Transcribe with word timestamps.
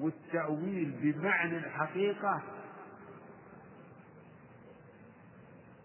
والتأويل 0.00 0.94
بمعنى 1.02 1.56
الحقيقة. 1.56 2.42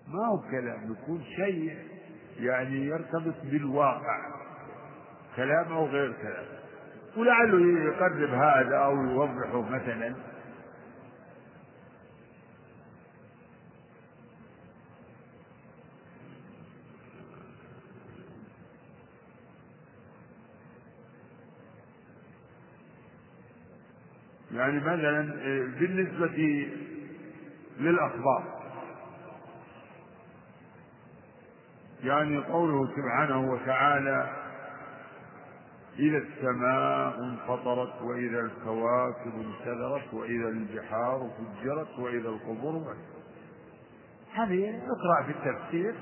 ما 0.07 0.27
هو 0.27 0.41
كلام؟ 0.51 0.91
يكون 0.91 1.23
شيء 1.23 1.77
يعني 2.39 2.85
يرتبط 2.85 3.35
بالواقع. 3.43 4.31
كلام 5.35 5.73
أو 5.73 5.85
غير 5.85 6.13
كلام. 6.13 6.45
ولعله 7.17 7.83
يقرب 7.83 8.29
هذا 8.29 8.77
أو 8.77 8.95
يوضحه 8.95 9.61
مثلا. 9.61 10.15
يعني 24.55 24.79
مثلا 24.79 25.21
بالنسبة 25.79 26.67
للأخبار 27.79 28.55
يعني 32.03 32.37
قوله 32.37 32.87
سبحانه 32.95 33.51
وتعالى 33.51 34.29
إذا 35.99 36.17
السماء 36.17 37.19
انفطرت 37.19 38.01
وإذا 38.01 38.39
الكواكب 38.39 39.33
انتثرت 39.35 40.13
وإذا 40.13 40.49
البحار 40.49 41.29
فجرت 41.37 41.99
وإذا 41.99 42.29
القبور 42.29 42.95
هذه 44.33 44.69
اقرأ 44.69 45.23
في 45.25 45.31
التفسير. 45.31 45.95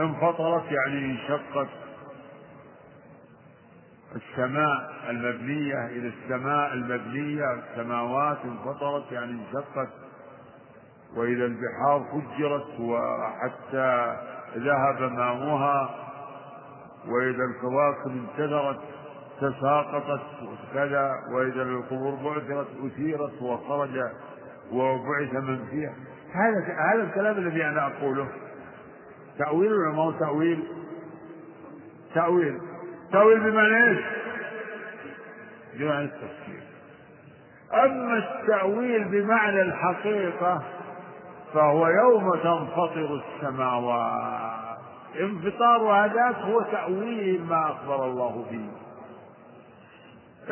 انفطرت 0.00 0.64
يعني 0.72 1.04
انشقت 1.04 1.68
السماء. 4.16 4.93
المبنية 5.10 5.86
إلى 5.86 6.08
السماء 6.08 6.72
المبنية 6.72 7.44
السماوات 7.54 8.38
انفطرت 8.44 9.12
يعني 9.12 9.32
انشقت 9.32 9.88
وإذا 11.16 11.44
البحار 11.44 12.04
فجرت 12.12 12.80
وحتى 12.80 14.16
ذهب 14.56 15.12
ماؤها 15.12 15.94
وإذا 17.08 17.44
الكواكب 17.44 18.10
انتثرت 18.10 18.80
تساقطت 19.40 20.22
كذا 20.74 21.12
وإذا 21.32 21.62
القبور 21.62 22.14
بعثرت 22.14 22.66
أثيرت 22.84 23.42
وخرج 23.42 24.02
وبعث 24.72 25.34
من 25.34 25.64
فيها 25.70 25.94
هذا 26.32 26.76
هذا 26.92 27.02
الكلام 27.02 27.38
الذي 27.38 27.64
أنا 27.64 27.86
أقوله 27.86 28.28
تأويل 29.38 29.72
ولا 29.72 29.90
ما 29.92 30.02
هو 30.02 30.10
تأويل؟ 30.10 30.64
تأويل 32.14 32.60
تأويل 33.12 33.40
بمعنى 33.40 33.90
إيش؟ 33.90 34.04
بمعنى 35.78 36.04
التفسير 36.04 36.62
أما 37.74 38.18
التأويل 38.18 39.04
بمعنى 39.04 39.62
الحقيقة 39.62 40.62
فهو 41.54 41.88
يوم 41.88 42.30
تنفطر 42.30 43.22
السماوات. 43.22 44.78
انفطار 45.20 45.80
هذاك 45.80 46.36
هو 46.36 46.60
تأويل 46.60 47.44
ما 47.44 47.70
أخبر 47.70 48.04
الله 48.04 48.46
به. 48.50 48.68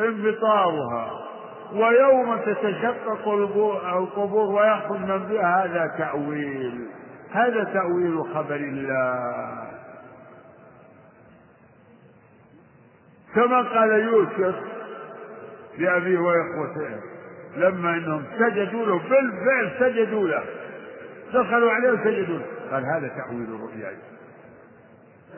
انفطارها 0.05 1.11
ويوم 1.73 2.37
تتشقق 2.37 3.27
القبور 3.97 4.51
ويخرج 4.51 4.99
من 4.99 5.27
فيها 5.27 5.65
هذا 5.65 5.87
تأويل. 5.97 6.87
هذا 7.31 7.63
تأويل 7.63 8.23
خبر 8.35 8.55
الله. 8.55 9.67
كما 13.35 13.61
قال 13.61 13.89
يوسف 13.89 14.72
لأبيه 15.77 16.19
وإخوته 16.19 16.99
لما 17.55 17.89
أنهم 17.89 18.23
سجدوا 18.39 18.85
له 18.85 18.97
بالفعل 18.97 19.71
سجدوا 19.79 20.27
له. 20.27 20.43
دخلوا 21.33 21.71
عليه 21.71 21.91
وسجدوا 21.91 22.37
له. 22.37 22.45
قال 22.71 22.85
هذا 22.85 23.07
تأويل 23.07 23.55
الرؤيا. 23.55 23.91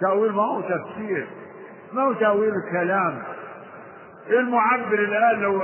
تأويل 0.01 0.31
ما 0.31 0.43
هو 0.43 0.61
تفسير. 0.61 1.27
ما 1.93 2.01
هو 2.01 2.13
تأويل 2.13 2.53
الكلام. 2.65 3.23
المعبر 4.29 4.99
الآن 4.99 5.39
لو 5.39 5.61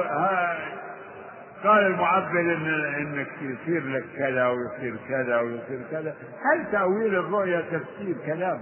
قال 1.63 1.85
المعبر 1.85 2.39
إن 2.39 2.67
انك 2.99 3.27
يصير 3.41 3.87
لك 3.87 4.05
كذا 4.17 4.47
ويصير 4.47 4.95
كذا 5.09 5.39
ويصير 5.39 5.79
كذا. 5.91 6.15
هل 6.41 6.71
تأويل 6.71 7.15
الرؤيا 7.15 7.61
تفسير 7.61 8.15
كلام؟ 8.25 8.61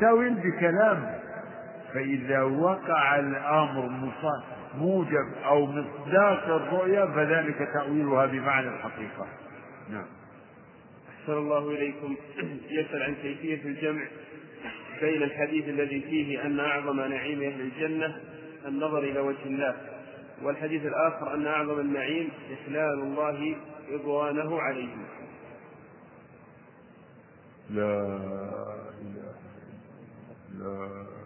تأويل 0.00 0.34
بكلام. 0.34 1.14
فإذا 1.94 2.42
وقع 2.42 3.18
الأمر 3.18 3.88
موجب 4.78 5.32
أو 5.44 5.66
مصداق 5.66 6.44
الرؤيا 6.44 7.06
فذلك 7.06 7.68
تأويلها 7.74 8.26
بمعنى 8.26 8.68
الحقيقة. 8.68 9.26
نعم. 9.90 10.06
أحسن 11.08 11.32
الله 11.32 11.70
إليكم. 11.70 12.16
يسأل 12.78 13.02
عن 13.02 13.14
كيفية 13.14 13.64
الجمع 13.64 14.02
بين 15.02 15.22
الحديث 15.22 15.68
الذي 15.68 16.00
فيه 16.00 16.46
أن 16.46 16.60
أعظم 16.60 17.00
نعيم 17.00 17.42
أهل 17.42 17.60
الجنة 17.60 18.20
النظر 18.68 18.98
إلى 18.98 19.20
وجه 19.20 19.44
الله 19.46 19.76
والحديث 20.42 20.86
الآخر 20.86 21.34
أن 21.34 21.46
أعظم 21.46 21.80
النعيم 21.80 22.28
إحلال 22.52 22.98
الله 22.98 23.56
رضوانه 23.92 24.60
عليهم 24.60 25.04
لا 27.70 28.18
إله 30.60 31.21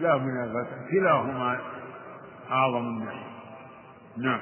لا 0.00 0.08
لا 0.08 0.16
منافاة 0.16 0.90
كلاهما 0.90 1.60
أعظم 2.50 2.86
النعيم 2.88 3.34
نعم. 4.16 4.40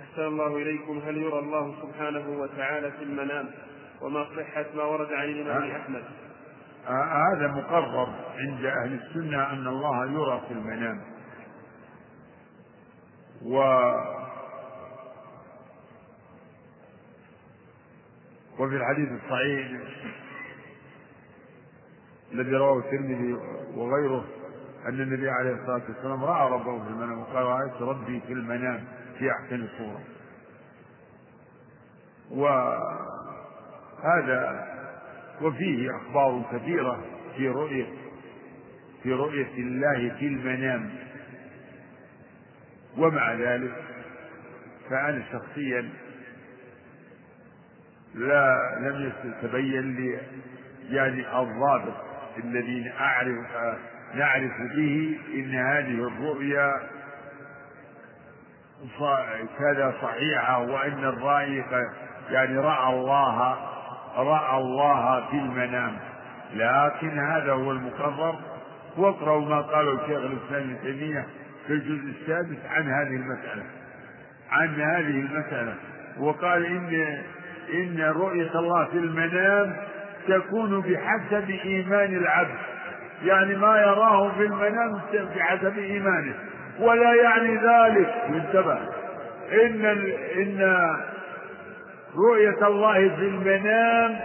أحسن 0.00 0.22
الله 0.22 0.56
إليكم. 0.56 0.98
هل 0.98 1.16
يرى 1.16 1.38
الله 1.38 1.74
سبحانه 1.82 2.40
وتعالى 2.40 2.90
في 2.90 3.02
المنام؟ 3.02 3.50
وما 4.00 4.26
صحة 4.36 4.64
ما 4.74 4.82
ورد 4.82 5.12
عن 5.12 5.24
الإمام. 5.24 5.70
أحمد؟ 5.70 6.02
آه 6.88 7.34
هذا 7.34 7.48
مقرر 7.48 8.08
عند 8.36 8.64
أهل 8.64 8.92
السنة 8.92 9.52
أن 9.52 9.66
الله 9.66 10.06
يرى 10.06 10.42
في 10.48 10.54
المنام. 10.54 11.00
و 13.42 13.58
وفي 18.58 18.76
الحديث 18.76 19.08
الصحيح 19.22 19.82
الذي 22.34 22.50
رواه 22.56 22.78
الترمذي 22.78 23.32
وغيره 23.74 24.24
أن 24.88 25.00
النبي 25.00 25.30
عليه 25.30 25.50
الصلاة 25.52 25.82
والسلام 25.88 26.24
رأى 26.24 26.50
ربه 26.52 26.84
في 26.84 26.88
المنام 26.90 27.18
وقال 27.20 27.44
رأيت 27.44 27.82
ربي 27.82 28.20
في 28.26 28.32
المنام 28.32 28.84
في 29.18 29.30
أحسن 29.30 29.68
صورة 29.78 30.00
وهذا 34.02 34.74
وفيه 35.42 35.96
أخبار 35.96 36.42
كثيرة 36.52 37.04
في 37.36 37.48
رؤية 37.48 37.86
في 39.02 39.12
رؤية 39.12 39.54
الله 39.58 40.14
في 40.18 40.26
المنام. 40.26 40.90
ومع 42.98 43.34
ذلك 43.34 43.74
فأنا 44.90 45.24
شخصيا 45.32 45.88
لا 48.14 48.78
لم 48.80 49.12
يتبين 49.24 49.96
لي 49.96 50.20
يعني 50.90 51.40
الضابط 51.40 52.03
الذي 52.44 52.92
أعرف 53.00 53.76
نعرف 54.14 54.52
به 54.76 55.18
إن 55.34 55.54
هذه 55.54 56.08
الرؤيا 56.08 56.80
كذا 59.58 59.94
صحيحة 60.02 60.58
وأن 60.58 61.04
الرأي 61.04 61.64
يعني 62.30 62.58
رأى 62.58 62.94
الله 62.94 63.56
رأى 64.16 64.58
الله 64.60 65.30
في 65.30 65.36
المنام. 65.36 65.96
لكن 66.54 67.18
هذا 67.18 67.52
هو 67.52 67.72
المقرر. 67.72 68.38
واقرأوا 68.96 69.40
ما 69.48 69.60
قاله 69.60 69.92
الشيخ 69.92 70.18
الإسلام 70.18 70.62
ابن 70.70 70.78
تيمية 70.82 71.26
في 71.66 71.72
الجزء 71.72 72.14
السادس 72.20 72.58
عن 72.70 72.82
هذه 72.88 73.16
المسألة. 73.16 73.62
عن 74.50 74.80
هذه 74.80 75.20
المسألة. 75.20 75.74
وقال 76.18 76.66
إن 76.66 77.22
إن 77.74 78.00
رؤية 78.00 78.58
الله 78.58 78.84
في 78.84 78.98
المنام 78.98 79.76
تكون 80.28 80.80
بحسب 80.80 81.50
إيمان 81.50 82.16
العبد. 82.16 82.58
يعني 83.22 83.56
ما 83.56 83.78
يراه 83.78 84.32
في 84.32 84.42
المنام 84.42 85.00
بحسب 85.36 85.78
إيمانه. 85.78 86.34
ولا 86.80 87.14
يعني 87.14 87.54
ذلك. 87.54 88.08
انتبه. 88.28 88.78
إن 89.52 89.84
إن 90.36 90.88
رؤية 92.16 92.66
الله 92.66 92.94
في 92.94 93.28
المنام 93.28 94.20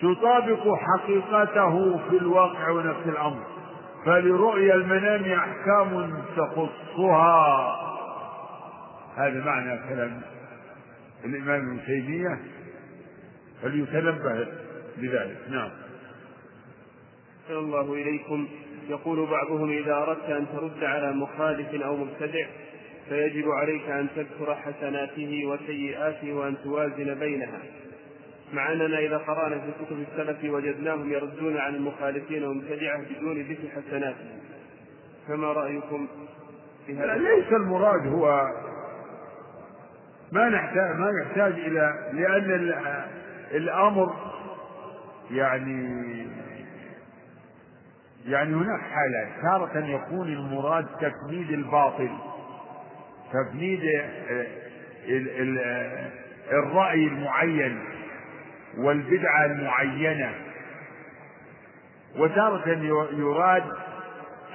تطابق 0.00 0.74
حقيقته 0.74 1.98
في 2.10 2.16
الواقع 2.16 2.70
ونفس 2.70 3.06
الأمر. 3.06 3.42
فلرؤيا 4.04 4.74
المنام 4.74 5.32
أحكام 5.32 6.14
تخصها. 6.36 7.76
هذا 9.16 9.44
معنى 9.44 9.78
كلام 9.88 10.20
الإمام 11.24 11.60
ابن 11.60 11.80
تيمية. 11.86 12.38
فليتنبه 13.62 14.46
لذلك 14.98 15.36
نعم. 15.50 15.70
أحسن 17.42 17.58
الله 17.58 17.94
إليكم. 17.94 18.48
يقول 18.88 19.26
بعضهم 19.30 19.70
إذا 19.70 19.94
أردت 19.94 20.30
أن 20.30 20.46
ترد 20.52 20.84
على 20.84 21.12
مخالف 21.12 21.82
أو 21.82 21.96
مبتدع 21.96 22.46
فيجب 23.08 23.48
عليك 23.48 23.88
أن 23.88 24.08
تذكر 24.16 24.54
حسناته 24.54 25.46
وسيئاته 25.46 26.32
وأن 26.32 26.56
توازن 26.64 27.14
بينها. 27.14 27.60
مع 28.52 28.72
أننا 28.72 28.98
إذا 28.98 29.16
قرأنا 29.16 29.58
في 29.58 29.84
كتب 29.84 30.04
السلف 30.12 30.44
وجدناهم 30.44 31.12
يردون 31.12 31.56
عن 31.56 31.74
المخالفين 31.74 32.44
والمبتدعة 32.44 33.02
بدون 33.02 33.42
ذكر 33.42 33.68
حسناتهم 33.68 34.38
فما 35.28 35.52
رأيكم 35.52 36.08
في 36.86 36.94
هذا؟ 36.94 37.16
ليس 37.16 37.52
المراد 37.52 38.06
هو 38.06 38.48
ما 40.32 40.48
نحتاج 40.48 40.96
ما 40.96 41.10
يحتاج 41.22 41.52
إلى 41.52 42.10
لأن 42.12 42.74
الأمر 43.50 44.14
يعني 45.30 45.98
يعني 48.26 48.54
هناك 48.54 48.80
حالات. 48.80 49.28
تارة 49.42 49.86
يكون 49.86 50.28
المراد 50.28 50.86
تفنيد 50.86 51.50
الباطل 51.50 52.10
تفنيد 53.32 53.80
آه، 54.28 54.46
الرأي 56.52 57.06
المعين 57.06 57.78
والبدعة 58.78 59.44
المعينة. 59.44 60.34
وتارة 62.16 62.68
يراد 63.12 63.64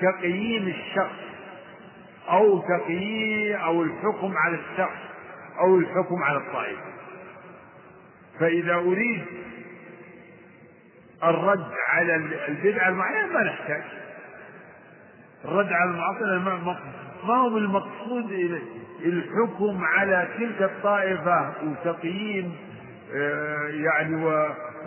تقييم 0.02 0.68
الشخص 0.68 1.24
أو 2.30 2.60
تقييم 2.60 3.58
أو 3.58 3.84
الحكم 3.84 4.34
على 4.38 4.56
الشخص 4.56 5.02
أو 5.60 5.78
الحكم 5.78 6.24
على 6.24 6.38
الطائفة. 6.38 6.93
فإذا 8.44 8.74
أريد 8.74 9.24
الرد 11.24 11.68
على 11.88 12.16
البدعة 12.48 12.90
المعينة 12.90 13.34
ما 13.34 13.44
نحتاج. 13.44 13.84
الرد 15.46 15.74
على 15.74 15.90
المعطلة 15.90 16.40
ما 17.28 17.36
هو 17.36 17.58
المقصود 17.58 18.32
الحكم 19.06 19.84
على 19.84 20.28
تلك 20.38 20.62
الطائفة 20.62 21.54
وتقييم 21.64 22.56
آه، 23.16 23.68
يعني 23.68 24.16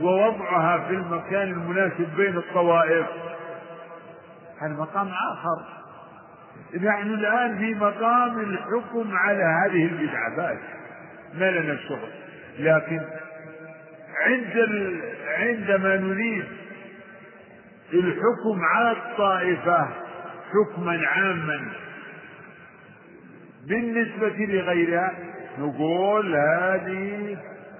ووضعها 0.00 0.88
في 0.88 0.94
المكان 0.94 1.42
المناسب 1.42 2.16
بين 2.16 2.36
الطوائف. 2.36 3.06
هذا 4.60 4.72
مقام 4.72 5.08
آخر. 5.08 5.64
نحن 6.74 7.08
الآن 7.08 7.58
في 7.58 7.74
مقام 7.74 8.40
الحكم 8.40 9.16
على 9.16 9.42
هذه 9.42 9.84
البدعة. 9.84 10.36
بس 10.36 10.58
ما 11.34 11.50
لنا 11.50 11.72
الشغل 11.72 12.10
لكن 12.58 13.00
عند. 14.24 14.56
عندما 15.38 15.96
نريد 15.96 16.44
الحكم 17.94 18.60
على 18.64 18.92
الطائفة 18.92 19.88
حكما 20.52 21.06
عاما 21.06 21.72
بالنسبة 23.66 24.46
لغيرها 24.46 25.12
نقول 25.58 26.36
هذه 26.36 27.36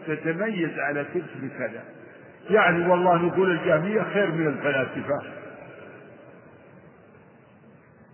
تتميز 0.06 0.78
على 0.78 1.04
تلك 1.14 1.30
بكذا 1.42 1.84
يعني 2.50 2.88
والله 2.88 3.16
نقول 3.16 3.50
الجهمية 3.50 4.02
خير 4.02 4.32
من 4.32 4.46
الفلاسفة 4.46 5.22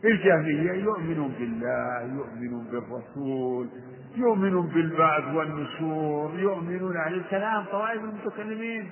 الجهمية 0.04 0.72
يؤمنون 0.72 1.34
بالله 1.38 2.02
يؤمنون 2.02 2.64
بالرسول 2.64 3.68
يؤمنون 4.16 4.66
بالبعث 4.66 5.34
والنشور 5.34 6.38
يؤمنون 6.38 6.96
عن 6.96 7.12
الكلام 7.12 7.64
طوائف 7.64 8.04
المتكلمين. 8.04 8.90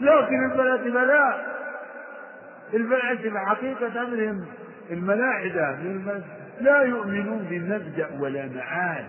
لكن 0.00 0.50
الفلاسفة 0.50 1.04
لا 1.04 1.46
الفلاسفة 2.74 3.38
حقيقة 3.38 4.02
أمرهم 4.02 4.46
الملاحدة 4.90 5.78
لا 6.60 6.82
يؤمنون 6.82 7.46
بمبدأ 7.50 8.20
ولا 8.20 8.48
معاد 8.54 9.06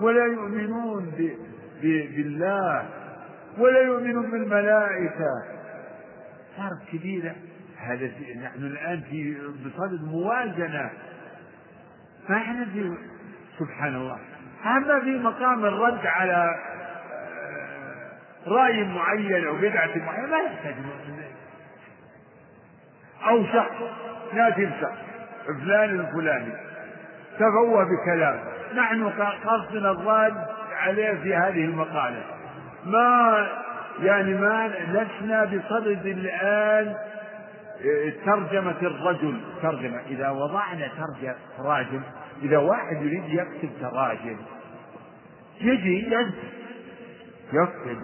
ولا 0.00 0.26
يؤمنون 0.26 1.04
ب... 1.04 1.36
ب... 1.82 2.16
بالله 2.16 2.88
ولا 3.58 3.80
يؤمنون 3.80 4.30
بالملائكة. 4.30 5.44
فرق 6.56 6.78
كبيرة 6.92 7.34
هذا 7.78 8.10
نحن 8.44 8.62
الآن 8.62 9.00
في 9.10 9.36
بصدد 9.64 10.04
موازنة. 10.04 10.90
فاحنا 12.28 12.64
في 12.64 12.96
سبحان 13.58 13.94
الله. 13.94 14.18
أما 14.66 15.00
في 15.00 15.18
مقام 15.18 15.64
الرد 15.64 16.06
على 16.06 16.56
آه، 17.34 18.50
رأي 18.50 18.84
معين 18.84 19.46
أو 19.46 19.56
بدعة 19.56 19.90
معينة 19.96 20.26
لا 20.26 20.42
يحتاج 20.42 20.74
أو 23.28 23.44
شخص 23.44 23.74
ناتي 24.32 24.70
شخص 24.80 24.98
فلان 25.46 26.00
الفلاني 26.00 26.52
تفوه 27.38 27.84
بكلام. 27.84 28.40
نحن 28.74 29.08
قصدنا 29.46 29.90
الرد 29.90 30.46
عليه 30.72 31.14
في 31.22 31.34
هذه 31.34 31.64
المقالة. 31.64 32.22
ما 32.84 33.48
يعني 34.02 34.34
ما 34.34 34.68
لسنا 34.68 35.44
بصدد 35.44 36.06
الآن 36.06 36.96
ترجمة 38.24 38.76
الرجل. 38.82 39.40
ترجمة 39.62 40.00
إذا 40.10 40.30
وضعنا 40.30 40.88
ترجمة 40.88 41.34
راجل 41.58 42.00
إذا 42.42 42.58
واحد 42.58 42.96
يريد 43.02 43.24
يكتب 43.28 43.70
تراجم 43.80 44.36
يجي 45.60 46.06
يكتب 46.06 46.32
يكتب 47.52 47.98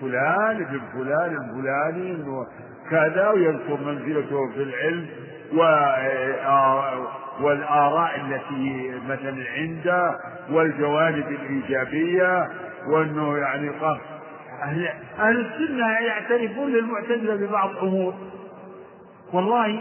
فلان 0.00 0.62
ابن 0.62 0.80
فلان 0.92 1.36
الفلاني 1.36 2.44
كذا 2.90 3.28
ويذكر 3.30 3.76
منزلته 3.86 4.52
في 4.54 4.62
العلم 4.62 5.06
والآراء 7.40 8.20
التي 8.20 8.92
مثلا 9.08 9.44
عنده 9.56 10.18
والجوانب 10.50 11.28
الإيجابية 11.28 12.48
وأنه 12.88 13.38
يعني 13.38 13.70
أهل, 14.62 14.88
أهل 15.18 15.40
السنة 15.40 15.86
يعترفون 16.00 16.72
للمعتزلة 16.72 17.36
ببعض 17.36 17.76
أمور 17.76 18.14
والله 19.32 19.80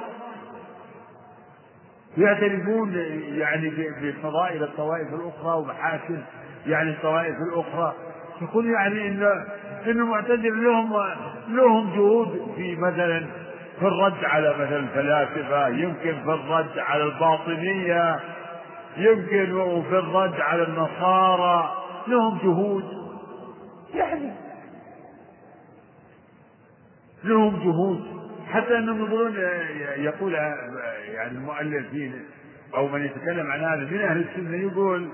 يعترفون 2.17 2.93
يعني 3.33 3.69
بفضائل 4.01 4.63
الطوائف 4.63 5.07
الأخرى 5.13 5.57
ومحاسن 5.57 6.21
يعني 6.67 6.89
الطوائف 6.89 7.35
الأخرى. 7.53 7.93
يقول 8.41 8.65
يعني 8.65 9.07
إن 9.07 9.23
إن 9.85 9.91
المعتزلة 9.91 10.49
لهم 10.49 10.93
لهم 11.47 11.93
جهود 11.95 12.51
في 12.55 12.75
مثلا 12.75 13.25
في 13.79 13.87
الرد 13.87 14.23
على 14.23 14.49
مثلا 14.53 14.79
الفلاسفة 14.79 15.67
يمكن 15.67 16.13
في 16.23 16.29
الرد 16.33 16.79
على 16.79 17.03
الباطنية 17.03 18.19
يمكن 18.97 19.53
وفي 19.53 19.99
الرد 19.99 20.41
على 20.41 20.63
النصارى 20.63 21.73
لهم 22.07 22.37
جهود. 22.43 22.83
يعني 23.93 24.31
لهم 27.23 27.55
جهود. 27.63 28.24
حتى 28.45 28.77
انهم 28.77 29.05
يقولون 29.05 29.35
يقول 29.97 30.33
يعني 31.13 31.31
المؤلفين 31.31 32.25
أو 32.75 32.87
من 32.87 33.05
يتكلم 33.05 33.51
عن 33.51 33.59
هذا 33.59 33.91
من 33.91 34.01
أهل 34.01 34.25
السنة 34.29 34.57
يقول 34.57 35.09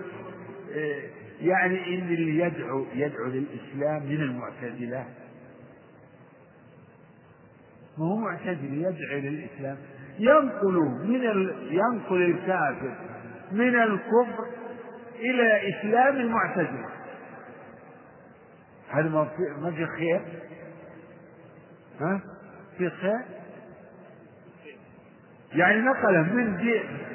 يعني 1.42 1.96
إن 1.96 2.14
اللي 2.14 2.40
يدعو 2.40 2.86
يدعو 2.96 3.26
للإسلام 3.26 4.04
من 4.06 4.22
المعتزلة. 4.22 5.06
ما 7.98 8.06
هو 8.06 8.16
معتزل 8.16 8.74
يدعو 8.74 9.20
للإسلام؟ 9.20 9.78
ينقل 10.20 10.74
من 11.04 11.26
ال... 11.26 11.56
ينقل 11.72 12.22
الكافر 12.22 12.96
من 13.52 13.82
الكفر 13.82 14.46
إلى 15.20 15.70
إسلام 15.70 16.16
المعتزلة. 16.16 16.90
هذا 18.90 19.10
ما 19.10 19.28
ما 19.62 19.72
في 19.72 19.86
خير؟ 19.86 20.22
ها؟ 22.00 22.22
خير 22.90 23.42
يعني 25.54 25.82
نقله 25.82 26.22
من 26.22 26.58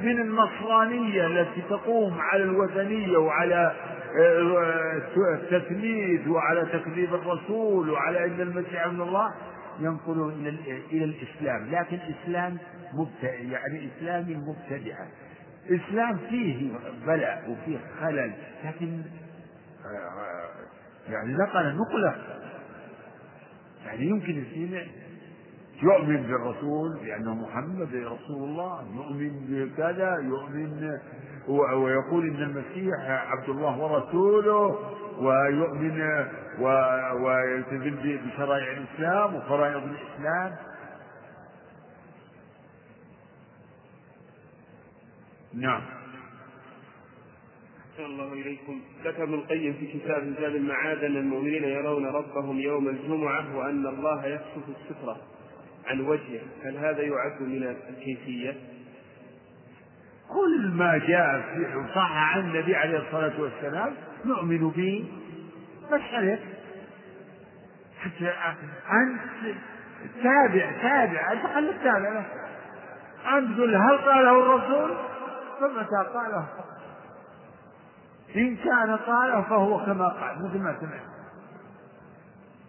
من 0.03 0.21
النصرانية 0.21 1.27
التي 1.27 1.63
تقوم 1.71 2.21
على 2.21 2.43
الوثنية 2.43 3.17
وعلى 3.17 3.73
آه، 4.19 5.35
التثليث 5.35 6.29
وعلى 6.29 6.67
تكذيب 6.73 7.15
الرسول 7.15 7.91
وعلى 7.91 8.25
أن 8.25 8.41
المسيح 8.41 8.87
من 8.87 9.01
الله 9.01 9.35
ينقله 9.81 10.29
إلى 10.29 10.81
إلى 10.93 11.05
الإسلام. 11.05 11.71
لكن 11.71 11.99
إسلام 11.99 12.59
مبتدع 12.93 13.35
يعني 13.35 13.89
إسلام 13.99 14.45
مبتدعة 14.49 15.09
إسلام 15.71 16.19
فيه 16.29 16.71
بلاء 17.07 17.51
وفيه 17.51 17.79
خلل 18.01 18.33
لكن 18.65 19.03
آه، 19.85 21.13
يعني 21.13 21.33
نقل 21.33 21.77
نقلة. 21.77 22.17
يعني 23.87 24.07
يمكن 24.07 24.45
يؤمن 25.83 26.23
بالرسول 26.23 26.97
لأنه 27.07 27.35
محمد 27.35 27.95
رسول 27.95 28.49
الله 28.49 28.83
يؤمن 28.95 29.33
بكذا 29.49 30.17
يؤمن 30.17 30.99
ويقول 31.49 32.27
إن 32.29 32.43
المسيح 32.43 33.01
عبد 33.09 33.49
الله 33.49 33.79
ورسوله 33.79 34.79
ويؤمن 35.19 36.27
ويلتزم 37.23 37.97
بشرائع 38.03 38.73
الإسلام 38.73 39.35
وفرائض 39.35 39.83
الإسلام. 39.83 40.57
نعم. 45.55 45.83
أحسن 47.93 48.05
الله 48.05 48.33
إليكم. 48.33 48.81
ذكر 49.05 49.23
ابن 49.23 49.35
القيم 49.35 49.73
في 49.73 49.87
كتاب 49.99 50.35
زاد 50.41 50.55
المعاد 50.55 51.05
أن 51.05 51.17
المؤمنين 51.17 51.65
يرون 51.65 52.07
ربهم 52.07 52.59
يوم 52.61 52.89
الجمعة 52.89 53.57
وأن 53.57 53.87
الله 53.87 54.27
يكشف 54.27 54.63
السترة. 54.69 55.17
عن 55.87 56.01
وجهه 56.01 56.41
هل 56.65 56.77
هذا 56.77 57.03
يعد 57.03 57.41
من 57.41 57.77
الكيفية؟ 57.89 58.55
كل 60.29 60.71
ما 60.75 60.99
جاء 60.99 61.41
في 61.41 61.85
صح 61.95 62.13
عن 62.13 62.41
النبي 62.41 62.77
عليه 62.77 62.99
الصلاة 62.99 63.41
والسلام 63.41 63.95
نؤمن 64.25 64.71
به. 64.71 65.09
بس 65.93 66.01
عليك 66.13 66.41
حتى 68.01 68.33
أنت 68.93 69.57
تابع 70.23 70.73
تابع 70.83 71.33
أنت 71.33 71.47
خليك 71.55 71.77
تابع 71.83 72.25
أنت 73.39 73.57
تقول 73.57 73.77
هل 73.77 73.99
قاله 73.99 74.41
الرسول؟ 74.41 74.97
فمتى 75.61 76.11
قاله. 76.15 76.47
إن 78.37 78.57
كان 78.57 78.97
قاله 78.97 79.43
فهو 79.43 79.85
كما 79.87 80.09
قال 80.09 80.49
مثل 80.49 80.59
ما 80.59 80.77
سمعت. 80.81 81.17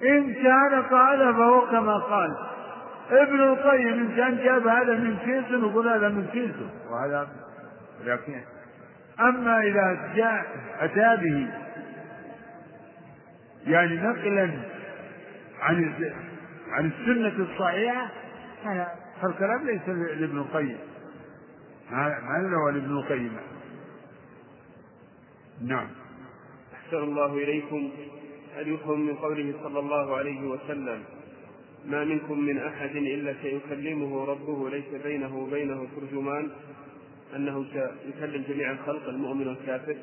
إن 0.01 0.33
كان 0.33 0.83
قاله 0.83 1.33
فهو 1.33 1.67
كما 1.67 1.97
قال. 1.97 2.37
ابن 3.09 3.39
القيم 3.39 3.99
إن 3.99 4.15
كان 4.15 4.37
جاب 4.37 4.67
هذا 4.67 4.93
من 4.93 5.17
كيس 5.17 5.51
نقول 5.51 5.87
هذا 5.87 6.09
من 6.09 6.27
كيسه 6.27 6.69
وهذا 6.91 7.27
لكن 8.05 8.41
أما 9.19 9.61
إذا 9.61 10.13
جاء 10.15 10.45
أتى 10.79 11.23
به 11.23 11.47
يعني 13.67 13.95
نقلا 13.95 14.51
عن 15.61 15.93
عن 16.71 16.85
السنة 16.85 17.45
الصحيحة 17.45 18.07
هذا 18.63 18.87
فالكلام 19.21 19.65
ليس 19.65 19.89
لابن 19.89 20.37
القيم. 20.37 20.77
هذا 21.89 22.57
هو 22.57 22.69
لابن 22.69 22.97
القيم. 22.97 23.37
نعم. 25.61 25.87
أحسن 26.73 26.97
الله 26.97 27.33
إليكم 27.33 27.91
هل 28.55 28.67
يفهم 28.67 29.07
من 29.07 29.15
قوله 29.15 29.53
صلى 29.63 29.79
الله 29.79 30.17
عليه 30.17 30.47
وسلم. 30.47 31.03
ما 31.87 32.03
منكم 32.03 32.39
من 32.39 32.57
أحد 32.57 32.95
إلا 32.95 33.35
سيكلمه 33.41 34.25
ربه 34.25 34.69
ليس 34.69 35.03
بينه 35.03 35.37
وبينه 35.37 35.87
ترجمان 35.95 36.51
أنه 37.35 37.65
سيكلم 37.73 38.43
جميع 38.49 38.71
الخلق 38.71 39.09
المؤمن 39.09 39.47
والكافر. 39.47 39.95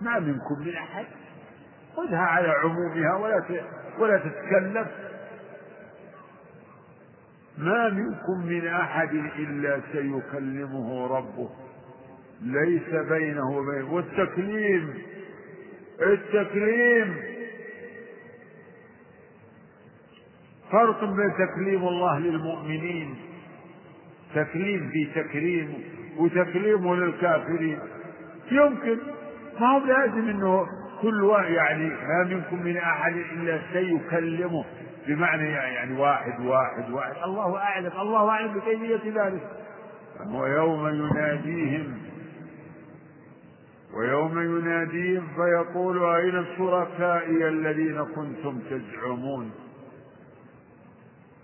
ما 0.00 0.18
منكم 0.18 0.60
من 0.66 0.74
أحد. 0.74 1.06
خذها 1.96 2.18
على 2.18 2.48
عمومها 2.48 3.16
ولا 3.16 3.64
ولا 3.98 4.18
تتكلف 4.18 4.88
ما 7.58 7.88
منكم 7.88 8.46
من 8.46 8.66
أحد 8.66 9.14
إلا 9.38 9.80
سيكلمه 9.92 11.06
ربه 11.06 11.50
ليس 12.42 12.88
بينه 13.08 13.50
وبينه 13.50 13.94
والتكليم. 13.94 14.94
التكليم. 16.00 17.27
فرق 20.72 21.04
بين 21.04 21.32
تكليم 21.38 21.88
الله 21.88 22.18
للمؤمنين 22.18 23.14
تكليم 24.34 24.90
في 24.92 25.22
تكريم 25.22 25.74
وتكليم 26.18 26.94
للكافرين. 26.94 27.78
يمكن 28.50 28.98
ما 29.60 29.66
هو 29.66 29.86
لازم 29.86 30.28
إنه 30.28 30.66
كل 31.02 31.22
واحد 31.22 31.50
يعني 31.50 31.88
ما 31.88 32.24
منكم 32.24 32.62
من 32.62 32.76
أحد 32.76 33.12
إلا 33.12 33.60
سيكلمه 33.72 34.64
بمعنى 35.06 35.48
يعني 35.48 36.00
واحد 36.00 36.40
واحد 36.40 36.90
واحد. 36.90 37.12
الله 37.24 37.58
أعلم 37.58 37.92
الله 38.00 38.28
أعلم 38.28 38.52
بكيفية 38.52 39.22
ذلك. 39.22 39.50
ويوم 40.34 40.88
يناديهم 40.88 41.98
ويوم 43.96 44.38
يناديهم 44.58 45.28
فيقول 45.36 46.14
أين 46.14 46.44
شركائي 46.58 47.48
الذين 47.48 48.04
كنتم 48.04 48.58
تزعمون؟ 48.70 49.50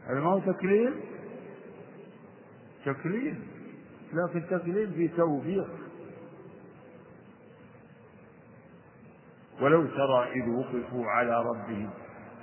هذا 0.06 0.20
ما 0.20 0.30
هو 0.30 0.38
تكليم 0.38 0.94
تكليم 2.84 3.46
لكن 4.12 4.46
تكليم 4.50 4.90
في 4.90 5.08
توفيق 5.08 5.68
ولو 9.61 9.87
ترى 9.87 10.32
إذ 10.32 10.49
وقفوا 10.49 11.06
على 11.06 11.42
ربهم. 11.42 11.90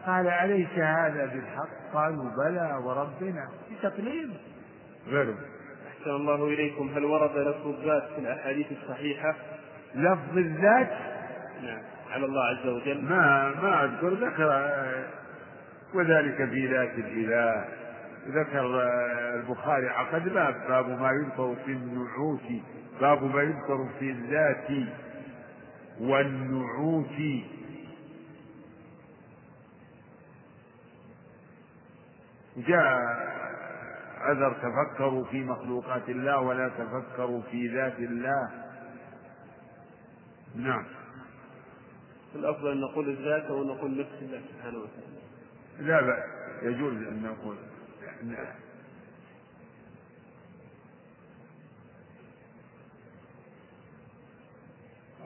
قال 0.06 0.28
أليس 0.28 0.70
هذا 0.70 1.26
بالحق؟ 1.26 1.94
قالوا 1.94 2.30
بلى 2.38 2.80
وربنا. 2.84 3.50
في 3.70 3.90
تكليم 3.90 4.34
غيره. 5.08 5.36
أحسن 5.88 6.10
الله 6.10 6.48
إليكم. 6.48 6.90
هل 6.90 7.06
ورد 7.06 7.38
لفظ 7.38 7.68
الذات 7.68 8.04
في 8.04 8.18
الأحاديث 8.18 8.68
الصحيحة؟ 8.72 9.36
لفظ 9.96 10.38
الذات؟ 10.38 10.92
نعم. 11.64 11.82
على 12.12 12.26
الله 12.26 12.44
عز 12.44 12.68
وجل. 12.68 13.02
ما 13.02 13.54
ما 13.62 13.84
أذكر. 13.84 14.14
ذكر 14.14 14.52
وذلك 15.94 16.50
في 16.50 16.68
ذات 16.68 16.94
الإله. 16.98 17.66
ذكر 18.28 18.82
البخاري 19.36 19.90
عقد 19.90 20.30
باب 20.30 20.68
باب 20.68 20.90
ما 20.90 21.12
يذكر 21.12 21.56
في 21.66 21.72
النعوت 21.72 22.42
باب 23.02 23.24
ما 23.24 23.42
يذكر 23.42 23.90
في 24.00 24.12
الذات 24.12 24.88
والنعوت. 26.00 27.44
جاء 32.58 33.32
أذر 34.32 34.54
تفكروا 34.54 35.26
في 35.26 35.44
مخلوقات 35.44 36.10
الله 36.10 36.40
ولا 36.40 36.70
تفكروا 36.70 37.42
في 37.42 37.68
ذات 37.68 38.00
الله. 38.00 38.50
نعم. 40.56 40.86
الأفضل 42.36 42.72
أن 42.72 42.82
نقول 42.82 43.10
الذات 43.10 43.44
أو 43.44 43.64
نقول 43.64 44.00
نفس 44.00 44.22
الله 44.22 44.42
سبحانه 44.50 44.78
وتعالى. 44.78 45.21
لا 45.82 46.02
بأس. 46.02 46.24
يجوز 46.62 46.94
أن 46.94 47.24
نقول. 47.24 47.56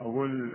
أقول 0.00 0.52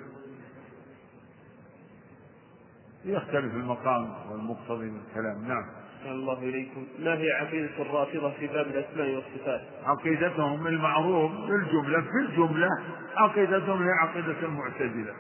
يختلف 3.05 3.53
المقام 3.53 4.31
والمقتضي 4.31 4.85
من 4.85 5.01
الكلام. 5.09 5.47
نعم. 5.47 5.65
الله 6.05 6.39
إليكم. 6.39 6.87
ما 6.99 7.13
هي 7.13 7.31
عقيدة 7.31 7.81
الرافضة 7.81 8.31
في 8.31 8.47
باب 8.47 8.67
الأسماء 8.67 9.15
والصفات؟ 9.15 9.61
عقيدتهم 9.83 10.67
المعروف 10.67 11.31
في 11.31 11.55
الجملة 11.55 12.01
في 12.01 12.17
الجملة 12.29 12.69
عقيدتهم 13.15 13.83
هي 13.83 13.91
عقيدة 13.91 14.45
المعتزلة. 14.45 15.13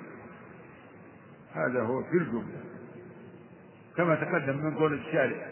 هذا 1.53 1.81
هو 1.81 2.03
في 2.03 2.17
الجملة. 2.17 2.70
كما 3.97 4.15
تقدم 4.15 4.57
من 4.57 4.75
قول 4.75 4.93
الشارع. 4.93 5.47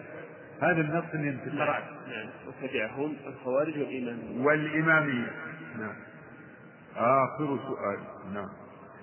هذا 0.61 0.81
النص 0.81 1.03
اللي 1.13 1.29
انت 1.29 1.59
قرأت 1.59 1.83
نعم 1.83 2.29
وتبعهم 2.47 3.15
الخوارج 3.27 3.77
والإمامية 3.77 4.45
والإمامية 4.45 5.31
نعم. 5.79 5.95
آخر 6.95 7.59
سؤال. 7.67 7.99
نعم. 8.33 8.49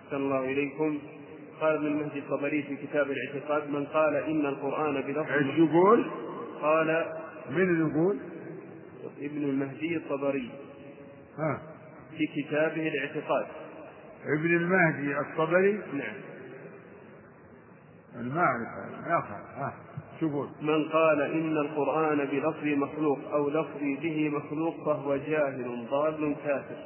أحسن 0.07 0.17
الله 0.17 0.45
إليكم. 0.45 0.99
قال 1.61 1.75
ابن 1.75 1.87
المهدي 1.87 2.19
الطبري 2.19 2.63
في 2.63 2.77
كتاب 2.77 3.07
الاعتقاد 3.11 3.71
من 3.71 3.87
قال 3.87 4.17
إن 4.17 4.47
القرآن 4.47 5.01
بلفظ 5.03 5.31
إيش 5.33 5.59
يقول؟ 5.59 6.11
قال 6.63 7.13
من 7.51 7.81
يقول؟ 7.89 8.19
ابن 9.21 9.45
المهدي 9.45 9.97
الطبري 9.97 10.51
ها. 11.39 11.63
في 12.19 12.43
كتابه 12.43 12.89
الاعتقاد. 12.89 13.47
ابن 14.39 14.57
المهدي 14.57 15.19
الطبري؟ 15.19 15.73
نعم. 15.73 16.15
المعرفة 18.21 19.11
يا 19.11 19.19
أخي 19.19 19.35
ها 19.57 19.73
شو 20.21 20.27
يقول؟ 20.27 20.49
من 20.63 20.89
قال 20.89 21.21
إن 21.21 21.57
القرآن 21.57 22.19
بلفظ 22.19 22.65
مخلوق 22.65 23.19
أو 23.33 23.49
لفظ 23.49 23.81
به 23.81 24.29
مخلوق 24.29 24.85
فهو 24.85 25.17
جاهل 25.17 25.87
ضال 25.91 26.37
كافر 26.45 26.77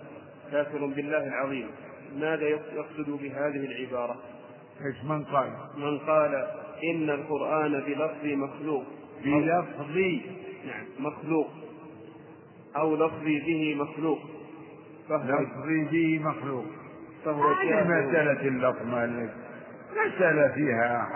كافر 0.52 0.86
بالله 0.86 1.26
العظيم 1.26 1.66
ماذا 2.16 2.48
يقصد 2.48 3.10
بهذه 3.10 3.64
العبارة؟ 3.64 4.16
إيش 4.86 5.04
من 5.04 5.24
قال؟ 5.24 5.50
من 5.76 5.98
قال 5.98 6.34
إن 6.84 7.10
القرآن 7.10 7.72
بلفظ 7.72 8.24
مخلوق 8.24 8.84
بلفظ 9.24 9.96
نعم 10.66 10.86
مخلوق 10.98 11.48
أو 12.76 12.96
لفظ 12.96 13.24
به 13.24 13.74
مخلوق 13.78 14.18
فهو 15.08 15.40
لفظ 15.40 15.90
به 15.90 16.20
مخلوق 16.24 16.64
فهو 17.24 17.42
هذه 17.42 17.84
مسألة 17.84 18.48
اللفظ 18.48 18.86
مالك 18.86 19.34
مسألة 19.92 20.48
فيها 20.48 21.08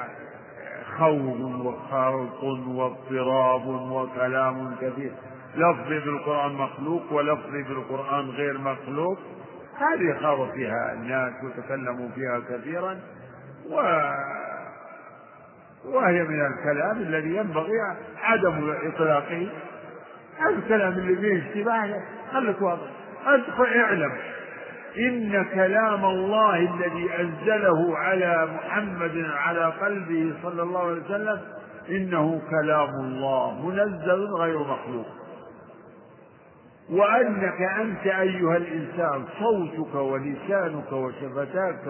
خوض 0.98 1.40
وخلط 1.40 2.42
واضطراب 2.66 3.66
وكلام 3.66 4.76
كثير. 4.80 5.12
لفظي 5.56 5.98
بالقرآن 6.00 6.52
مخلوق 6.52 7.12
ولفظي 7.12 7.62
بالقرآن 7.62 8.30
غير 8.30 8.58
مخلوق. 8.58 9.18
هذه 9.78 10.18
خاض 10.22 10.50
فيها 10.50 10.92
الناس 10.92 11.32
وتكلموا 11.44 12.08
فيها 12.14 12.40
كثيرا. 12.50 12.98
و 13.70 13.74
وهي 15.84 16.22
من 16.22 16.46
الكلام 16.46 16.96
الذي 16.96 17.36
ينبغي 17.36 17.80
عدم 18.22 18.74
إطلاقه. 18.82 19.48
الكلام 20.48 20.92
اللي 20.92 21.16
فيه 21.16 21.48
اشتباه 21.48 22.02
خليك 22.32 22.62
واضح. 22.62 22.90
ادخل 23.26 23.64
اعلم. 23.64 24.12
إن 24.98 25.44
كلام 25.54 26.04
الله 26.04 26.56
الذي 26.56 27.10
أنزله 27.20 27.98
على 27.98 28.48
محمد 28.56 29.24
على 29.36 29.64
قلبه 29.64 30.34
صلى 30.42 30.62
الله 30.62 30.80
عليه 30.80 31.02
وسلم 31.04 31.40
إنه 31.90 32.40
كلام 32.50 32.88
الله 32.88 33.66
منزل 33.66 34.26
غير 34.40 34.58
مخلوق. 34.58 35.06
وأنك 36.90 37.60
أنت 37.80 38.06
أيها 38.06 38.56
الإنسان 38.56 39.24
صوتك 39.38 39.94
ولسانك 39.94 40.92
وشفتاك 40.92 41.86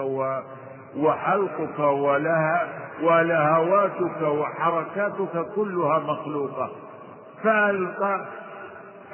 وحلقك 0.97 1.79
ولها 1.79 2.69
ولهواتك 3.03 4.23
وحركاتك 4.23 5.47
كلها 5.55 5.99
مخلوقة. 5.99 6.71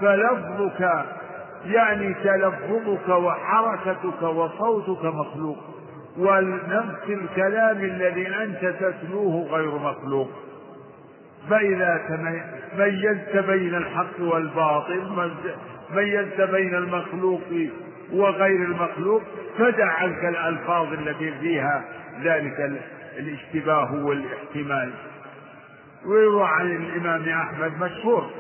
فلفظك 0.01 1.05
يعني 1.65 2.15
تلفظك 2.15 3.09
وحركتك 3.09 4.23
وصوتك 4.23 5.05
مخلوق 5.05 5.59
ونفس 6.19 7.09
الكلام 7.09 7.77
الذي 7.77 8.29
أنت 8.29 8.75
تتلوه 8.81 9.47
غير 9.51 9.79
مخلوق. 9.79 10.31
فإذا 11.51 12.01
ميزت 12.79 13.37
بين 13.37 13.75
الحق 13.75 14.21
والباطل 14.21 15.31
ميزت 15.95 16.41
بين 16.41 16.75
المخلوق 16.75 17.41
وغير 18.13 18.65
المخلوق 18.65 19.23
فدع 19.59 19.93
عنك 19.93 20.25
الألفاظ 20.25 20.93
التي 20.93 21.33
فيها 21.41 21.85
ذلك 22.25 22.81
الاشتباه 23.19 24.05
والاحتمال. 24.05 24.91
ويروى 26.07 26.45
عن 26.49 26.67
الإمام 26.67 27.29
أحمد 27.29 27.73
مشهور. 27.81 28.31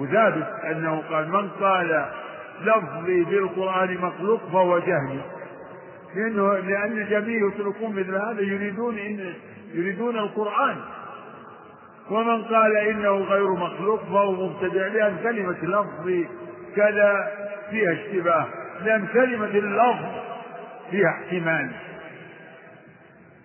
وثابت 0.00 0.48
أنه 0.64 1.02
قال 1.10 1.28
من 1.28 1.48
قال 1.48 2.06
لفظي 2.60 3.24
بالقرآن 3.24 3.98
مخلوق 3.98 4.40
فهو 4.52 4.78
جهمي 4.78 5.20
لأنه 6.16 6.54
لأن 6.54 6.92
الجميع 6.92 7.48
يتركون 7.48 7.96
مثل 7.96 8.14
هذا 8.14 8.40
يريدون 8.40 8.98
إن 8.98 9.34
يريدون 9.74 10.18
القرآن. 10.18 10.76
ومن 12.10 12.44
قال 12.44 12.76
إنه 12.76 13.10
غير 13.10 13.50
مخلوق 13.50 14.04
فهو 14.04 14.32
مبتدع 14.32 14.86
لأن 14.86 15.16
كلمة 15.22 15.56
لفظي 15.62 16.28
كذا 16.76 17.30
فيها 17.70 17.92
اشتباه 17.92 18.46
لأن 18.84 19.06
كلمة 19.06 19.46
اللفظ 19.46 20.06
فيها 20.90 21.08
احتمال. 21.08 21.70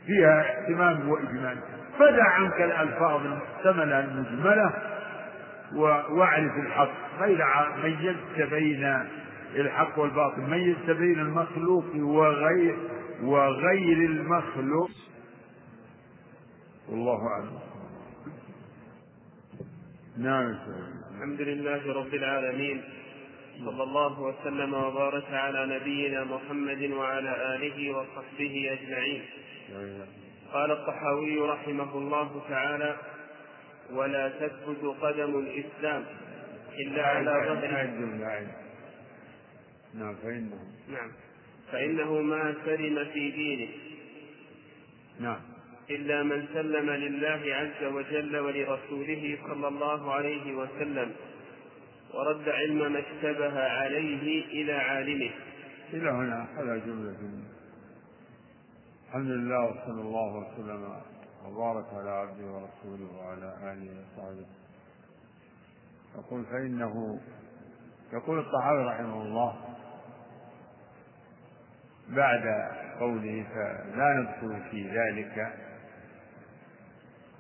فيها 0.06 0.42
احتمال 0.42 1.10
وإجمال. 1.10 1.58
فدع 2.00 2.30
عنك 2.30 2.62
الألفاظ 2.62 3.22
المحتملة 3.26 4.00
المجملة 4.00 4.74
وأعرف 5.74 6.52
الحق. 6.66 7.20
فإذا 7.20 7.76
ميزت 7.84 8.54
بين 8.54 9.06
الحق 9.56 10.00
والباطل. 10.00 10.42
ميزت 10.42 10.90
بين 10.90 11.20
المخلوق 11.20 11.86
وغير 11.96 12.78
وغير 13.24 13.98
المخلوق. 13.98 14.90
والله 16.90 17.28
أعلم. 17.28 17.60
نعم. 20.18 20.56
الحمد 21.16 21.42
لله 21.42 21.94
رب 21.94 22.14
العالمين. 22.14 22.82
صلى 23.66 23.84
الله 23.84 24.22
وسلم 24.22 24.74
وبارك 24.74 25.34
على 25.34 25.80
نبينا 25.80 26.24
محمد 26.24 26.92
وعلى 26.92 27.56
آله 27.56 27.98
وصحبه 27.98 28.70
أجمعين. 28.72 29.22
قال 30.54 30.72
الطحاوي 30.72 31.40
رحمه 31.40 31.98
الله 31.98 32.42
تعالى 32.50 32.96
ولا 33.92 34.30
تثبت 34.30 34.96
قدم 35.02 35.40
الإسلام 35.40 36.06
إلا 36.80 37.04
على 37.04 37.32
ظهر 37.32 38.40
نعم 39.94 40.16
فإنه. 40.16 40.60
نعم. 40.92 41.12
فإنه 41.72 42.22
ما 42.22 42.56
سلم 42.66 43.06
في 43.14 43.32
دينه. 43.32 43.70
نعم. 45.20 45.40
إلا 45.90 46.24
من 46.24 46.46
سلم 46.54 46.90
لله 46.90 47.56
عز 47.56 47.94
وجل 47.94 48.38
ولرسوله 48.38 49.38
صلى 49.48 49.68
الله 49.68 50.14
عليه 50.14 50.56
وسلم 50.56 51.12
ورد 52.14 52.50
علم 52.50 52.92
ما 52.92 53.00
اشتبه 53.00 53.60
عليه 53.64 54.46
إلى 54.46 54.74
عالمه. 54.74 55.32
إلى 55.94 56.10
هنا 56.10 56.48
هذا 56.58 56.78
جملة. 56.78 57.18
الحمد 59.08 59.30
لله 59.30 59.66
وصلى 59.66 60.02
الله 60.02 60.36
وسلم. 60.36 61.15
وبارك 61.48 61.86
على 61.94 62.10
عبده 62.10 62.46
ورسوله 62.46 63.18
وعلى 63.18 63.74
آله 63.74 63.92
وصحبه. 64.02 64.46
يقول 66.16 66.46
فإنه 66.46 67.20
يقول 68.14 68.40
الطحاوي 68.40 68.84
رحمه 68.84 69.22
الله 69.22 69.56
بعد 72.10 72.72
قوله 73.00 73.46
فلا 73.54 74.14
ندخل 74.14 74.70
في 74.72 74.90
ذلك 74.90 75.54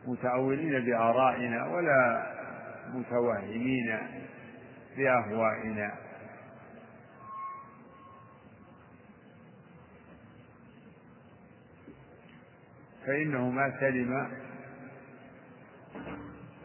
متأولين 0.07 0.85
بآرائنا 0.85 1.67
ولا 1.67 2.25
متوهمين 2.93 3.99
بأهوائنا. 4.97 6.04
فإنه 13.07 13.49
ما 13.49 13.73
سلم 13.79 14.27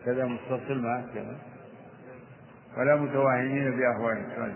كذا 0.04 0.24
متصل 0.24 0.78
ما 0.82 1.06
كذا. 1.14 1.38
ولا 2.78 2.96
متوهمين 2.96 3.70
بأهوائهم. 3.70 4.54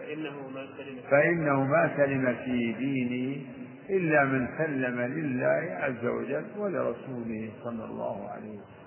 فإنه 0.00 0.48
ما 0.54 0.66
سلم 0.76 0.98
فإنه 1.10 1.64
ما 1.64 1.90
سلم 1.96 2.36
في 2.44 2.72
دينه 2.72 3.46
إلا 3.90 4.24
من 4.24 4.48
سلم 4.58 5.00
لله 5.00 5.76
عز 5.80 6.04
وجل 6.06 6.44
ولرسوله 6.58 7.50
صلى 7.64 7.84
الله 7.84 8.30
عليه 8.30 8.50
وسلم. 8.50 8.86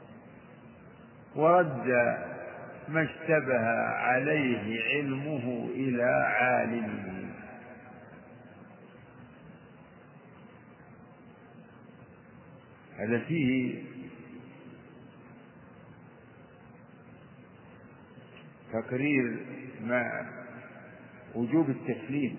ورد 1.35 1.87
ما 2.89 3.03
اشتبه 3.03 3.65
عليه 4.09 4.81
علمه 4.83 5.69
إلى 5.75 6.03
عالمه. 6.39 7.08
هذا 12.99 13.19
فيه 13.19 13.83
تقرير 18.73 19.37
ما 19.81 20.29
وجوب 21.35 21.69
التسليم. 21.69 22.37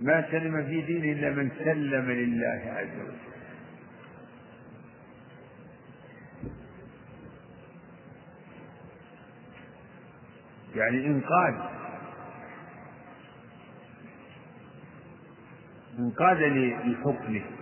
ما 0.00 0.30
سلم 0.30 0.64
في 0.66 0.80
دينه 0.80 1.12
إلا 1.12 1.30
من 1.30 1.50
سلم 1.64 2.10
لله 2.10 2.72
عز 2.72 3.00
وجل. 3.00 3.16
يعني 10.76 11.06
إنقاذ 11.06 11.54
انقاد 15.98 16.42
لحكمه 16.86 17.55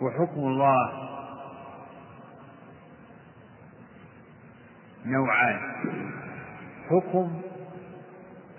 وحكم 0.00 0.40
الله 0.40 1.08
نوعان. 5.04 5.60
حكم 6.90 7.42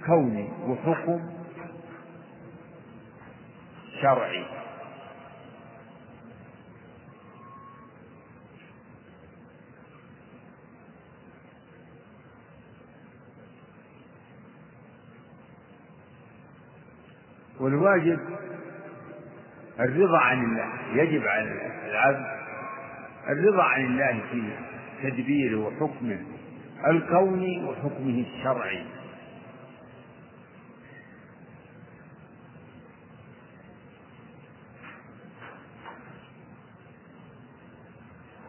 كوني 0.05 0.49
وحكم 0.67 1.29
شرعي. 4.01 4.45
والواجب 17.59 18.38
الرضا 19.79 20.17
عن 20.19 20.43
الله 20.43 20.67
يجب 21.03 21.27
على 21.27 21.71
العبد 21.91 22.25
الرضا 23.29 23.63
عن 23.63 23.85
الله 23.85 24.21
في 24.31 24.51
تدبيره 25.03 25.57
وحكمه 25.59 26.19
الكوني 26.87 27.65
وحكمه 27.65 28.25
الشرعي. 28.27 28.85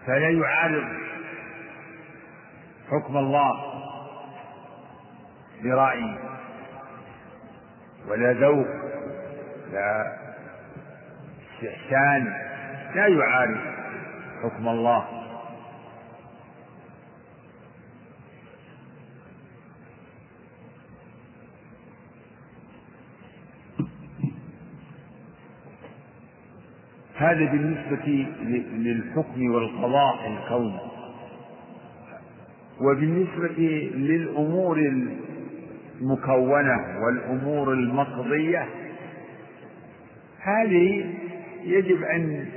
فلا 0.07 0.31
يعارض 0.31 0.85
حكم 2.91 3.17
الله 3.17 3.53
برأي 5.63 6.19
ولا 8.09 8.33
ذوق 8.33 8.67
لا 9.73 10.20
والاستحسان 11.63 12.25
لا 12.95 13.07
يعارض 13.07 13.59
حكم 14.43 14.69
الله. 14.69 15.05
هذا 27.17 27.45
بالنسبة 27.53 28.27
للحكم 28.73 29.51
والقضاء 29.55 30.27
الكوني 30.27 30.81
وبالنسبة 32.81 33.91
للأمور 33.95 34.79
المكونة 36.01 37.05
والأمور 37.05 37.73
المقضية 37.73 38.67
هذه 40.41 41.15
يجب 41.65 42.03
أن 42.03 42.49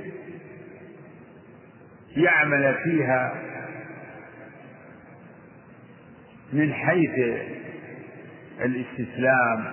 يعمل 2.16 2.74
فيها 2.84 3.34
من 6.52 6.72
حيث 6.72 7.40
الاستسلام 8.60 9.72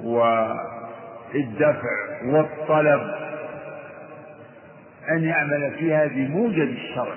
والدفع 0.00 1.82
والطلب 2.24 3.14
أن 5.10 5.24
يعمل 5.24 5.74
فيها 5.78 6.06
بموجب 6.06 6.68
الشرع 6.68 7.16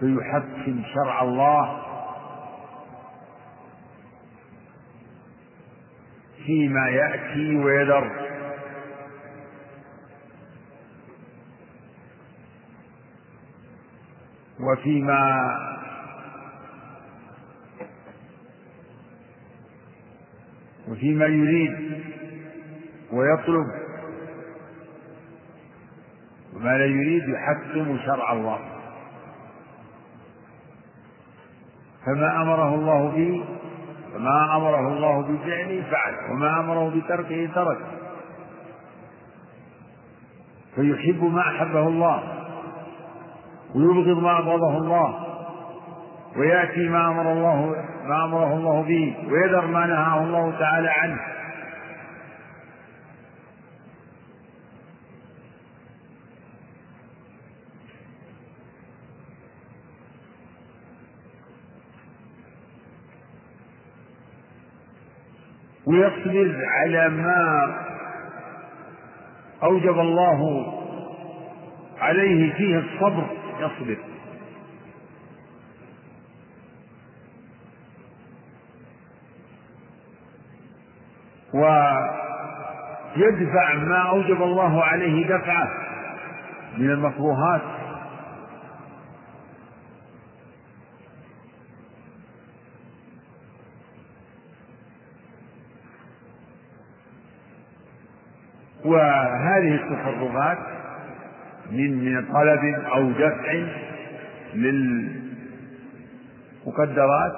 فيحكم 0.00 0.82
شرع 0.94 1.22
الله 1.22 1.82
فيما 6.46 6.88
يأتي 6.88 7.56
ويذر. 7.56 8.31
وفيما 14.62 15.58
وفيما 20.88 21.26
يريد 21.26 22.02
ويطلب 23.12 23.66
وما 26.56 26.78
لا 26.78 26.86
يريد 26.86 27.28
يحكم 27.28 27.98
شرع 28.06 28.32
الله. 28.32 28.58
فما 32.06 32.42
أمره 32.42 32.74
الله 32.74 33.08
به 33.08 33.44
فما 34.14 34.56
أمره 34.56 34.88
الله 34.88 35.22
بفعله 35.22 35.90
فعل 35.90 36.30
وما 36.30 36.60
أمره 36.60 37.00
بتركه 37.00 37.50
ترك. 37.54 37.78
فيحب 40.74 41.24
ما 41.24 41.40
أحبه 41.40 41.88
الله. 41.88 42.31
ويبغض 43.74 44.18
ما 44.22 44.38
أبغضه 44.38 44.76
الله 44.78 45.14
ويأتي 46.36 46.88
ما 46.88 47.08
أمر 47.08 47.32
الله 47.32 47.76
ما 48.04 48.24
أمره 48.24 48.52
الله 48.56 48.82
به 48.82 49.16
ويذر 49.32 49.66
ما 49.66 49.86
نهاه 49.86 50.24
الله 50.24 50.58
تعالى 50.58 50.88
عنه. 50.90 51.20
ويصبر 65.86 66.56
على 66.64 67.08
ما 67.08 67.74
أوجب 69.62 69.98
الله 70.00 70.66
عليه 71.98 72.52
فيه 72.52 72.78
الصبر. 72.78 73.41
يصبر 73.62 73.96
ويدفع 83.16 83.74
ما 83.74 84.08
أوجب 84.08 84.42
الله 84.42 84.84
عليه 84.84 85.26
دفعه 85.26 85.68
من 86.78 86.90
المكروهات 86.90 87.62
وهذه 98.84 99.74
التصرفات 99.74 100.58
من 101.72 102.04
من 102.04 102.24
طلب 102.32 102.64
أو 102.94 103.10
دفع 103.10 103.52
للمقدرات 106.64 107.32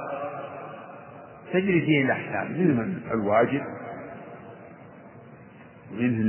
تجري 1.52 1.80
فيه 1.80 2.04
الأحكام. 2.04 2.52
منه 2.52 3.00
الواجب؟ 3.12 3.62
منه 5.92 6.20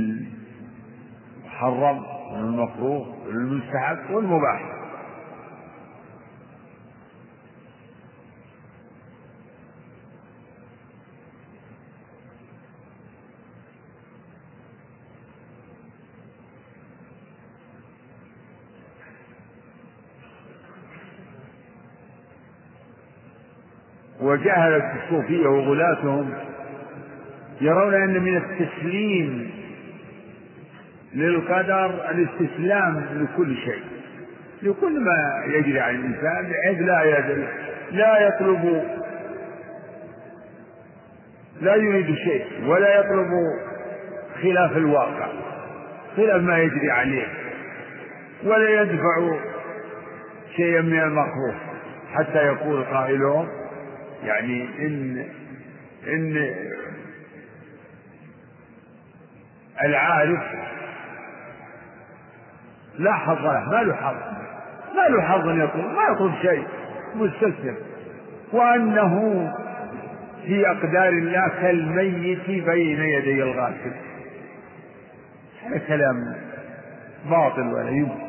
المحرم 1.44 2.04
والمكروه 2.32 3.26
والمستحب 3.26 3.98
والمباح. 4.10 4.75
وجهلت 24.46 24.84
الصوفية 25.04 25.46
وغلاتهم 25.46 26.34
يرون 27.60 27.94
أن 27.94 28.22
من 28.22 28.36
التسليم 28.36 29.50
للقدر 31.14 32.10
الاستسلام 32.10 33.04
لكل 33.14 33.56
شيء. 33.56 33.82
لكل 34.62 35.00
ما 35.00 35.44
يجري 35.46 35.80
على 35.80 35.96
الإنسان 35.96 36.52
بحيث 36.52 36.78
لا 36.80 37.18
يدري 37.18 37.46
لا 37.92 38.26
يطلب 38.28 38.82
لا 41.60 41.74
يريد 41.76 42.14
شيء 42.16 42.44
ولا 42.66 43.00
يطلب 43.00 43.30
خلاف 44.42 44.76
الواقع 44.76 45.28
خلاف 46.16 46.42
ما 46.42 46.58
يجري 46.58 46.90
عليه 46.90 47.26
ولا 48.44 48.82
يدفع 48.82 49.36
شيئا 50.56 50.80
من 50.80 51.00
المكروه 51.02 51.54
حتى 52.14 52.38
يقول 52.46 52.84
قائلهم 52.84 53.48
يعني 54.24 54.62
إن 54.86 55.26
إن 56.06 56.54
العارف 59.84 60.42
لا 62.98 63.12
حظ 63.12 63.44
له 63.44 63.70
ما 63.70 63.82
له 63.82 63.94
حظ 63.94 64.16
ما 64.96 65.08
له 65.08 65.22
حظ 65.22 65.48
يطلب 65.48 65.84
ما 65.84 66.02
يطلب 66.12 66.32
شيء 66.42 66.66
مستسلم. 67.14 67.76
وأنه 68.52 69.52
في 70.46 70.70
أقدار 70.70 71.08
الله 71.08 71.48
كالميت 71.48 72.46
بين 72.46 73.00
يدي 73.00 73.42
الغاسل 73.42 73.92
هذا 75.62 75.78
كلام 75.78 76.36
باطل 77.30 77.66
ولا 77.72 77.90
يمكن. 77.90 78.26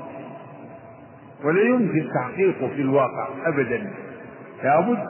ولا 1.43 1.61
يمكن 1.61 2.09
تحقيقه 2.15 2.67
في 2.67 2.81
الواقع 2.81 3.27
أبدا. 3.45 3.91
لابد 4.63 5.03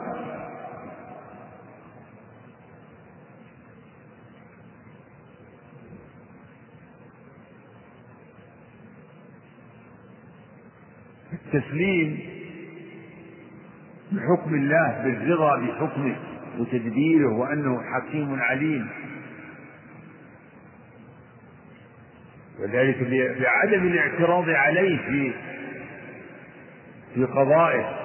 التسليم 11.52 12.18
بحكم 14.12 14.54
الله 14.54 15.02
بالرضا 15.04 15.56
بحكمه 15.56 16.16
وتدبيره 16.58 17.32
وأنه 17.38 17.82
حكيم 17.82 18.40
عليم. 18.40 18.88
وذلك 22.60 22.96
بعدم 23.40 23.86
الاعتراض 23.86 24.48
عليه 24.48 24.98
في 24.98 25.32
في 27.14 27.24
قضائه 27.24 27.98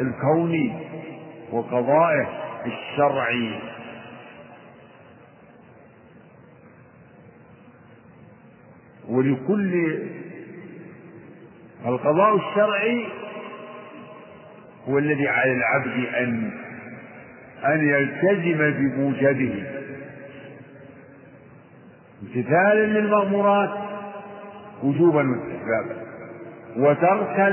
الكوني 0.00 0.72
وقضائه 1.52 2.28
الشرعي. 2.66 3.60
ولكل 9.08 9.98
القضاء 11.86 12.36
الشرعي 12.36 13.06
هو 14.88 14.98
الذي 14.98 15.28
على 15.28 15.52
العبد 15.52 16.06
أن 16.14 16.50
أن 17.64 17.88
يلتزم 17.88 18.70
بموجبه. 18.70 19.64
امتثالا 22.22 22.86
للمأمورات 22.86 23.70
وجوبا 24.82 25.30
واستحبابا. 25.30 26.02
وتركا 26.76 27.50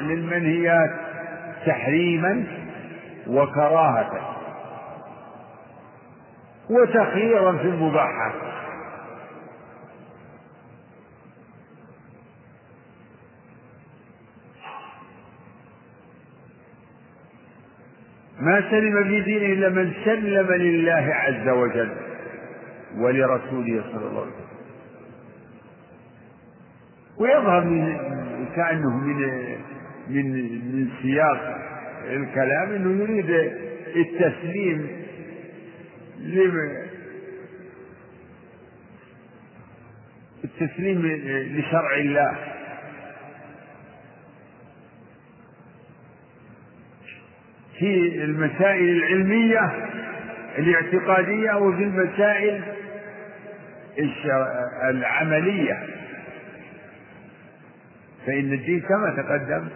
للمنهيات 0.00 0.90
تحريما 1.66 2.44
وكراهة. 3.26 4.34
وتخييرا 6.70 7.52
في 7.52 7.64
المباحات 7.64 8.34
ما 18.40 18.70
سلم 18.70 19.04
في 19.04 19.20
دينه 19.20 19.46
إلا 19.52 19.68
من 19.68 19.92
سلم 20.04 20.52
لله 20.52 21.14
عز 21.14 21.48
وجل 21.48 21.90
ولرسوله 22.96 23.82
صلى 23.92 24.06
الله 24.08 24.20
عليه 24.20 24.32
وسلم. 24.32 24.48
ويظهر 27.18 27.64
من 27.64 27.96
كأنه 28.56 28.96
من 28.96 29.16
من 30.08 30.32
من 30.74 30.88
سياق 31.02 31.58
الكلام 32.04 32.72
إنه 32.72 33.02
يريد 33.02 33.30
التسليم 33.96 34.86
التسليم 40.44 41.06
لشرع 41.58 41.96
الله. 41.96 42.38
في 47.78 48.24
المسائل 48.24 48.88
العلمية 48.96 49.88
الاعتقادية 50.58 51.52
وفي 51.52 51.82
المسائل 51.82 52.62
العملية. 54.90 55.86
فإن 58.26 58.52
الدين 58.52 58.80
كما 58.80 59.14
تقدم 59.22 59.68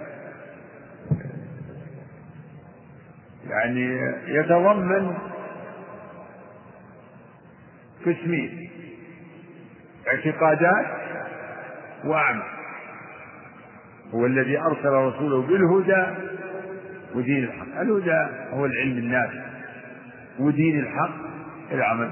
يعني 3.50 3.98
يتضمن 4.26 5.14
قسمين 8.06 8.70
اعتقادات 10.08 10.86
وأعمال 12.04 12.42
هو 14.14 14.26
الذي 14.26 14.58
أرسل 14.58 14.88
رسوله 14.92 15.42
بالهدى 15.42 16.31
ودين 17.14 17.44
الحق. 17.44 17.80
الهدى 17.80 18.50
هو 18.50 18.66
العلم 18.66 18.98
النافع. 18.98 19.44
ودين 20.38 20.80
الحق 20.80 21.16
العمل. 21.72 22.10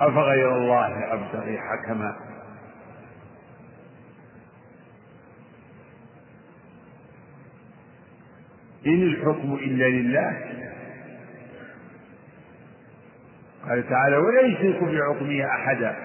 أفغير 0.00 0.56
الله 0.56 1.12
أبتغي 1.12 1.58
حكما. 1.58 2.16
إن 8.86 9.02
الحكم 9.02 9.54
إلا 9.54 9.84
لله 9.84 10.57
قال 13.68 13.88
تعالى 13.88 14.16
ولا 14.16 14.40
يشرك 14.40 14.84
بعقمه 14.84 15.44
أحدا. 15.44 15.96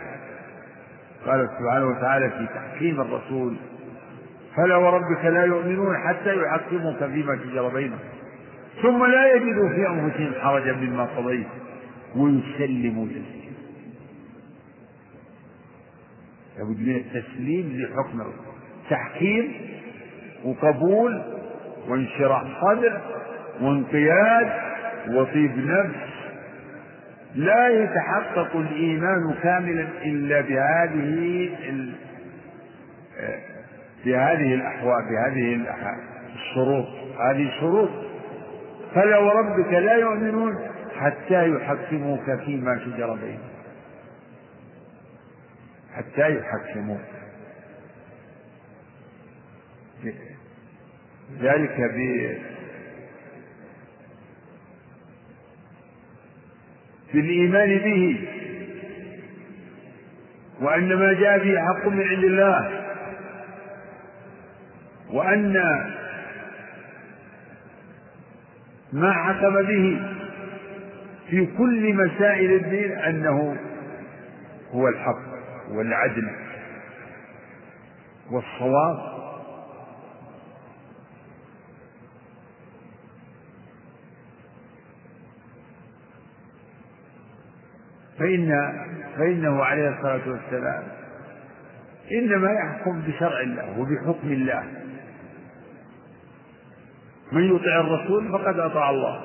قال 1.25 1.49
سبحانه 1.59 1.85
وتعالى 1.85 2.29
في 2.29 2.47
تحكيم 2.55 3.01
الرسول 3.01 3.55
فلا 4.55 4.75
وربك 4.75 5.25
لا 5.25 5.43
يؤمنون 5.43 5.97
حتى 5.97 6.35
يحكموك 6.41 6.97
فيما 6.97 7.37
شجر 7.37 7.67
بينهم. 7.69 7.99
ثم 8.81 9.05
لا 9.05 9.33
يجدوا 9.35 9.69
في 9.69 9.87
أنفسهم 9.87 10.31
حرجا 10.41 10.73
مما 10.73 11.03
قضيت. 11.03 11.47
ويسلموا 12.15 13.05
تسليما 13.07 13.43
لابد 16.57 16.79
من 16.79 16.95
التسليم 16.95 17.73
لحكم 17.81 18.23
تحكيم 18.89 19.53
وقبول 20.45 21.21
وانشراح 21.87 22.43
صدر 22.61 23.01
وانقياد 23.61 24.51
وطيب 25.09 25.57
نفس 25.57 26.12
لا 27.35 27.67
يتحقق 27.67 28.55
الإيمان 28.55 29.33
كاملا 29.43 29.87
إلا 30.05 30.41
بهذه 30.41 31.49
بهذه 34.05 34.53
الأحوال 34.53 35.03
بهذه 35.09 35.65
الشروط. 36.35 36.87
هذه 37.19 37.51
شروط 37.59 37.89
فلا 38.95 39.17
وربك 39.17 39.73
لا 39.73 39.93
يؤمنون 39.93 40.55
حتى 40.95 41.49
يحكموك 41.49 42.31
فيما 42.45 42.79
شجر 42.79 43.13
بينهم. 43.13 43.53
حتى 45.95 46.37
يحكموه 46.37 46.99
ذلك 51.41 51.77
ب 51.81 51.97
بالإيمان 57.13 57.77
به. 57.77 58.27
وأن 60.61 60.93
ما 60.93 61.13
جاء 61.13 61.37
به 61.37 61.59
حق 61.59 61.87
من 61.87 62.07
عند 62.07 62.23
الله. 62.23 62.83
وأن 65.09 65.53
ما 68.93 69.13
حكم 69.13 69.61
به 69.61 70.01
في 71.29 71.45
كل 71.57 71.93
مسائل 71.93 72.53
الدين 72.53 72.91
أنه 72.91 73.57
هو 74.71 74.87
الحق 74.87 75.21
والعدل 75.71 76.29
والصواب 78.31 79.12
فإن 88.23 88.73
فإنه 89.17 89.63
عليه 89.63 89.89
الصلاة 89.89 90.21
والسلام 90.27 90.83
إنما 92.11 92.51
يحكم 92.51 93.01
بشرع 93.01 93.41
الله 93.41 93.79
وبحكم 93.79 94.31
الله. 94.31 94.63
من 97.31 97.55
يطع 97.55 97.79
الرسول 97.79 98.31
فقد 98.31 98.59
أطاع 98.59 98.89
الله. 98.89 99.21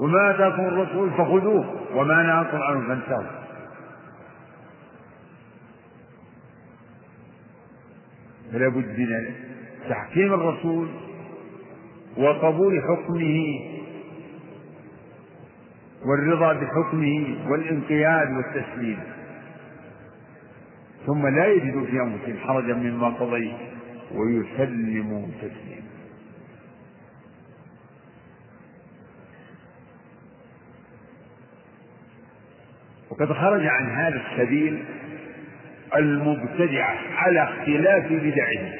وما 0.00 0.30
آتاكم 0.30 0.62
الرسول 0.62 1.10
فخذوه 1.10 1.76
وما 1.94 2.22
نهاكم 2.22 2.62
عنه 2.62 2.88
فانتهوا. 2.88 3.38
فلا 8.52 8.68
بد 8.68 8.98
من 8.98 9.34
تحكيم 9.88 10.34
الرسول 10.34 10.88
وقبول 12.16 12.82
حكمه 12.82 13.67
والرضا 16.08 16.52
بحكمه 16.52 17.36
والانقياد 17.50 18.28
والتسليم. 18.30 18.98
ثم 21.06 21.26
لا 21.26 21.46
يجد 21.46 21.84
في 21.84 22.00
انفسهم 22.00 22.38
حرجا 22.38 22.74
مما 22.74 23.08
قضيت 23.08 23.56
ويسلموا 24.14 25.26
تسليما. 25.38 25.88
وقد 33.10 33.32
خرج 33.32 33.66
عن 33.66 33.90
هذا 33.90 34.22
السبيل 34.26 34.84
المبتدعة 35.96 36.98
على 37.14 37.42
اختلاف 37.42 38.12
بدعهم 38.12 38.72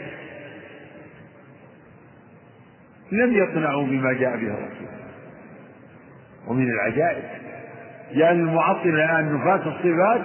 لم 3.13 3.33
يقنعوا 3.33 3.87
بما 3.87 4.13
جاء 4.13 4.37
به 4.37 4.55
الرسول. 4.55 4.98
ومن 6.49 6.71
العجائب. 6.71 7.25
يعني 8.11 8.41
المعطلة 8.41 8.95
الآن 8.95 9.35
نفاة 9.35 9.61
الصفات 9.69 10.21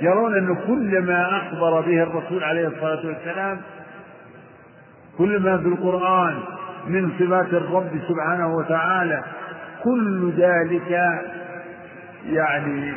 يرون 0.00 0.34
أن 0.38 0.54
كل 0.66 1.02
ما 1.02 1.36
أخبر 1.36 1.80
به 1.80 2.02
الرسول 2.02 2.44
عليه 2.44 2.68
الصلاة 2.68 3.06
والسلام 3.06 3.60
كل 5.18 5.40
ما 5.42 5.58
في 5.58 5.68
القرآن 5.68 6.38
من 6.86 7.10
صفات 7.18 7.48
الرب 7.48 7.90
سبحانه 8.08 8.56
وتعالى 8.56 9.22
كل 9.84 10.32
ذلك 10.38 10.90
يعني 12.26 12.92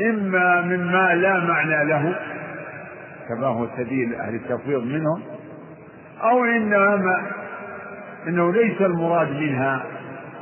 إما 0.00 0.60
مما 0.60 1.14
لا 1.14 1.40
معنى 1.40 1.84
له 1.84 2.14
كما 3.28 3.46
هو 3.46 3.66
سبيل 3.76 4.14
أهل 4.14 4.34
التفويض 4.34 4.82
منهم 4.84 5.22
أو 6.22 6.44
إنما 6.44 7.22
إنه 8.28 8.52
ليس 8.52 8.80
المراد 8.80 9.30
منها. 9.30 9.82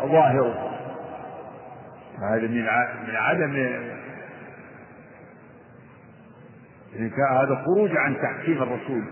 ظاهره 0.06 0.68
هذا 2.22 2.46
من 2.46 2.64
من 3.08 3.16
عدم 3.16 3.52
هذا 7.30 7.62
خروج 7.66 7.90
عن 7.96 8.16
تحكيم 8.22 8.62
الرسول 8.62 9.04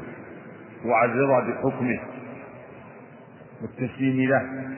وعن 0.84 1.10
الرضا 1.10 1.40
بحكمه 1.40 2.00
والتسليم 3.62 4.30
له. 4.30 4.70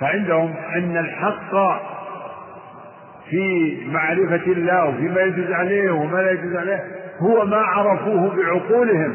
فعندهم 0.00 0.54
أن 0.56 0.96
الحق 0.96 1.50
في 3.30 3.76
معرفة 3.86 4.52
الله 4.52 4.84
وفيما 4.88 5.20
يجوز 5.20 5.50
عليه 5.50 5.90
وما 5.90 6.18
لا 6.18 6.30
يجوز 6.30 6.56
عليه 6.56 6.84
هو 7.18 7.44
ما 7.44 7.56
عرفوه 7.56 8.36
بعقولهم. 8.36 9.14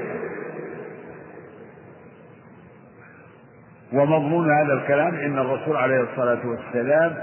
ومضمون 3.99 4.51
هذا 4.51 4.73
الكلام 4.73 5.15
إن 5.15 5.39
الرسول 5.39 5.75
عليه 5.77 6.01
الصلاة 6.01 6.39
والسلام 6.45 7.15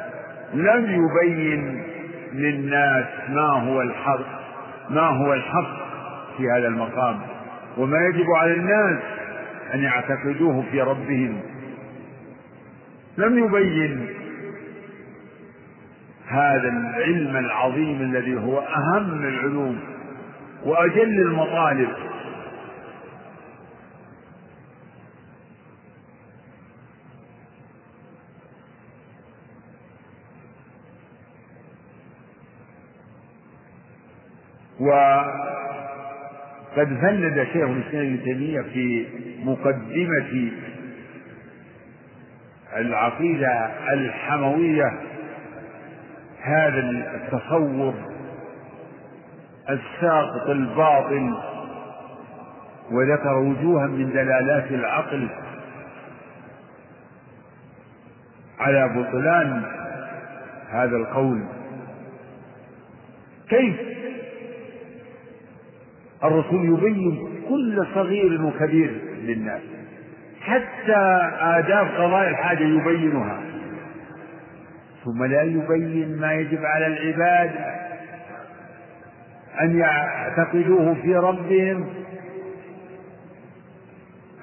لم 0.54 1.04
يبين 1.04 1.82
للناس 2.32 3.04
ما 3.28 3.48
هو 3.48 3.82
الحق 3.82 4.26
ما 4.90 5.00
هو 5.00 5.34
الحق 5.34 5.76
في 6.36 6.50
هذا 6.50 6.68
المقام. 6.68 7.20
وما 7.78 7.98
يجب 7.98 8.30
على 8.30 8.52
الناس 8.52 9.02
أن 9.74 9.82
يعتقدوه 9.82 10.64
في 10.70 10.80
ربهم. 10.80 11.40
لم 13.18 13.38
يبين 13.38 14.06
هذا 16.28 16.68
العلم 16.68 17.36
العظيم 17.36 18.00
الذي 18.00 18.36
هو 18.36 18.58
أهم 18.58 19.24
العلوم 19.24 19.80
وأجل 20.64 21.20
المطالب. 21.20 21.88
وقد 34.86 36.88
فند 37.00 37.46
شيخ 37.52 37.68
الإسلام 37.68 38.06
ابن 38.06 38.22
تيمية 38.24 38.60
في 38.60 39.06
مقدمة 39.44 40.50
العقيدة 42.76 43.70
الحموية 43.92 44.92
هذا 46.42 46.80
التصور 47.14 47.94
الساقط 49.70 50.48
الباطل 50.48 51.34
وذكر 52.90 53.38
وجوها 53.38 53.86
من 53.86 54.10
دلالات 54.10 54.70
العقل 54.70 55.28
على 58.58 58.88
بطلان 58.88 59.62
هذا 60.70 60.96
القول. 60.96 61.42
كيف؟ 63.48 63.76
الرسول 66.24 66.64
يبين 66.64 67.28
كل 67.48 67.86
صغير 67.94 68.44
وكبير 68.44 68.90
للناس. 69.22 69.60
حتى 70.40 71.30
آداب 71.40 71.86
قضاء 71.86 72.28
الحاجة 72.28 72.64
يبينها. 72.64 73.40
ثم 75.04 75.24
لا 75.24 75.42
يبين 75.42 76.20
ما 76.20 76.32
يجب 76.32 76.64
على 76.64 76.86
العباد 76.86 77.50
أن 79.60 79.78
يعتقدوه 79.78 80.94
في 80.94 81.16
ربهم. 81.16 81.86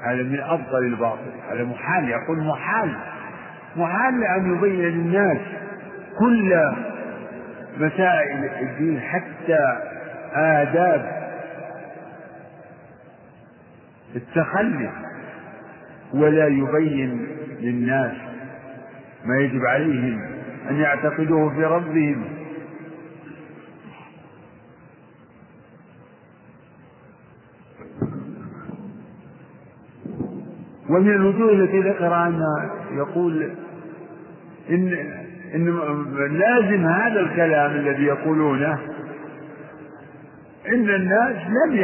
هذا 0.04 0.24
من 0.24 0.40
أفضل 0.40 0.86
الباطل. 0.86 1.32
هذا 1.52 1.64
محال 1.64 2.10
يقول 2.10 2.44
محال. 2.44 2.96
محال 3.76 4.24
أن 4.24 4.56
يبين 4.56 4.80
للناس 4.80 5.38
كل 6.20 6.62
مسائل 7.78 8.50
الدين 8.62 9.00
حتى 9.00 9.78
آداب 10.34 11.23
التخلي 14.16 14.92
ولا 16.14 16.48
يبين 16.48 17.28
للناس 17.62 18.14
ما 19.26 19.38
يجب 19.38 19.66
عليهم 19.66 20.22
أن 20.70 20.76
يعتقدوه 20.76 21.56
في 21.56 21.66
ربهم. 21.66 22.24
ومن 30.90 31.10
الوجوه 31.10 31.52
التي 31.52 31.80
ذكر 31.80 32.16
أن 32.16 32.42
يقول 32.92 33.50
إن 34.70 34.94
إن 35.56 35.66
لازم 36.38 36.86
هذا 36.86 37.20
الكلام 37.20 37.72
الذي 37.72 38.04
يقولونه. 38.04 38.80
إن 40.68 40.90
الناس 40.90 41.36
لم 41.48 41.76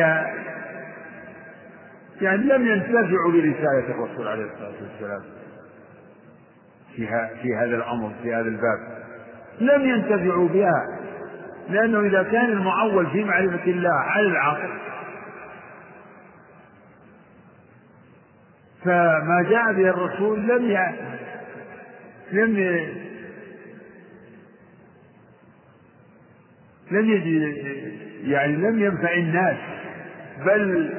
يعني 2.21 2.43
لم 2.43 2.67
ينتفعوا 2.67 3.32
برسالة 3.32 3.89
الرسول 3.89 4.27
عليه 4.27 4.43
الصلاة 4.43 4.73
والسلام 4.82 5.21
في, 6.95 7.08
في 7.41 7.55
هذا 7.55 7.75
الأمر 7.75 8.12
في 8.23 8.34
هذا 8.34 8.47
الباب. 8.47 8.99
لم 9.60 9.82
ينتفعوا 9.82 10.47
بها 10.47 10.99
لأنه 11.69 11.99
إذا 11.99 12.23
كان 12.23 12.45
المعول 12.45 13.12
في 13.12 13.23
معرفة 13.23 13.71
الله 13.71 13.93
على 13.93 14.27
العقل 14.27 14.69
فما 18.84 19.45
جاء 19.49 19.73
به 19.73 19.89
الرسول 19.89 20.47
لم 20.47 20.71
ي... 20.71 20.77
لم 22.32 22.60
ي... 22.60 22.93
لم 26.91 27.10
يجي 27.10 27.39
يعني 28.32 28.55
لم 28.55 28.79
ينفع 28.79 29.13
الناس 29.13 29.58
بل 30.45 30.93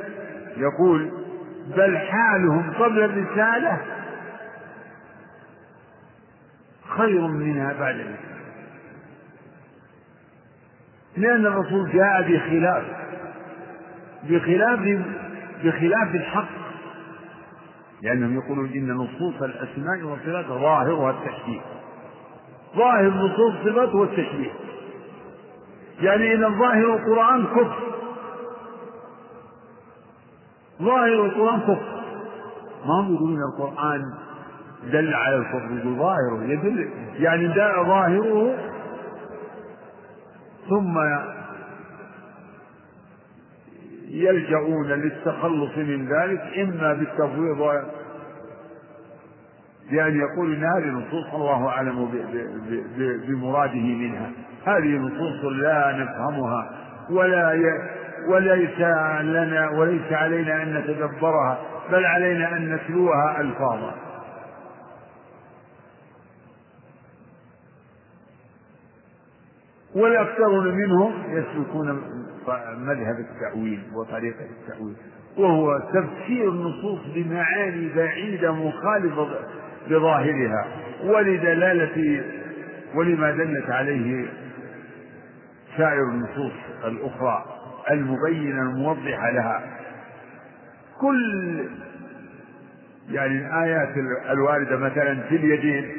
يقول 0.56 1.10
بل 1.76 1.98
حالهم 1.98 2.72
قبل 2.78 3.02
الرسالة 3.02 3.80
خير 6.96 7.20
منها 7.20 7.72
بعد 7.72 7.94
الإسلام 7.94 8.30
لأن 11.16 11.46
الرسول 11.46 11.92
جاء 11.92 12.22
بخلاف 12.22 12.84
بخلاف 14.28 14.80
بخلاف 15.64 16.14
الحق. 16.14 16.48
لأنهم 18.02 18.34
يقولون 18.34 18.68
إن 18.68 18.92
نصوص 18.92 19.42
الأسماء 19.42 20.02
والصفات 20.02 20.46
ظاهرها 20.46 21.10
التشبيه. 21.10 21.60
ظاهر 22.76 23.08
نصوص 23.08 23.54
الصفات 23.54 23.88
هو 23.88 24.04
التشبيه 24.04 24.50
يعني 26.00 26.34
إن 26.34 26.58
ظاهر 26.58 26.94
القرآن 26.94 27.46
كفر. 27.46 27.89
ظاهر 30.81 31.25
القرآن 31.25 31.61
كفر 31.61 32.01
ما 32.87 33.01
هم 33.01 33.14
يقولون 33.14 33.38
القرآن 33.53 34.03
دل 34.93 35.14
على 35.14 35.37
الكفر 35.37 35.90
ظاهره 35.99 36.45
يدل 36.45 36.90
يعني 37.19 37.49
ظاهره 37.87 38.57
ثم 40.69 40.99
يلجؤون 44.09 44.87
للتخلص 44.87 45.77
من 45.77 46.09
ذلك 46.09 46.40
إما 46.59 46.93
بالتفويض 46.93 47.85
بأن 49.90 50.21
يقول 50.21 50.55
إن 50.55 50.64
هذه 50.64 50.87
نصوص 50.87 51.35
الله 51.35 51.69
أعلم 51.69 52.09
بمراده 53.29 53.81
منها 53.81 54.31
هذه 54.64 54.97
نصوص 54.97 55.45
لا 55.45 55.93
نفهمها 55.93 56.71
ولا. 57.11 57.55
وليس 58.28 58.78
لنا 59.22 59.70
وليس 59.70 60.12
علينا 60.12 60.62
أن 60.62 60.74
نتدبرها 60.74 61.59
بل 61.92 62.04
علينا 62.04 62.56
أن 62.56 62.74
نتلوها 62.74 63.40
ألفاظا. 63.40 63.94
والأكثرون 69.94 70.74
منهم 70.74 71.12
يسلكون 71.28 72.03
مذهب 72.78 73.16
التأويل 73.18 73.82
وطريقة 73.95 74.45
التأويل 74.61 74.97
وهو 75.36 75.78
تفسير 75.78 76.49
النصوص 76.49 77.01
بمعاني 77.14 77.95
بعيدة 77.95 78.53
مخالفة 78.53 79.28
بظاهرها 79.90 80.66
ولدلالة 81.05 82.24
ولما 82.95 83.30
دلت 83.30 83.70
عليه 83.70 84.26
سائر 85.76 86.03
النصوص 86.03 86.53
الأخرى. 86.84 87.45
المبينة 87.91 88.62
الموضحة 88.62 89.30
لها. 89.30 89.62
كل 91.01 91.64
يعني 93.11 93.38
الآيات 93.38 93.97
الواردة 94.30 94.76
مثلا 94.76 95.20
في 95.28 95.36
اليدين 95.36 95.93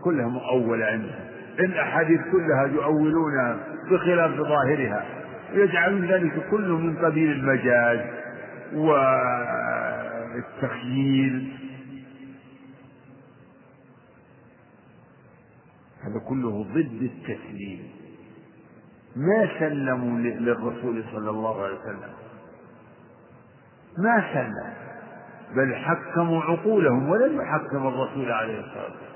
كلها 0.00 0.28
مؤولة 0.28 0.86
عندهم 0.86 1.28
الأحاديث 1.58 2.20
كلها 2.32 2.66
يؤولونها 2.66 3.58
بخلاف 3.90 4.30
ظاهرها. 4.30 5.04
يجعلون 5.52 6.06
ذلك 6.06 6.48
كله 6.50 6.78
من 6.78 6.96
قبيل 6.96 7.30
المجاز 7.30 8.00
والتخييل. 10.34 11.52
هذا 16.02 16.18
كله 16.28 16.62
ضد 16.74 17.02
التسليم. 17.02 17.97
ما 19.16 19.58
سلموا 19.58 20.18
للرسول 20.18 21.04
صلى 21.12 21.30
الله 21.30 21.64
عليه 21.64 21.78
وسلم. 21.78 22.12
ما 23.98 24.34
سلم. 24.34 24.72
بل 25.56 25.74
حكموا 25.74 26.42
عقولهم 26.42 27.08
ولم 27.08 27.40
يحكم 27.40 27.86
الرسول 27.86 28.32
عليه 28.32 28.60
الصلاة 28.60 28.82
والسلام. 28.82 29.08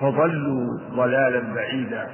فضلوا 0.00 0.78
ضلالا 0.90 1.54
بعيدا. 1.54 2.10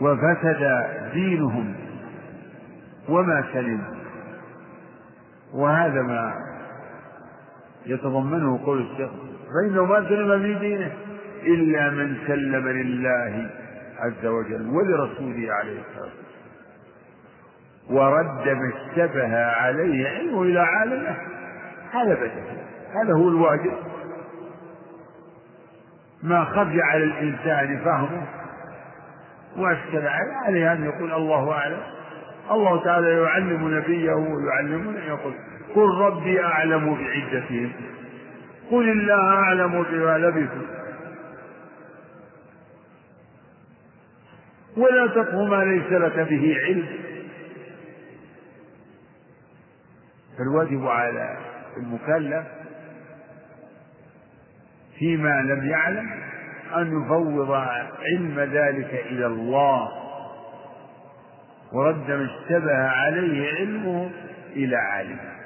وفسد 0.00 0.86
دينهم. 1.12 1.74
وما 3.08 3.44
سلم. 3.52 3.98
وهذا 5.52 6.02
ما 6.02 6.47
يتضمنه 7.88 8.64
قول 8.64 8.80
الشيخ 8.80 9.10
فإنه 9.54 9.84
ما 9.84 10.08
سلم 10.08 10.42
في 10.42 10.54
دينه 10.54 10.92
إلا 11.42 11.90
من 11.90 12.16
سلم 12.26 12.68
لله 12.68 13.50
عز 13.98 14.26
وجل 14.26 14.68
ولرسوله 14.68 15.52
عليه 15.52 15.80
الصلاة 15.80 16.02
والسلام. 16.04 16.28
ورد 17.90 18.48
ما 18.48 18.72
اشتبه 18.74 19.36
عليه 19.46 20.08
علمه 20.08 20.42
إلى 20.42 20.60
عالمه. 20.60 21.16
هذا 21.92 22.14
بدل 22.14 22.42
هذا 22.94 23.12
هو 23.12 23.28
الواجب. 23.28 23.72
ما 26.22 26.44
خفي 26.44 26.82
على 26.82 27.04
الإنسان 27.04 27.78
فهمه 27.84 28.26
وأشكل 29.56 30.06
عليه 30.46 30.72
أن 30.72 30.84
يقول 30.84 31.12
الله 31.12 31.52
أعلم. 31.52 31.80
الله 32.50 32.84
تعالى 32.84 33.22
يعلم 33.22 33.76
نبيه 33.76 34.12
ويعلمنا 34.12 35.04
يقول 35.06 35.34
قل 35.74 35.88
ربي 35.98 36.44
أعلم 36.44 36.94
بعدتهم. 36.94 37.72
قل 38.70 38.88
الله 38.90 39.28
أعلم 39.28 39.82
بما 39.82 40.18
لبثوا. 40.18 40.78
ولا 44.76 45.06
تقف 45.06 45.34
ما 45.34 45.64
ليس 45.64 45.92
لك 45.92 46.18
به 46.18 46.56
علم. 46.64 46.86
فالواجب 50.38 50.86
على 50.86 51.36
المكلف 51.76 52.46
فيما 54.98 55.42
لم 55.42 55.68
يعلم 55.68 56.10
أن 56.76 57.02
يفوض 57.02 57.50
علم 57.50 58.40
ذلك 58.40 59.04
إلى 59.06 59.26
الله. 59.26 59.88
ورد 61.72 62.10
ما 62.10 62.24
اشتبه 62.24 62.88
عليه 62.88 63.54
علمه 63.54 64.10
إلى 64.56 64.76
عالمه. 64.76 65.37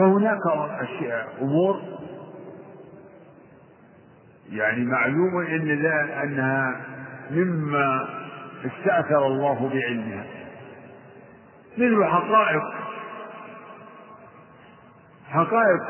فهناك 0.00 0.46
أمور 1.42 1.82
يعني 4.50 4.84
معلوم 4.84 5.38
إن 5.46 5.70
أنها 6.22 6.80
مما 7.30 8.08
استأثر 8.64 9.26
الله 9.26 9.68
بعلمها. 9.68 10.26
مثل 11.78 12.04
حقائق. 12.04 12.62
حقائق 15.28 15.80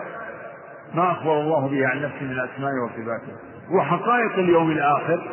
ما 0.94 1.12
أخبر 1.12 1.40
الله 1.40 1.68
بها 1.68 1.88
عن 1.88 2.02
نفسه 2.02 2.22
من 2.22 2.30
الأسماء 2.30 2.72
وصفاته. 2.84 3.36
وحقائق 3.70 4.32
اليوم 4.32 4.70
الآخر 4.70 5.30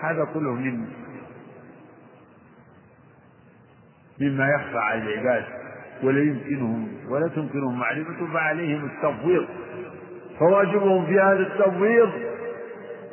هذا 0.00 0.24
كله 0.34 0.52
من 0.52 0.88
مما 4.20 4.48
يخفى 4.48 4.78
على 4.78 5.02
العباد. 5.02 5.65
ولا 6.02 6.20
يمكنهم 6.20 6.88
ولا 7.10 7.28
تمكنهم 7.28 7.78
معرفته 7.78 8.26
فعليهم 8.32 8.84
التفويض. 8.84 9.46
فواجبهم 10.38 11.06
في 11.06 11.20
هذا 11.20 11.40
التفويض 11.40 12.10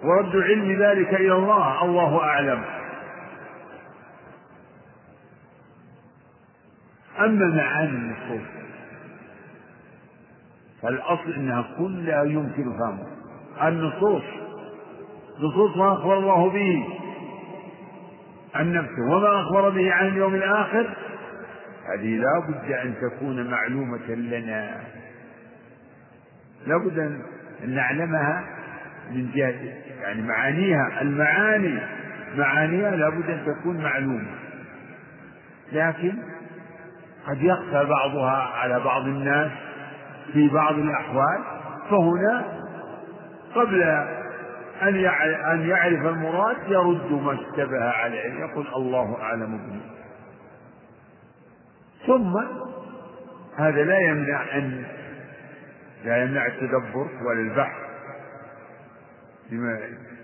ورد 0.03 0.35
علم 0.35 0.71
ذلك 0.81 1.13
إلى 1.13 1.33
الله 1.33 1.85
الله 1.85 2.23
أعلم. 2.23 2.63
أما 7.19 7.55
معاني 7.55 7.89
النصوص 7.89 8.47
فالأصل 10.81 11.31
أنها 11.31 11.65
كلها 11.77 12.23
يمكن 12.23 12.63
فهمها. 12.63 13.07
النصوص 13.67 14.23
نصوص 15.39 15.77
ما 15.77 15.93
أخبر 15.93 16.17
الله 16.17 16.49
به 16.49 16.87
عن 18.55 18.73
نفسه 18.73 19.01
وما 19.11 19.41
أخبر 19.41 19.69
به 19.69 19.93
عن 19.93 20.07
اليوم 20.07 20.35
الآخر 20.35 20.89
هذه 21.87 22.17
لا 22.17 22.39
بد 22.39 22.71
أن 22.71 22.93
تكون 23.01 23.51
معلومة 23.51 24.07
لنا. 24.07 24.81
لا 26.67 26.77
بد 26.77 26.99
أن 26.99 27.21
نعلمها 27.75 28.43
من 29.11 29.31
جهة 29.35 29.55
يعني 30.01 30.21
معانيها 30.21 31.01
المعاني 31.01 31.79
معانيها 32.37 32.91
لابد 32.95 33.29
أن 33.29 33.45
تكون 33.45 33.83
معلومة. 33.83 34.35
لكن 35.71 36.13
قد 37.27 37.41
يخفى 37.41 37.85
بعضها 37.85 38.49
على 38.55 38.79
بعض 38.79 39.01
الناس 39.01 39.51
في 40.33 40.49
بعض 40.49 40.75
الأحوال 40.75 41.43
فهنا 41.89 42.45
قبل 43.55 43.83
أن 45.51 45.65
يعرف 45.69 46.05
المراد 46.05 46.57
يرد 46.67 47.11
ما 47.11 47.33
اشتبه 47.33 47.83
عليه 47.89 48.39
يقول 48.39 48.67
الله 48.75 49.21
أعلم 49.21 49.57
به 49.57 49.92
ثم 52.07 52.37
هذا 53.57 53.83
لا 53.83 53.99
يمنع 53.99 54.57
أن 54.57 54.83
لا 56.05 56.23
يمنع 56.23 56.45
التدبر 56.47 57.07
ولا 57.25 57.39
البحث 57.41 57.83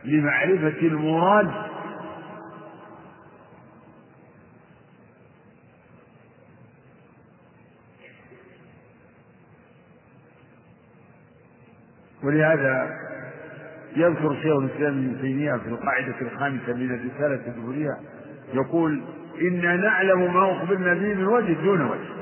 لمعرفة 0.05 0.79
المراد. 0.81 1.51
ولهذا 12.23 12.99
يذكر 13.95 14.35
شيخ 14.35 14.57
الإسلام 14.57 14.97
ابن 14.97 15.21
تيمية 15.21 15.53
في 15.57 15.67
القاعدة 15.67 16.15
الخامسة 16.21 16.73
من 16.73 16.91
الرساله 16.91 17.47
الدبرية 17.47 17.97
يقول 18.53 19.03
إنا 19.41 19.75
نعلم 19.75 20.33
ما 20.33 20.51
أخبرنا 20.51 20.93
به 20.93 21.13
من 21.13 21.27
وجه 21.27 21.53
دون 21.53 21.81
وجه. 21.81 22.19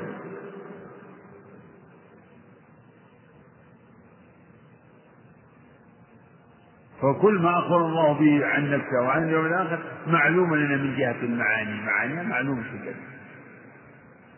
فكل 7.01 7.39
ما 7.39 7.59
أخبر 7.59 7.77
الله 7.77 8.13
به 8.13 8.45
عن 8.45 8.71
نفسه 8.71 9.01
وعن 9.01 9.23
اليوم 9.23 9.45
الآخر 9.45 9.79
معلوم 10.07 10.55
لنا 10.55 10.77
من 10.77 10.97
جهة 10.97 11.15
المعاني. 11.23 11.81
معانيها 11.81 12.23
معلومة 12.23 12.63
جدا 12.63 12.95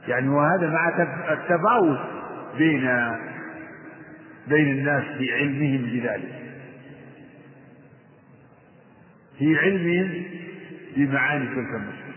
يعني 0.07 0.29
وهذا 0.29 0.69
مع 0.69 0.89
التفاوت 1.33 1.99
بين 2.57 2.89
بين 4.47 4.71
الناس 4.71 5.03
في 5.17 5.33
علمهم 5.33 5.81
بذلك. 5.81 6.39
في 9.39 9.57
علمهم 9.57 10.23
بمعاني 10.97 11.45
تلك 11.45 11.75
النصوص 11.75 12.08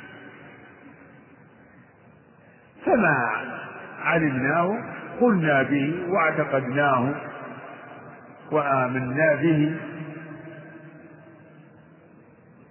فما 2.92 3.30
علمناه 4.04 4.78
قلنا 5.20 5.62
به 5.62 5.94
واعتقدناه 6.08 7.14
وآمنا 8.52 9.34
به. 9.34 9.76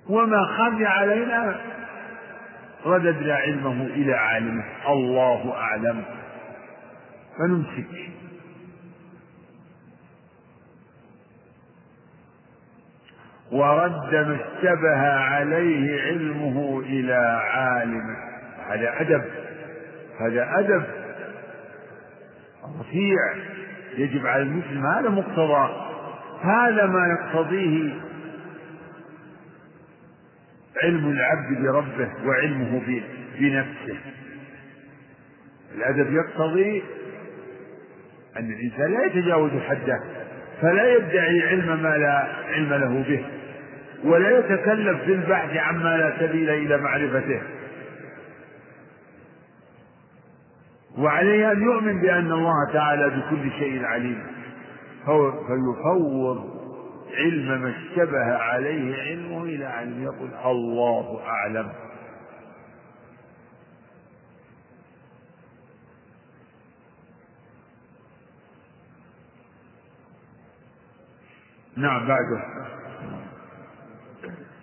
وما 0.09 0.45
خفي 0.45 0.85
علينا 0.85 1.55
رددنا 2.85 3.35
علمه 3.35 3.85
إلى 3.85 4.13
عالمه. 4.13 4.63
الله 4.87 5.53
أعلم. 5.55 6.03
فنمسك. 7.37 8.11
ورد 13.51 14.15
ما 14.15 14.35
اشتبه 14.35 15.13
عليه 15.13 16.01
علمه 16.01 16.79
إلى 16.85 17.41
عالمه. 17.53 18.15
هذا 18.69 19.01
أدب. 19.01 19.40
هذا 20.21 20.59
أدب 20.59 20.83
رفيع 22.79 23.33
يجب 23.97 24.25
على 24.25 24.43
المسلم 24.43 24.85
هذا 24.85 25.09
مقتضى 25.09 25.91
هذا 26.41 26.85
ما 26.85 27.07
يقتضيه 27.07 27.93
علم 30.83 31.11
العبد 31.11 31.61
بربه 31.61 32.09
وعلمه 32.25 32.81
بنفسه. 33.39 33.97
الأدب 35.75 36.13
يقتضي 36.13 36.83
أن 38.37 38.51
الإنسان 38.51 38.93
لا 38.93 39.05
يتجاوز 39.05 39.51
حده 39.51 40.03
فلا 40.61 40.95
يدعي 40.95 41.47
علم 41.47 41.83
ما 41.83 41.97
لا 41.97 42.27
علم 42.47 42.73
له 42.73 43.03
به 43.07 43.25
ولا 44.03 44.39
يتكلف 44.39 45.01
في 45.03 45.13
البحث 45.13 45.57
عما 45.57 45.97
لا 45.97 46.13
سبيل 46.19 46.49
إلى 46.49 46.77
معرفته. 46.77 47.41
وعليه 51.01 51.51
أن 51.51 51.61
يؤمن 51.61 52.01
بأن 52.01 52.31
الله 52.31 52.73
تعالى 52.73 53.09
بكل 53.09 53.51
شيء 53.51 53.85
عليم. 53.85 54.27
فيفوض 55.47 56.61
علم 57.17 57.61
ما 57.61 57.69
اشتبه 57.69 58.35
عليه 58.35 59.01
علمه 59.01 59.43
إلى 59.43 59.65
علم 59.65 60.03
يقول 60.03 60.29
الله 60.45 61.21
أعلم. 61.25 61.71
نعم 71.77 72.07
بعده. 72.07 72.43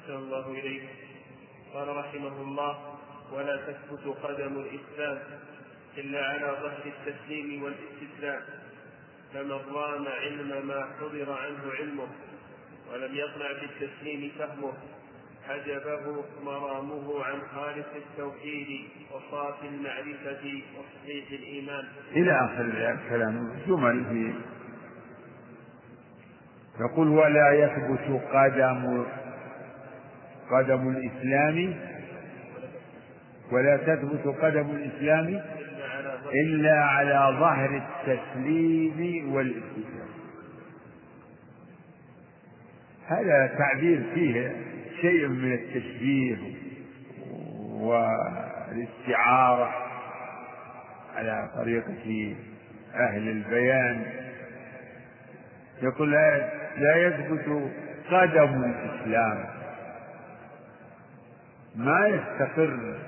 الله 0.08 0.50
إليه 0.50 0.88
قال 1.74 1.96
رحمه 1.96 2.42
الله 2.42 2.78
ولا 3.32 3.56
تثبت 3.56 4.16
قدم 4.22 4.56
الإسلام. 4.56 5.18
إلا 5.98 6.26
على 6.26 6.56
ظهر 6.62 6.82
التسليم 6.86 7.62
والاستسلام 7.62 8.40
فمن 9.34 9.50
رام 9.74 10.06
علم 10.08 10.66
ما 10.66 10.88
حضر 11.00 11.32
عنه 11.32 11.72
علمه 11.78 12.06
ولم 12.92 13.14
يقنع 13.14 13.48
بالتسليم 13.60 14.30
فهمه 14.38 14.72
حجبه 15.48 16.24
مرامه 16.44 17.24
عن 17.24 17.38
خالص 17.54 17.86
التوحيد 17.96 18.68
وصافي 19.12 19.68
المعرفة 19.68 20.62
وصحيح 20.78 21.30
الإيمان. 21.30 21.84
إلى 22.12 22.32
آخر 22.32 22.64
الكلام 22.64 23.52
جمل 23.68 24.04
في 24.04 24.34
يقول 26.80 27.08
ولا 27.08 27.52
يثبت 27.52 28.22
قدم 28.32 29.04
قدم 30.50 30.88
الإسلام 30.88 31.74
ولا 33.52 33.76
تثبت 33.76 34.36
قدم 34.42 34.70
الإسلام 34.70 35.57
إلا 36.34 36.84
على 36.84 37.36
ظهر 37.40 37.82
التسليم 37.82 39.32
والاستسلام 39.32 40.08
هذا 43.06 43.46
تعبير 43.58 44.02
فيه 44.14 44.56
شيء 45.00 45.28
من 45.28 45.52
التشبيه 45.52 46.36
والاستعارة 48.68 49.74
على 51.16 51.50
طريقة 51.56 52.34
أهل 52.94 53.28
البيان. 53.28 54.06
يقول 55.82 56.10
لا 56.76 56.96
يثبت 56.96 57.70
قدم 58.10 58.64
الإسلام. 58.64 59.44
ما 61.76 62.06
يستقر 62.06 62.98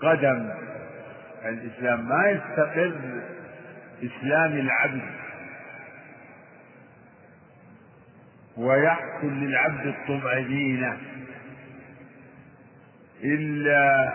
قدم 0.00 0.50
الإسلام 1.44 2.08
ما 2.08 2.28
يستقر 2.28 2.94
إسلام 4.02 4.52
العبد 4.52 5.02
ويحصل 8.56 9.26
للعبد 9.26 9.86
الطمأنينة 9.86 10.96
إلا 13.24 14.12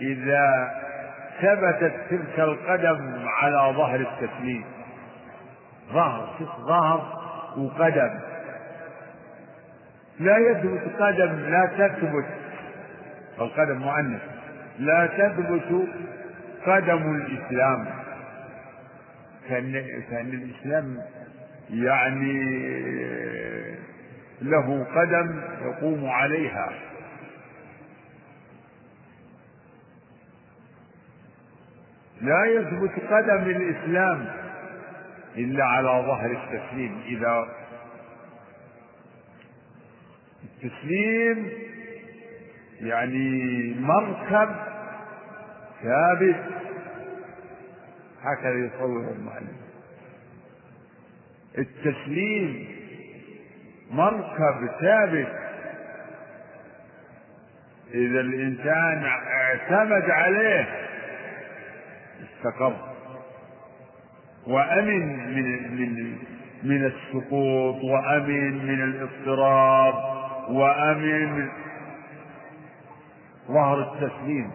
إذا 0.00 0.74
ثبتت 1.40 1.94
تلك 2.10 2.40
القدم 2.40 3.24
على 3.26 3.74
ظهر 3.76 4.00
التسليم. 4.00 4.64
ظهر 5.92 6.28
ظهر 6.66 7.20
وقدم. 7.56 8.20
لا 10.20 10.38
يثبت 10.38 11.02
قدم 11.02 11.50
لا 11.50 11.66
تثبت. 11.78 12.26
القدم 13.40 13.78
مؤنث. 13.78 14.20
لا 14.78 15.06
تثبت 15.06 15.88
قدم 16.66 17.14
الإسلام. 17.16 17.86
كأن 19.48 19.72
كأن 20.10 20.28
الإسلام 20.28 21.02
يعني 21.70 22.42
له 24.42 24.84
قدم 24.94 25.40
يقوم 25.62 26.08
عليها. 26.08 26.72
لا 32.20 32.44
يثبت 32.44 32.92
قدم 33.10 33.42
الإسلام 33.50 34.26
إلا 35.36 35.64
على 35.64 35.88
ظهر 36.06 36.30
التسليم. 36.30 37.02
إذا 37.06 37.48
التسليم 40.44 41.48
يعني 42.80 43.74
مركب 43.80 44.69
ثابت 45.82 46.36
هكذا 48.22 48.54
يصور 48.54 49.12
المؤلف. 49.12 49.60
التسليم 51.58 52.68
مركب 53.90 54.70
ثابت. 54.80 55.32
إذا 57.94 58.20
الإنسان 58.20 59.04
اعتمد 59.04 60.10
عليه 60.10 60.68
استقر. 62.22 62.76
وأمن 64.46 65.34
من 65.34 65.74
من 65.80 66.18
من 66.62 66.84
السقوط 66.86 67.84
وأمن 67.84 68.66
من 68.66 68.82
الاضطراب 68.82 69.94
وأمن 70.50 71.32
من 71.32 71.48
ظهر 73.48 73.92
التسليم. 73.92 74.50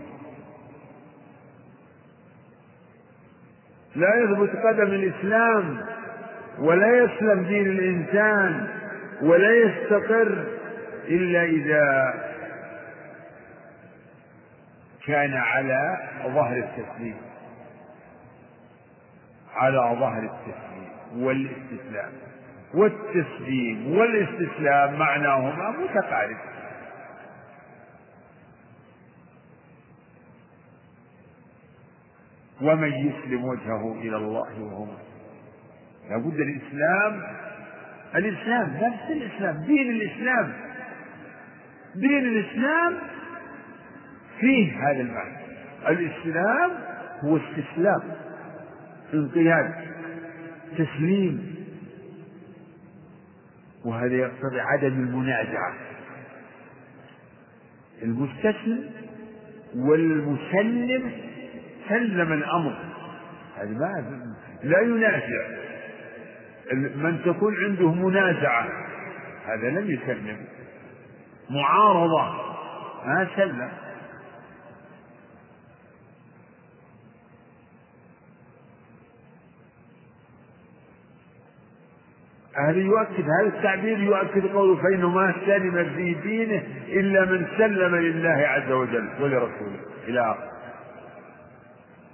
لا 3.95 4.15
يثبت 4.15 4.55
قدم 4.65 4.83
الإسلام 4.93 5.77
ولا 6.59 6.97
يسلم 6.97 7.43
دين 7.43 7.65
الإنسان 7.67 8.67
ولا 9.21 9.51
يستقر 9.55 10.43
إلا 11.07 11.43
إذا 11.43 12.13
كان 15.07 15.33
على 15.33 15.97
ظهر 16.23 16.57
التسليم. 16.57 17.15
على 19.55 19.77
ظهر 19.99 20.19
التسليم 20.23 21.23
والاستسلام. 21.23 22.11
والتسليم 22.73 23.97
والاستسلام 23.97 24.99
معناهما 24.99 25.69
متقارب 25.69 26.37
ومن 32.61 32.91
يسلم 32.93 33.43
وجهه 33.43 34.01
إلى 34.01 34.15
الله 34.17 34.61
وهو 34.61 34.87
لابد 36.09 36.39
الإسلام. 36.39 37.23
الإسلام 38.15 38.73
نفس 38.81 39.09
الإسلام 39.09 39.63
دين 39.65 39.89
الإسلام. 39.89 40.53
دين 41.95 42.25
الإسلام 42.25 42.97
فيه 44.39 44.73
هذا 44.73 45.01
المعنى. 45.01 45.37
الإسلام 45.87 46.71
هو 47.23 47.37
استسلام 47.37 48.01
انقياد 49.13 49.73
تسليم. 50.77 51.55
وهذا 53.85 54.15
يقتضي 54.15 54.59
عدم 54.59 54.87
المنازعة. 54.87 55.73
المستسلم 58.03 58.89
والمسلم 59.75 61.11
سلم 61.89 62.33
الأمر. 62.33 62.75
هذا 63.57 63.69
ما 63.69 64.35
لا 64.63 64.81
ينازع. 64.81 65.65
من 66.73 67.21
تكون 67.25 67.55
عنده 67.65 67.93
منازعة 67.93 68.67
هذا 69.45 69.69
لم 69.69 69.91
يسلم. 69.91 70.37
معارضة 71.49 72.31
ما 73.05 73.27
سلم. 73.35 73.69
هذا 82.57 82.79
يؤكد 82.79 83.23
هذا 83.23 83.47
التعبير 83.57 83.99
يؤكد 83.99 84.47
قوله 84.47 84.81
فإنه 84.83 85.09
ما 85.09 85.35
سلم 85.45 85.89
في 85.95 86.13
دينه 86.13 86.63
إلا 86.87 87.25
من 87.25 87.47
سلم 87.57 87.95
لله 87.95 88.47
عز 88.47 88.71
وجل 88.71 89.09
ولرسوله. 89.21 89.79
إلى 90.07 90.31
آخره 90.31 90.54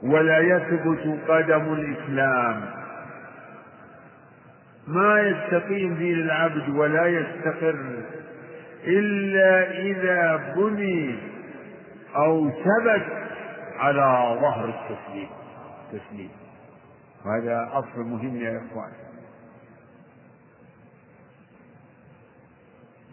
ولا 0.04 0.40
يثبت 0.40 1.20
قدم 1.28 1.74
الإسلام. 1.74 2.82
ما 4.88 5.20
يستقيم 5.22 5.96
دين 5.96 6.20
العبد 6.20 6.70
ولا 6.70 7.06
يستقر 7.08 8.04
إلا 8.84 9.72
إذا 9.72 10.54
بني 10.56 11.20
أو 12.16 12.50
ثبت 12.50 13.06
على 13.78 14.38
ظهر 14.42 14.70
التسليم. 14.70 15.30
تسليم. 15.92 16.32
وهذا 17.26 17.70
أصل 17.74 18.00
مهم 18.00 18.36
يا 18.36 18.58
إخوان. 18.58 18.92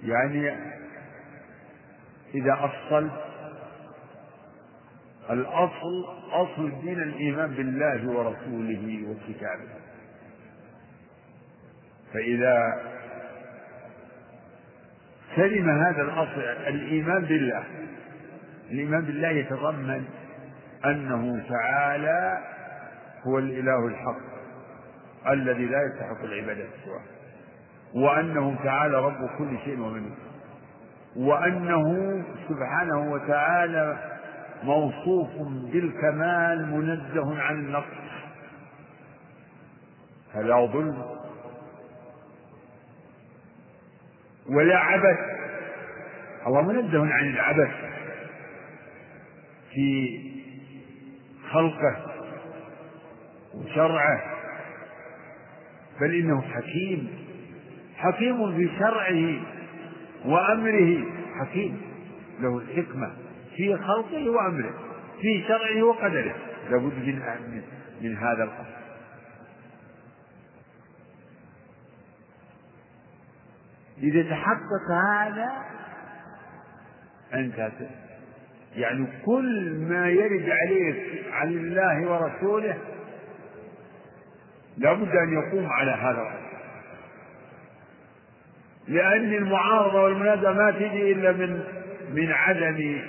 يعني 0.02 0.56
إذا 2.34 2.58
أصلت 2.60 3.27
الأصل 5.30 6.04
أصل 6.32 6.64
الدين 6.64 7.02
الإيمان 7.02 7.50
بالله 7.50 8.10
ورسوله 8.10 9.04
وكتابه. 9.08 9.68
فإذا 12.14 12.82
سلم 15.36 15.70
هذا 15.70 16.02
الأصل 16.02 16.40
الإيمان 16.66 17.22
بالله 17.24 17.64
الإيمان 18.70 19.04
بالله 19.04 19.28
يتضمن 19.28 20.04
أنه 20.84 21.44
تعالى 21.48 22.38
هو 23.26 23.38
الإله 23.38 23.86
الحق 23.86 24.20
الذي 25.32 25.66
لا 25.66 25.78
يستحق 25.82 26.24
العبادة 26.24 26.64
سواه 26.84 27.02
وأنه 27.94 28.56
تعالى 28.64 28.96
رب 28.96 29.28
كل 29.38 29.58
شيء 29.64 29.80
وملك 29.80 30.16
وأنه 31.16 31.84
سبحانه 32.48 33.12
وتعالى 33.12 33.96
موصوف 34.62 35.28
بالكمال 35.72 36.70
منزه 36.70 37.40
عن 37.40 37.54
النقص 37.54 38.08
فلا 40.34 40.66
ظلم. 40.66 41.18
ولا 44.48 44.78
عبث. 44.78 45.18
الله 46.46 46.62
منزه 46.62 47.14
عن 47.14 47.28
العبث. 47.30 47.74
في 49.72 50.18
خلقه 51.50 51.96
وشرعه. 53.54 54.22
بل 56.00 56.14
إنه 56.14 56.42
حكيم. 56.42 57.08
حكيم 57.96 58.56
في 58.56 58.70
شرعه 58.78 59.40
وأمره. 60.24 61.04
حكيم. 61.40 61.82
له 62.40 62.58
الحكمة. 62.58 63.27
في 63.58 63.76
خلقه 63.76 64.30
وأمره 64.30 64.74
في 65.20 65.44
شرعه 65.48 65.82
وقدره. 65.82 66.34
لابد 66.70 66.94
من 66.94 67.62
من 68.00 68.16
هذا 68.16 68.44
الاصل 68.44 68.78
إذا 74.02 74.30
تحقق 74.30 74.90
هذا 75.06 75.48
أنت 77.34 77.72
يعني 78.76 79.06
كل 79.26 79.78
ما 79.88 80.08
يرد 80.08 80.50
عليك 80.50 81.24
عن 81.32 81.48
الله 81.48 82.10
ورسوله 82.10 82.78
لابد 84.76 85.16
أن 85.16 85.32
يقوم 85.32 85.66
على 85.66 85.90
هذا 85.90 86.22
الأصل 86.22 86.48
لأن 88.88 89.34
المعارضة 89.34 90.02
والمنازعة 90.02 90.52
ما 90.52 90.70
تجي 90.70 91.12
إلا 91.12 91.32
من 91.32 91.64
من 92.14 92.32
عدم 92.32 93.00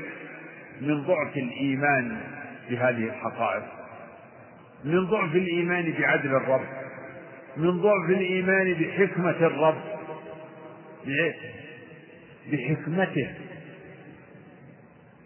من 0.81 1.03
ضعف 1.03 1.37
الإيمان 1.37 2.21
بهذه 2.69 3.03
الحقائق. 3.03 3.63
من 4.83 5.05
ضعف 5.05 5.35
الإيمان 5.35 5.93
بعدل 5.99 6.35
الرب. 6.35 6.65
من 7.57 7.81
ضعف 7.81 8.09
الإيمان 8.09 8.73
بحكمة 8.73 9.29
الرب. 9.29 9.81
بحكمته. 12.51 13.29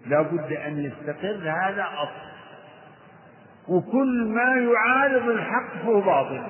لا 0.06 0.22
بد 0.22 0.54
أن 0.54 0.80
يستقر 0.86 1.50
هذا 1.50 1.88
أصل. 1.98 2.34
وكل 3.68 4.26
ما 4.28 4.72
يعارض 4.72 5.30
الحق 5.30 5.78
فهو 5.84 6.02
باطل. 6.02 6.44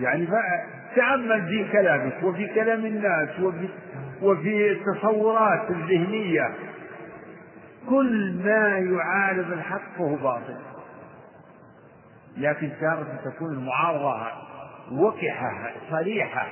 يعني 0.00 0.26
تأمل 0.96 1.46
في 1.48 1.72
كلامك 1.72 2.22
وفي 2.22 2.46
كلام 2.46 2.86
الناس 2.86 3.40
وفي 3.40 3.68
وفي 4.22 4.72
التصورات 4.72 5.70
الذهنية. 5.70 6.54
كل 7.88 8.32
ما 8.44 8.78
يعارض 8.78 9.52
الحق 9.52 9.96
فهو 9.98 10.14
باطل. 10.16 10.56
لكن 12.36 12.70
تارة 12.80 13.20
تكون 13.24 13.52
المعارضة 13.52 14.26
وقحة 14.92 15.72
صريحة 15.90 16.46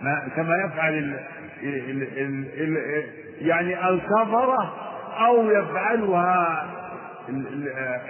ما 0.00 0.28
كما 0.36 0.56
يفعل 0.64 0.94
ال 0.94 1.14
ال 1.62 2.02
ال 2.02 2.46
ال 2.60 3.04
يعني 3.46 3.88
الكفرة 3.88 4.74
أو 5.26 5.50
يفعلها 5.50 6.66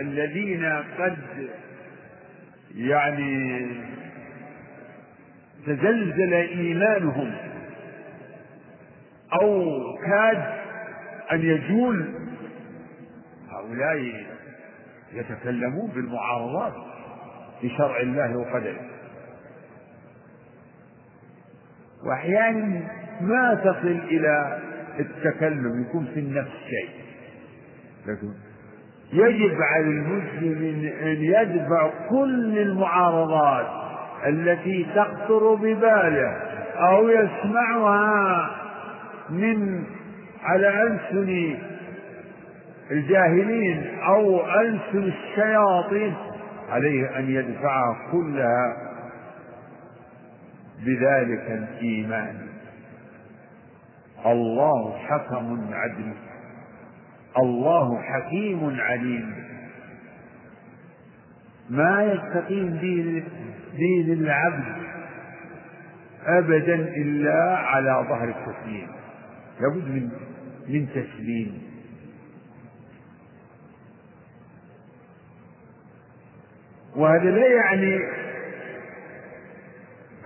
الذين 0.00 0.64
قد 0.98 1.18
يعني 2.76 3.66
تزلزل 5.66 6.32
إيمانهم. 6.32 7.34
أو 9.42 9.80
كاد 10.06 10.42
أن 11.32 11.40
يجول. 11.40 12.14
هؤلاء 13.50 14.12
يتكلمون 15.12 15.90
بالمعارضات 15.94 16.72
لشرع 17.62 18.00
الله 18.00 18.36
وقدره. 18.36 18.80
وأحيانا 22.06 22.80
ما 23.20 23.54
تصل 23.54 24.00
إلى 24.10 24.58
التكلم 25.00 25.82
يكون 25.88 26.06
في 26.14 26.20
النفس 26.20 26.50
شيء. 26.70 26.90
لكن 28.06 28.30
يجب 29.12 29.56
على 29.62 29.84
المسلم 29.84 30.92
أن 31.02 31.16
يدفع 31.22 31.90
كل 32.08 32.58
المعارضات 32.58 33.66
التي 34.26 34.86
تخطر 34.94 35.54
بباله 35.54 36.30
أو 36.76 37.08
يسمعها 37.08 38.50
من 39.30 39.84
على 40.42 40.82
ألسن 40.82 41.56
الجاهلين 42.90 43.98
أو 43.98 44.50
ألسن 44.60 45.12
الشياطين 45.12 46.14
عليه 46.70 47.18
أن 47.18 47.30
يدفعها 47.30 47.96
كلها 48.12 48.76
بذلك 50.86 51.50
الإيمان. 51.50 52.36
الله 54.26 54.98
حكم 54.98 55.68
عدل. 55.72 56.12
الله 57.38 58.02
حكيم 58.02 58.76
عليم. 58.80 59.34
ما 61.70 62.02
يستقيم 62.04 62.76
دين 62.76 63.24
دين 63.76 64.12
العبد 64.12 64.64
أبدا 66.26 66.74
إلا 66.74 67.56
على 67.56 68.06
ظهر 68.08 68.28
التسليم. 68.28 68.99
لابد 69.60 69.88
من 69.88 70.10
من 70.68 70.88
تسليم. 70.88 71.70
وهذا 76.96 77.30
لا 77.30 77.46
يعني 77.46 77.98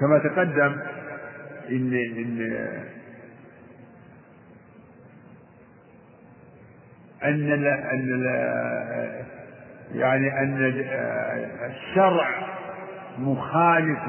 كما 0.00 0.18
تقدم 0.18 0.76
إن 1.70 1.94
إن 1.94 2.40
أن 7.24 7.62
لا 7.62 7.92
أن 7.92 8.22
لا 8.22 9.24
يعني 9.94 10.38
أن 10.42 10.56
الشرع 11.70 12.28
مخالف 13.18 14.02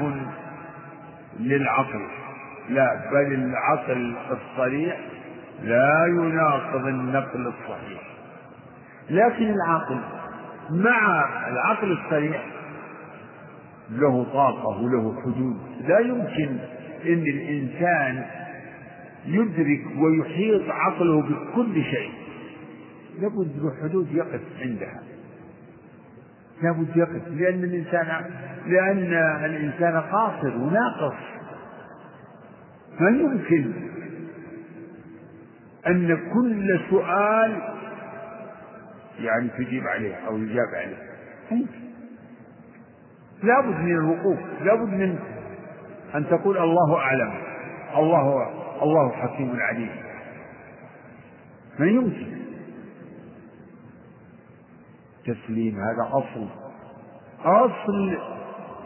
للعقل. 1.40 2.08
لا 2.68 3.10
بل 3.12 3.34
العقل 3.34 4.16
الصريح 4.30 5.00
لا 5.62 6.06
يناقض 6.06 6.86
النقل 6.86 7.46
الصحيح. 7.46 8.02
لكن 9.10 9.54
العقل 9.54 9.98
مع 10.70 11.24
العقل 11.48 11.92
الصريح 11.92 12.44
له 13.90 14.24
طاقة 14.32 14.82
وله 14.82 15.22
حدود. 15.22 15.56
لا 15.88 15.98
يمكن 15.98 16.56
أن 17.06 17.22
الإنسان 17.22 18.24
يدرك 19.26 19.84
ويحيط 19.98 20.70
عقله 20.70 21.22
بكل 21.22 21.82
شيء. 21.82 22.12
لابد 23.20 23.52
له 23.62 23.72
حدود 23.82 24.12
يقف 24.12 24.40
عندها. 24.60 25.02
لابد 26.62 26.96
يقف 26.96 27.28
لأن 27.28 27.64
الإنسان 27.64 28.24
لأن 28.66 29.12
الإنسان 29.44 30.00
قاصر 30.00 30.56
وناقص. 30.56 31.14
ما 33.00 33.08
يمكن 33.10 33.72
أن 35.86 36.16
كل 36.34 36.80
سؤال 36.90 37.62
يعني 39.18 39.48
تجيب 39.58 39.86
عليه 39.86 40.14
أو 40.14 40.38
يجاب 40.38 40.68
عليه. 40.74 41.06
لابد 43.42 43.80
من 43.80 43.96
الوقوف 43.96 44.38
لابد 44.62 44.88
من 44.88 45.18
أن 46.14 46.26
تقول 46.26 46.58
الله 46.58 46.96
أعلم 46.96 47.34
الله 47.96 48.48
الله 48.82 49.10
حكيم 49.10 49.56
عليم. 49.60 49.90
ما 51.78 51.86
يمكن. 51.86 52.36
تسليم 55.26 55.74
هذا 55.74 56.10
أصل. 56.12 56.48
أصل 57.44 58.18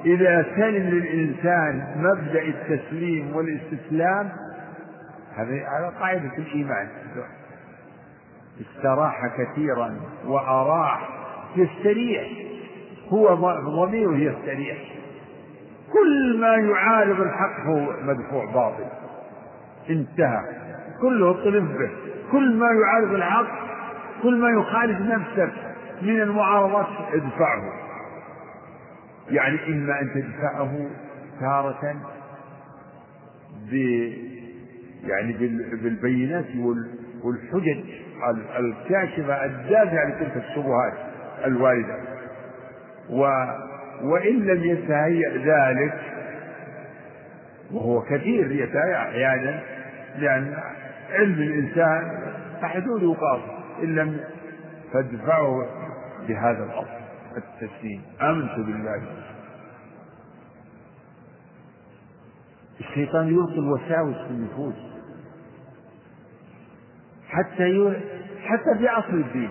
إذا 0.05 0.47
سلم 0.57 0.91
للإنسان 0.91 1.95
مبدأ 1.97 2.43
التسليم 2.43 3.37
والاستسلام 3.37 4.33
هذه 5.37 5.65
على 5.67 5.93
قاعدة 6.01 6.31
الإيمان. 6.39 6.89
استراح 8.61 9.27
كثيرا 9.27 10.01
وأراح 10.25 11.09
يستريح. 11.57 12.29
هو 13.09 13.35
ضميره 13.85 14.17
يستريح. 14.17 14.79
كل 15.93 16.41
ما 16.41 16.55
يعارض 16.55 17.21
الحق 17.21 17.61
هو 17.67 17.93
مدفوع 18.03 18.45
باطل. 18.45 18.87
انتهى. 19.91 20.45
كله 21.01 21.31
اطلب 21.31 21.79
به. 21.79 21.91
كل 22.33 22.57
ما 22.57 22.67
يعارض 22.67 23.15
الحق 23.15 23.71
كل 24.23 24.41
ما 24.41 24.49
يخالف 24.61 25.01
نفسك 25.01 25.53
من 26.03 26.21
المعارضات 26.21 26.87
ادفعه. 27.13 27.73
يعني 29.31 29.59
إما 29.69 30.01
أن 30.01 30.11
تدفعه 30.15 30.91
تارة 31.41 31.97
يعني 35.05 35.33
بالبينات 35.83 36.47
والحجج 37.23 37.85
الكاشفة 38.59 39.45
الدافعة 39.45 40.09
لتلك 40.09 40.37
الشبهات 40.37 40.93
الواردة. 41.45 41.97
وإن 44.03 44.47
لم 44.47 44.65
يتهيأ 44.65 45.31
ذلك 45.37 46.01
وهو 47.73 48.03
كثير 48.03 48.51
يتهيأ 48.53 48.97
أحيانا 48.97 49.61
لأن 50.19 50.57
علم 51.11 51.43
الإنسان 51.43 52.21
حدود 52.63 53.17
قاصر 53.17 53.83
إن 53.83 53.95
لم 53.95 54.21
فادفعه 54.93 55.67
بهذا 56.29 56.65
الأصل 56.65 57.01
التسليم. 57.37 58.03
آمنت 58.23 58.55
بالله. 58.57 59.03
الشيطان 62.81 63.29
يلقي 63.29 63.59
الوساوس 63.59 64.17
في 64.17 64.31
النفوس. 64.31 64.90
حتى. 67.43 68.01
حتى 68.45 68.79
في 68.79 68.89
عصر 68.89 69.13
الدين 69.13 69.51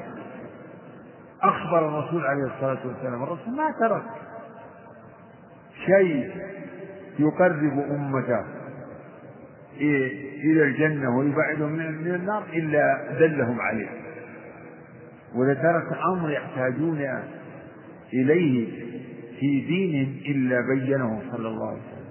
أخبر 1.41 1.87
الرسول 1.87 2.25
عليه 2.25 2.43
الصلاة 2.43 2.87
والسلام 2.87 3.23
الرسول 3.23 3.55
ما 3.55 3.71
ترك 3.79 4.03
شيء 5.85 6.31
يقرب 7.19 7.79
أمته 7.91 8.45
إلى 10.43 10.63
الجنة 10.63 11.17
ويبعدهم 11.17 11.71
من 11.71 12.15
النار 12.15 12.43
إلا 12.53 13.11
دلهم 13.19 13.61
عليه 13.61 13.89
ولترك 15.35 15.97
أمر 16.13 16.29
يحتاجون 16.29 17.07
إليه 18.13 18.67
في 19.39 19.61
دين 19.67 20.21
إلا 20.25 20.61
بينه 20.61 21.21
صلى 21.31 21.47
الله 21.47 21.67
عليه 21.67 21.79
وسلم 21.79 22.09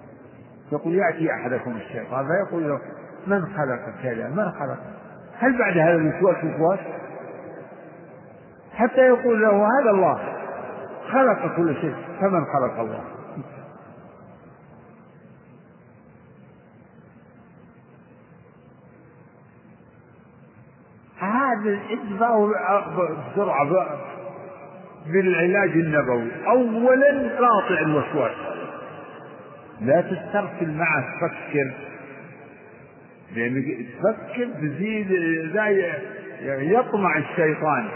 يقول 0.72 0.94
يأتي 0.94 1.32
أحدكم 1.32 1.76
الشيطان 1.76 2.26
فيقول 2.26 2.68
له 2.68 2.80
من 3.26 3.46
خلق 3.46 4.02
كذا 4.02 4.28
من 4.28 4.50
خلق 4.50 4.78
هل 5.38 5.58
بعد 5.58 5.78
هذا 5.78 5.94
الوسواس 5.94 6.36
وسواس؟ 6.44 6.78
حتى 8.74 9.00
يقول 9.00 9.42
له 9.42 9.66
هذا 9.80 9.90
الله. 9.90 10.18
خلق 11.12 11.56
كل 11.56 11.74
شيء. 11.80 11.94
فمن 12.20 12.44
خلق 12.44 12.80
الله؟ 12.80 13.04
هذا 21.18 21.78
ادفعه 21.90 22.50
بسرعة 23.32 23.86
بالعلاج 25.06 25.70
النبوي. 25.70 26.46
أولا 26.46 27.38
قاطع 27.38 27.80
الوسواس. 27.80 28.36
لا 29.80 30.00
تسترسل 30.00 30.74
معه 30.74 31.04
تفكر 31.16 31.74
لأنك 33.36 33.64
تفكر 33.64 34.48
تزيد 34.60 35.08
زي 35.54 35.92
يطمع 36.44 37.18
الشيطان. 37.18 37.88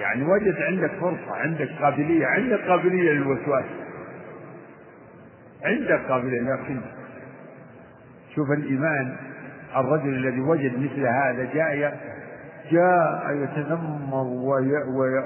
يعني 0.00 0.24
وجد 0.24 0.54
عندك 0.62 0.90
فرصة 1.00 1.32
عندك 1.32 1.68
قابلية 1.82 2.26
عندك 2.26 2.60
قابلية 2.60 3.12
للوسواس. 3.12 3.64
عندك 5.64 6.00
قابلية 6.08 6.40
لكن 6.40 6.80
شوف 8.34 8.50
الإيمان 8.50 9.16
الرجل 9.76 10.08
الذي 10.08 10.40
وجد 10.40 10.78
مثل 10.78 11.06
هذا 11.06 11.48
جاء 11.54 12.00
جاء 12.70 13.32
يتذمر 13.32 14.24
وي 14.24 14.72
وي 14.96 15.24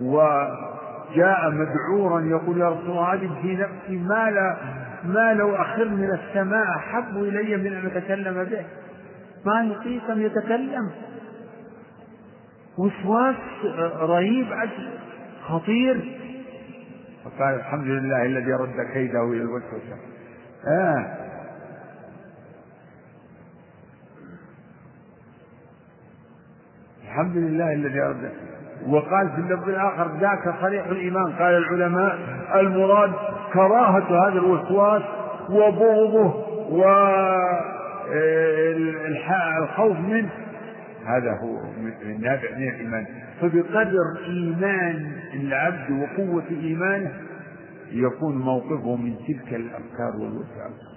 وجاء 0.00 1.50
مذعورا 1.50 2.20
يقول 2.20 2.60
يا 2.60 2.68
رسول 2.68 2.90
الله 2.90 3.14
هذه 3.14 3.30
في 3.42 3.56
نفسي 3.56 3.96
ما 3.96 4.30
لا 4.30 4.56
ما 5.04 5.34
لو 5.34 5.56
أخر 5.56 5.88
من 5.88 6.10
السماء 6.10 6.66
أحب 6.76 7.16
إلي 7.16 7.56
من 7.56 7.72
أن 7.76 7.86
أتكلم 7.86 8.44
به. 8.44 8.64
ما 9.44 9.62
يطيق 9.62 10.10
أن 10.10 10.22
يتكلم. 10.22 10.90
وسواس 12.78 13.36
رهيب 13.96 14.46
خطير. 15.42 16.18
فقال 17.24 17.54
الحمد 17.54 17.86
لله 17.86 18.22
الذي 18.22 18.52
رد 18.52 18.86
كيده 18.92 19.24
إلى 19.24 19.42
الوسوسة 19.42 19.96
آه. 20.68 21.06
الحمد 27.04 27.36
لله 27.36 27.72
الذي 27.72 28.00
رد. 28.00 28.32
وقال 28.86 29.30
في 29.30 29.38
اللفظ 29.38 29.68
الآخر 29.68 30.16
ذاك 30.20 30.54
صريح 30.60 30.86
الإيمان. 30.86 31.32
قال 31.32 31.54
العلماء 31.54 32.18
المراد 32.60 33.12
كراهة 33.54 34.28
هذا 34.28 34.38
الوسواس 34.38 35.02
وبغضه 35.50 36.34
والخوف 39.60 39.98
منه. 39.98 40.30
هذا 41.06 41.32
هو 41.42 41.62
نابع 42.18 42.50
من 42.56 42.68
الإيمان. 42.68 43.06
فبقدر 43.40 44.18
إيمان 44.26 45.12
العبد 45.34 45.90
وقوة 45.90 46.48
إيمانه 46.50 47.12
يكون 47.90 48.38
موقفه 48.38 48.96
من 48.96 49.16
تلك 49.28 49.54
الأفكار 49.54 50.16
والوساوس 50.16 50.94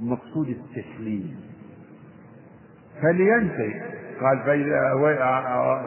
مقصود 0.00 0.48
التسليم. 0.48 1.40
فلينتهي. 3.02 3.80
قال 4.20 4.38
فإذا 4.44 4.92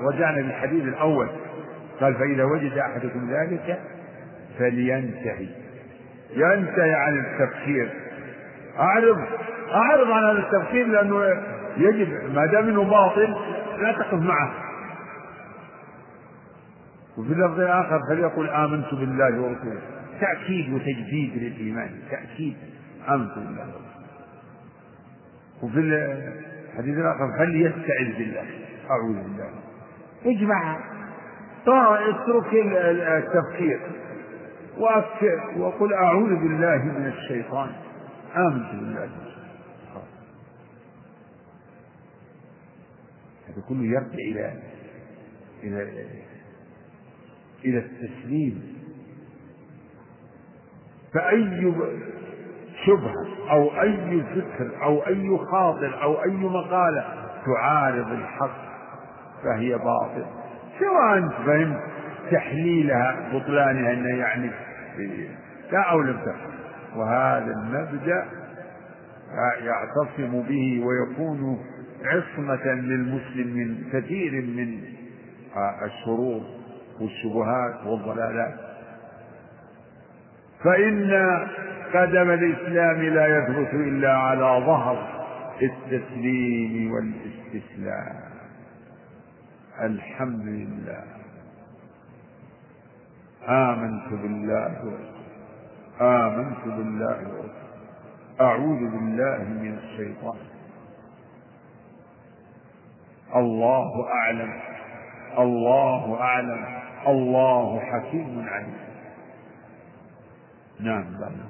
رجعنا 0.04 0.40
للحديث 0.40 0.84
الأول. 0.84 1.30
قال 2.02 2.16
فإذا 2.16 2.44
وجد 2.44 2.78
أحدكم 2.78 3.30
ذلك 3.32 3.80
فلينتهي. 4.60 5.48
ينتهي 6.36 6.94
عن 6.94 7.20
التفكير 7.20 7.94
أعرض. 8.80 9.18
أعرض 9.72 10.12
عن 10.12 10.24
هذا 10.24 10.40
التفكير 10.40 10.88
لأنه 10.88 11.44
يجب 11.78 12.36
ما 12.36 12.46
دام 12.46 12.68
إنه 12.68 12.84
باطل 12.84 13.36
لا 13.82 13.92
تقف 13.92 14.14
معه. 14.14 14.52
وفي 17.18 17.34
اللفظ 17.34 17.60
الآخر 17.60 18.00
فليقل 18.10 18.50
آمنت 18.50 18.94
بالله 18.94 19.42
ورسوله. 19.42 19.82
تأكيد 20.22 20.74
وتجديد 20.74 21.32
للإيمان. 21.36 21.90
تأكيد. 22.12 22.58
آمنت 23.10 23.36
بالله 23.36 23.66
ورسوله. 23.66 23.88
وفي 25.64 25.80
الحديث 26.74 26.98
الآخر 26.98 27.38
فليستعذ 27.38 28.18
بالله. 28.18 28.46
أعوذ 28.92 29.24
بالله. 29.24 29.50
اجمع 30.26 30.78
اترك 32.10 32.54
التفكير. 32.54 33.80
وقل 35.58 35.94
أعوذ 35.94 36.30
بالله 36.30 36.78
من 36.78 37.06
الشيطان. 37.08 37.70
آمنت 38.36 38.72
بالله 38.72 39.10
هذا 43.48 43.62
كله 43.70 43.84
يرجع 43.84 44.14
إلى 44.14 44.54
إلى 45.64 46.06
إلى 47.66 47.78
التسليم. 47.78 48.78
فأي 51.14 51.74
شبهة 52.86 53.52
أو 53.52 53.82
أي 53.82 54.24
فكر 54.24 54.84
أو 54.84 55.08
أي 55.08 55.38
خاطر 55.52 56.04
أو 56.04 56.24
أي 56.24 56.32
مقالة 56.32 57.06
تعارض 57.46 58.12
الحق 58.12 58.68
فهي 59.44 59.78
باطل 59.78 60.26
سواء 60.80 61.18
أنت 61.18 61.34
فهمت 61.46 61.80
تحليلها 62.32 63.30
بطلانها 63.34 63.94
أنه 63.94 64.18
يعني 64.18 64.50
لا 65.72 65.80
أو 65.80 66.02
لم 66.02 66.18
تفهم. 66.18 66.58
وهذا 66.96 67.52
المبدأ 67.52 68.26
يعتصم 69.62 70.42
به 70.42 70.86
ويكون 70.86 71.60
عصمة 72.06 72.66
للمسلم 72.66 73.48
من 73.48 73.90
كثير 73.94 74.32
من 74.32 74.82
الشرور 75.86 76.42
والشبهات 77.02 77.86
والضلالات. 77.86 78.56
فإن 80.64 81.12
قدم 81.94 82.32
الإسلام 82.32 83.02
لا 83.02 83.38
يثبت 83.38 83.74
إلا 83.74 84.18
على 84.18 84.66
ظهر 84.66 85.08
التسليم 85.62 86.92
والاستسلام. 86.92 88.37
الحمد 89.82 90.46
لله. 90.46 91.04
آمنت 93.48 94.10
بالله 94.10 94.98
آمنت 96.02 96.64
بالله 96.66 97.50
أعوذ 98.42 98.80
بالله 98.80 99.38
من 99.38 99.78
الشيطان. 99.78 100.40
الله 103.36 104.08
أعلم. 104.12 104.54
الله 105.38 106.22
أعلم. 106.22 106.66
الله 107.08 107.80
حكيم 107.80 108.46
عليم. 108.50 108.78
نعم 110.80 111.18
بلى. 111.18 111.48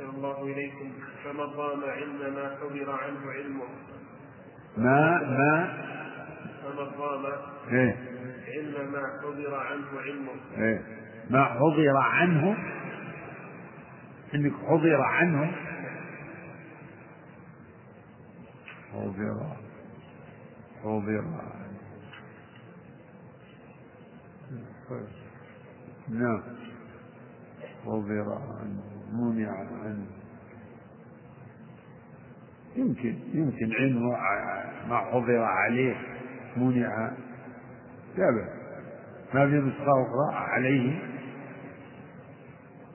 الله 0.00 0.42
إليكم. 0.42 0.90
فمن 1.24 1.48
رام 1.56 1.80
علم 1.84 2.34
ما 2.34 2.56
حضر 2.60 2.90
عنه 2.90 3.30
علمه. 3.30 3.68
ما 4.76 5.18
ما؟ 5.38 5.90
فمن 6.76 7.00
رام 7.00 7.26
إيه؟ 7.72 7.96
علم 8.46 8.92
ما 8.92 9.20
حضر 9.22 9.54
عنه 9.54 10.00
علمه 10.00 10.32
إيه؟ 10.58 10.82
ما 11.30 11.44
حضر 11.44 11.96
عنه؟ 11.96 12.56
إنك 14.34 14.52
حضر 14.68 15.02
عنه. 15.02 15.52
حضر. 18.92 19.56
حضر. 20.84 21.24
نعم. 26.08 26.42
حضر 27.84 28.32
عنه. 28.32 28.82
منع 29.12 29.50
عنه. 29.50 30.06
يمكن 32.76 33.18
يمكن 33.34 33.72
علم 33.74 34.08
ما 34.88 34.98
حضر 35.12 35.42
عليه. 35.42 36.19
منع. 36.56 37.10
لا 38.16 38.30
ما 39.34 39.46
في 39.46 39.54
نسخة 39.54 40.02
أخرى 40.02 40.34
عليه. 40.34 40.98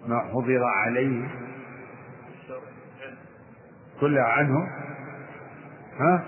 ما 0.08 0.20
حضر 0.20 0.64
عليه. 0.64 1.28
كلها 4.00 4.24
عنه. 4.24 4.68
ها؟ 6.00 6.24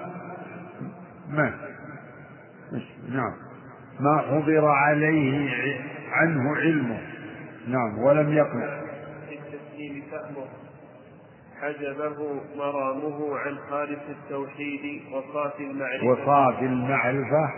ما. 1.30 1.54
نعم. 3.10 3.34
ما 4.00 4.18
حضر 4.18 4.66
عليه 4.66 5.50
عنه 6.12 6.56
علمه. 6.56 7.02
نعم. 7.68 8.00
ولم 8.00 8.34
يقنع 8.34 8.82
التسليم 9.32 10.04
فهمه 10.12 10.48
حجبه 11.62 12.42
مرامه 12.58 13.38
عن 13.38 13.58
خالص 13.70 14.00
التوحيد 14.10 15.02
وصافي 15.12 15.64
المعرفة. 15.64 16.08
وصافي 16.08 16.66
المعرفة. 16.66 17.50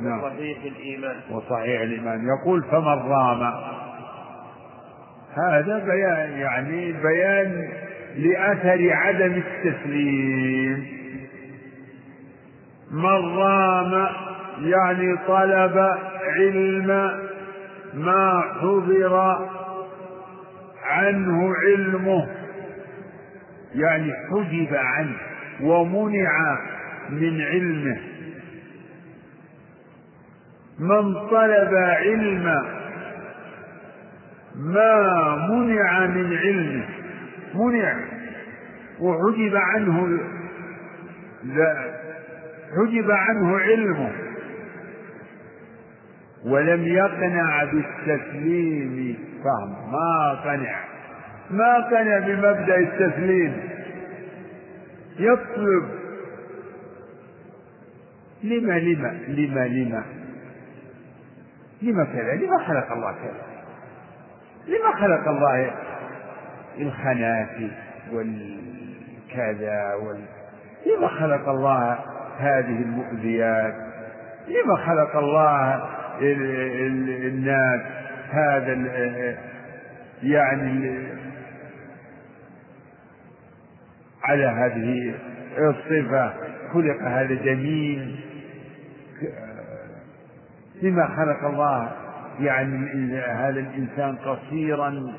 نعم. 0.00 0.18
وصحيح 0.18 0.58
الإيمان. 0.64 1.20
وصحيح 1.30 1.80
الإيمان. 1.80 2.26
يقول 2.26 2.62
فمن 2.62 3.10
رام. 3.10 3.52
هذا 5.34 5.78
بيان 5.78 6.32
يعني 6.32 6.92
بيان 6.92 7.68
لأثر 8.16 8.92
عدم 8.92 9.42
التسليم. 9.46 11.00
من 12.90 13.38
رام 13.38 14.08
يعني 14.60 15.16
طلب 15.28 15.94
علم 16.22 17.10
ما 17.94 18.42
حضر 18.60 19.38
عنه 20.84 21.54
علمه. 21.54 22.39
يعني 23.74 24.12
حجب 24.30 24.74
عنه 24.74 25.16
ومنع 25.60 26.58
من 27.10 27.40
علمه. 27.40 27.98
من 30.78 31.14
طلب 31.14 31.74
علم 31.74 32.44
ما 34.56 35.36
منع 35.50 36.06
من 36.06 36.36
علمه. 36.38 36.84
منع. 37.54 37.94
وحجب 39.00 39.56
عنه 39.56 40.18
حجب 42.76 43.10
عنه 43.10 43.58
علمه. 43.58 44.12
ولم 46.44 46.82
يقنع 46.82 47.64
بالتسليم 47.64 49.18
فهم 49.44 49.92
ما 49.92 50.40
قنع. 50.44 50.99
ما 51.50 51.88
قنع 51.90 52.18
بمبدأ 52.18 52.76
التسليم. 52.76 53.70
يطلب. 55.18 56.00
لما 58.44 58.72
لما 58.72 59.18
لما 59.28 59.66
لما؟ 59.68 60.04
لما 61.82 62.04
كذا؟ 62.04 62.34
لما 62.34 62.58
خلق 62.58 62.92
الله 62.92 63.12
كذا؟ 63.12 63.50
لما 64.68 64.92
خلق 64.96 65.28
الله 65.28 65.70
الخنافي 66.78 67.70
والكذا 68.12 69.94
وال 69.94 70.20
لما 70.86 71.08
خلق 71.08 71.48
الله 71.48 71.98
هذه 72.38 72.82
المؤذيات؟ 72.82 73.74
لما 74.48 74.76
خلق 74.76 75.16
الله 75.16 75.88
الناس 76.22 77.80
هذا 78.30 78.72
يعني 80.22 81.06
على 84.22 84.46
هذه 84.46 85.14
الصفة. 85.58 86.32
خلق 86.72 87.02
هذا 87.02 87.34
جميل. 87.34 88.20
لما 90.82 91.06
خلق 91.06 91.44
الله 91.44 91.92
يعني 92.40 93.18
هذا 93.20 93.60
الإنسان 93.60 94.16
قصيرا. 94.16 95.12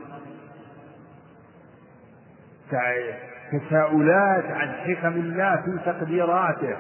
تساؤلات 3.52 4.46
عن 4.46 4.72
حكم 4.72 5.14
الله 5.14 5.56
في 5.56 5.80
تقديراته. 5.86 6.78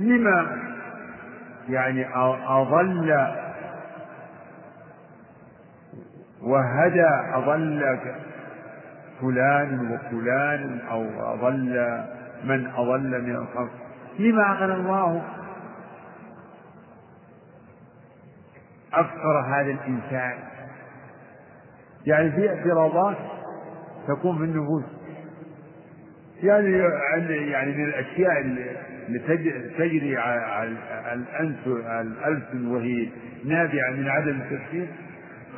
لما 0.00 0.58
يعني 1.68 2.06
أضل 2.46 3.28
وهدى 6.42 7.08
أضل 7.34 7.98
فلان 9.20 9.92
وفلان 9.92 10.80
أو 10.90 11.04
أضل 11.34 12.04
من 12.44 12.66
أضل 12.66 13.22
من 13.22 13.36
الخلق. 13.36 13.70
لما 14.18 14.52
أغنى 14.52 14.74
الله 14.74 15.22
أفقر 18.92 19.40
هذا 19.40 19.70
الإنسان. 19.70 20.34
يعني 22.06 22.32
في 22.32 22.48
اعتراضات 22.48 23.16
تكون 24.08 24.38
في 24.38 24.44
النفوس. 24.44 24.84
يعني 26.42 26.72
يعني 27.50 27.72
من 27.72 27.84
الأشياء 27.84 28.40
اللي 28.40 29.18
تجري 29.78 30.16
على 30.16 30.76
الألسن 32.02 32.66
وهي 32.66 33.08
نابعة 33.44 33.90
من 33.90 34.08
عدم 34.08 34.40
التفكير. 34.40 34.88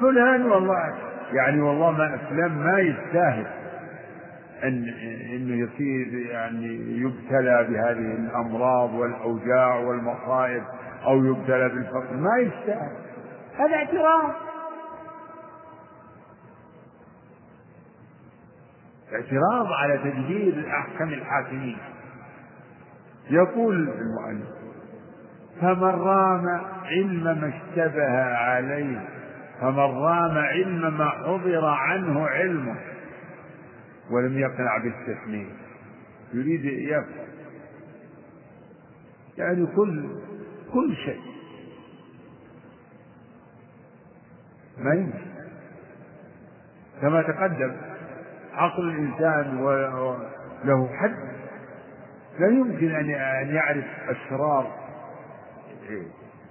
فلان 0.01 0.43
والله 0.47 0.95
يعني 1.33 1.61
والله 1.61 1.91
ما 1.91 2.19
فلان 2.31 2.53
ما 2.53 2.79
يستاهل 2.79 3.47
أن 4.65 4.89
إنه 5.35 5.55
يصير 5.55 6.27
يعني 6.31 6.67
يبتلى 7.01 7.67
بهذه 7.71 8.15
الأمراض 8.15 8.95
والأوجاع 8.95 9.75
والمصائب 9.75 10.63
أو 11.05 11.25
يبتلى 11.25 11.69
بالفقر 11.69 12.17
ما 12.17 12.39
يستاهل. 12.39 12.97
هذا 13.59 13.75
اعتراف. 13.77 14.35
اعتراض 19.13 19.73
على 19.73 19.99
تدبير 19.99 20.69
أحكم 20.71 21.09
الحاكمين. 21.09 21.79
يقول 23.31 23.75
المؤلف 23.89 24.49
فمن 25.61 25.83
رام 25.83 26.61
علم 26.85 27.25
ما 27.25 27.53
اشتبه 27.55 28.23
عليه 28.35 29.20
فمن 29.61 29.79
رام 29.79 30.39
علم 30.39 30.99
ما 30.99 31.09
حضر 31.11 31.65
عنه 31.67 32.27
علمه 32.27 32.77
ولم 34.11 34.39
يقنع 34.39 34.79
بالتسليم. 34.79 35.57
يريد 36.35 36.65
يفهم. 36.65 37.27
يعني 39.39 39.67
كل 39.67 40.09
كل 40.73 40.97
شيء. 40.97 41.21
ما 44.79 44.95
يمكن. 44.95 45.31
كما 47.01 47.23
تقدم 47.23 47.77
عقل 48.53 48.89
الإنسان 48.89 49.65
له 50.65 50.89
حد. 50.97 51.31
لا 52.39 52.49
يمكن 52.49 52.91
أن 52.95 53.51
يعرف 53.55 53.85
أسرار 54.09 54.81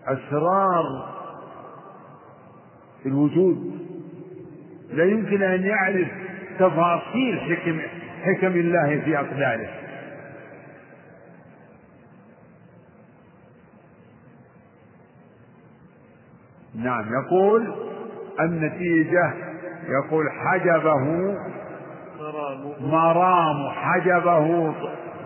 أسرار 0.07 1.18
الوجود. 3.05 3.79
لا 4.93 5.03
يمكن 5.03 5.43
أن 5.43 5.63
يعرف 5.63 6.07
تفاصيل 6.59 7.39
حكم 7.39 7.79
حكم 8.23 8.59
الله 8.59 9.01
في 9.05 9.17
أقداره. 9.17 9.69
نعم 16.75 17.05
يقول 17.13 17.73
النتيجة 18.39 19.33
يقول 19.89 20.25
حجبه 20.31 21.35
مرام 22.81 23.69
حجبه 23.69 24.73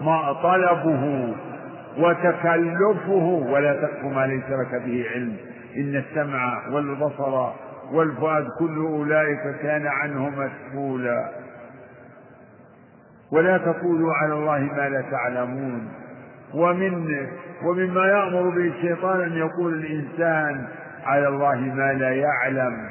ما 0.02 0.34
طلبه 0.44 1.34
وتكلفه 1.98 3.44
ولا 3.50 3.74
تقف 3.74 4.04
ما 4.04 4.28
ليس 4.28 4.44
لك 4.50 4.82
به 4.86 5.06
علم 5.14 5.38
إن 5.78 5.96
السمع 5.96 6.68
والبصر 6.72 7.52
والفؤاد 7.94 8.48
كل 8.60 8.78
أولئك 8.78 9.62
كان 9.62 9.88
عنه 9.88 10.30
مسؤولا. 10.30 11.32
ولا 13.32 13.58
تقولوا 13.58 14.14
على 14.14 14.34
الله 14.34 14.60
ما 14.60 14.90
لا 14.90 15.02
تعلمون. 15.12 15.92
ومن 16.54 17.28
ومما 17.64 18.06
يأمر 18.06 18.50
به 18.50 18.68
الشيطان 18.68 19.22
أن 19.22 19.38
يقول 19.38 19.74
الإنسان 19.74 20.68
على 21.06 21.28
الله 21.28 21.56
ما 21.56 21.94
لا 21.94 22.16
يعلم. 22.16 22.90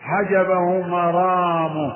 حجبه 0.00 0.86
مرامه. 0.86 1.92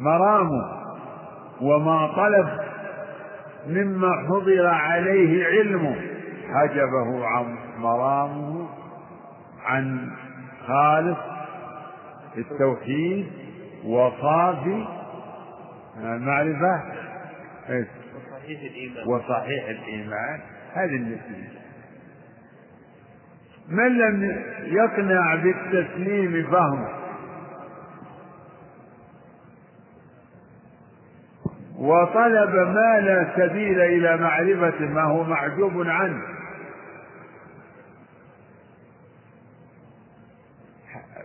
مرامه. 0.00 0.80
وما 1.60 2.06
طلب 2.06 2.69
مما 3.66 4.26
حضر 4.28 4.66
عليه 4.66 5.46
علمه 5.46 5.96
حجبه 6.54 7.26
عن 7.26 7.56
مرامه 7.78 8.68
عن 9.64 10.10
خالص 10.66 11.18
التوحيد 12.38 13.26
وصافي 13.84 14.86
المعرفة 16.02 16.82
وصحيح 17.68 18.60
الإيمان. 18.60 19.08
وصحيح 19.08 19.68
الإيمان. 19.68 20.40
هذه 20.74 20.96
النتيجة. 20.96 21.60
من 23.68 23.98
لم 23.98 24.42
يقنع 24.64 25.34
بالتسليم 25.34 26.46
فهمه 26.50 26.99
وطلب 31.80 32.54
ما 32.54 33.00
لا 33.00 33.32
سبيل 33.36 33.80
إلى 33.80 34.16
معرفة 34.16 34.80
ما 34.80 35.02
هو 35.02 35.24
معجوب 35.24 35.82
عنه. 35.86 36.22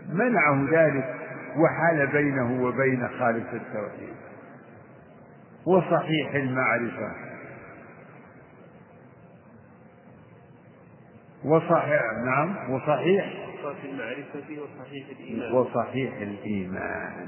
منعه 0.09 0.67
ذلك 0.71 1.15
وحال 1.57 2.07
بينه 2.07 2.63
وبين 2.63 3.07
خالق 3.07 3.53
التوحيد. 3.53 4.15
وصحيح 5.65 6.35
المعرفة. 6.35 7.11
وصحيح 11.45 12.01
نعم 12.25 12.71
وصحيح 12.71 13.25
في 13.81 13.89
المعرفة 13.89 14.61
وصحيح 14.61 15.07
الإيمان. 15.19 15.53
وصحيح 15.53 16.13
الإيمان. 16.21 17.27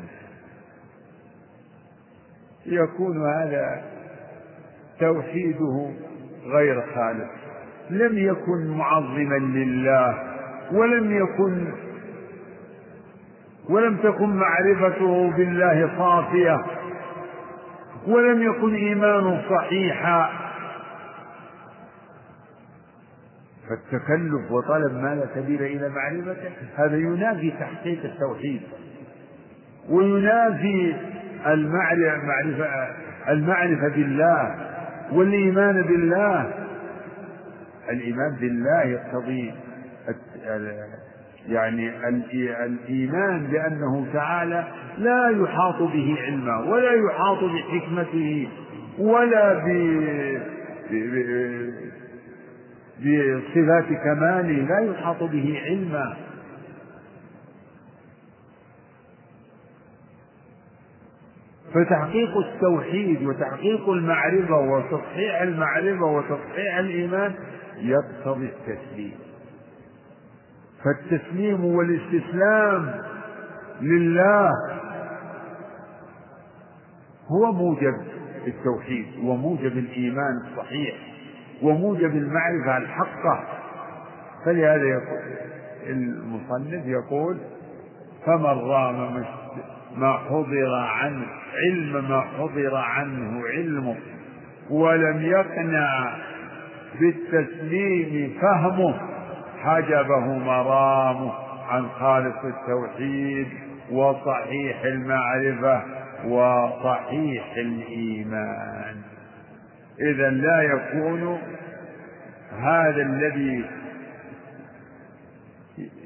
يكون 2.68 3.28
هذا 3.34 3.84
توحيده 5.00 5.92
غير 6.46 6.82
خالص. 6.96 7.30
لم 7.90 8.18
يكن 8.18 8.68
معظما 8.68 9.38
لله 9.38 10.24
ولم 10.72 11.12
يكن 11.12 11.68
ولم 13.70 13.98
تكن 13.98 14.30
معرفته 14.30 15.32
بالله 15.38 15.98
صافية 15.98 16.66
ولم 18.08 18.42
يكن 18.44 18.76
إيمانه 18.76 19.42
صحيحا. 19.50 20.30
فالتكلف 23.70 24.52
وطلب 24.52 24.94
ما 24.94 25.16
لا 25.16 25.28
سبيل 25.36 25.62
إلى 25.64 25.90
معرفته 25.90 26.52
هذا 26.76 26.98
ينافي 26.98 27.52
تحقيق 27.52 28.04
التوحيد 28.04 28.62
وينافي 29.90 30.96
المعرفة 31.48 32.88
المعرفة 33.30 33.88
بالله 33.88 34.56
والإيمان 35.12 35.82
بالله. 35.82 36.54
الإيمان 37.90 38.36
بالله 38.42 38.84
يقتضي 38.84 39.54
يعني 41.48 41.92
الإيمان 42.66 43.48
بأنه 43.48 44.06
تعالى 44.14 44.68
لا 44.98 45.30
يحاط 45.30 45.82
به 45.82 46.16
علما 46.26 46.58
ولا 46.58 46.92
يحاط 46.92 47.44
بحكمته 47.44 48.48
ولا 49.00 49.54
ب 49.54 49.68
بصفات 53.00 53.86
كماله 54.04 54.68
لا 54.70 54.80
يحاط 54.92 55.24
به 55.24 55.62
علما 55.66 56.18
فتحقيق 61.74 62.38
التوحيد 62.38 63.24
وتحقيق 63.24 63.90
المعرفة 63.90 64.58
وتصحيح 64.58 65.42
المعرفة 65.42 66.06
وتصحيح 66.06 66.78
الإيمان 66.78 67.34
يقتضي 67.78 68.46
التسليم. 68.46 69.16
فالتسليم 70.84 71.66
والاستسلام 71.66 73.02
لله. 73.82 74.52
هو 77.32 77.52
موجب 77.52 77.94
التوحيد 78.48 79.06
وموجب 79.24 79.78
الإيمان 79.78 80.42
الصحيح 80.46 80.96
وموجب 81.62 82.16
المعرفة 82.16 82.78
الحقة. 82.78 83.44
فلهذا 84.46 84.84
يقول 84.84 85.20
المصنف 85.88 86.86
يقول 86.86 87.38
فمن 88.26 88.46
رام 88.46 89.26
ما 89.96 90.18
حضر 90.18 90.76
عنه 90.76 91.26
علم 91.66 92.10
ما 92.10 92.22
حضر 92.22 92.76
عنه 92.76 93.42
علمه 93.48 93.96
ولم 94.70 95.22
يقنع 95.22 96.16
بالتسليم 97.00 98.38
فهمه 98.42 99.00
حجبه 99.64 100.38
مرامه 100.38 101.34
عن 101.70 101.88
خالص 102.00 102.36
التوحيد 102.44 103.48
وصحيح 103.92 104.84
المعرفة 104.84 105.84
وصحيح 106.26 107.54
الإيمان. 107.58 108.96
إذا 110.00 110.30
لا 110.30 110.62
يكون 110.62 111.40
هذا 112.60 113.02
الذي 113.02 113.66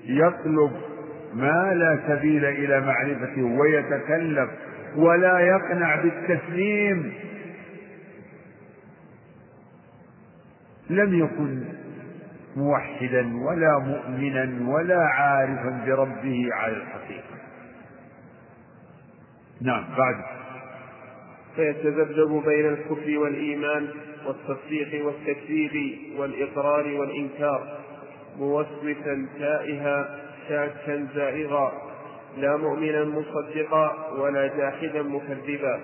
يطلب 0.05 0.71
ما 1.33 1.73
لا 1.73 1.99
سبيل 2.07 2.45
إلى 2.45 2.81
معرفته 2.81 3.43
ويتكلف 3.43 4.49
ولا 4.95 5.39
يقنع 5.39 5.95
بالتسليم. 5.95 7.13
لم 10.89 11.19
يكن 11.19 11.63
موحدا 12.55 13.37
ولا 13.37 13.79
مؤمنا 13.79 14.71
ولا 14.71 14.99
عارفا 14.99 15.83
بربه 15.85 16.49
على 16.53 16.73
الحقيقة. 16.73 17.35
نعم 19.61 19.83
بعد. 19.97 20.15
فيتذبذب 21.55 22.43
بين 22.45 22.65
الكفر 22.65 23.17
والإيمان 23.17 23.87
والتصديق 24.25 25.05
والتكذيب 25.05 25.97
والإقرار 26.17 26.87
والإنكار 26.87 27.79
موسوسا 28.39 29.27
تائها 29.39 30.19
شاكا 30.51 31.07
زائغا 31.15 31.71
لا 32.37 32.57
مؤمنا 32.57 33.03
مصدقا 33.03 33.91
ولا 34.19 34.47
جاحدا 34.47 35.01
مكذبا. 35.03 35.79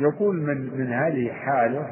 يقول 0.00 0.36
من 0.36 0.78
من 0.78 0.92
هذه 0.92 1.32
حاله 1.32 1.86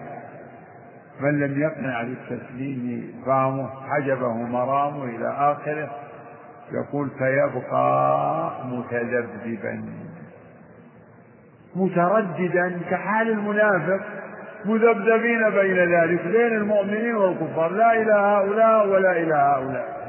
من 1.21 1.41
لم 1.41 1.63
يقنع 1.63 2.03
بالتسليم 2.03 3.15
فهمه 3.27 3.71
حجبه 3.89 4.33
مرامه 4.33 5.05
إلى 5.05 5.29
آخره 5.29 5.91
يقول 6.73 7.11
فيبقى 7.19 8.51
متذبذبا. 8.65 9.85
مترددا 11.77 12.81
كحال 12.91 13.31
المنافق 13.31 14.01
مذبذبين 14.65 15.51
بين 15.51 15.77
ذلك 15.77 16.27
بين 16.27 16.57
المؤمنين 16.57 17.15
والكفار 17.15 17.71
لا 17.71 18.03
إلى 18.03 18.13
هؤلاء 18.13 18.89
ولا 18.89 19.13
إلى 19.13 19.35
هؤلاء. 19.35 20.02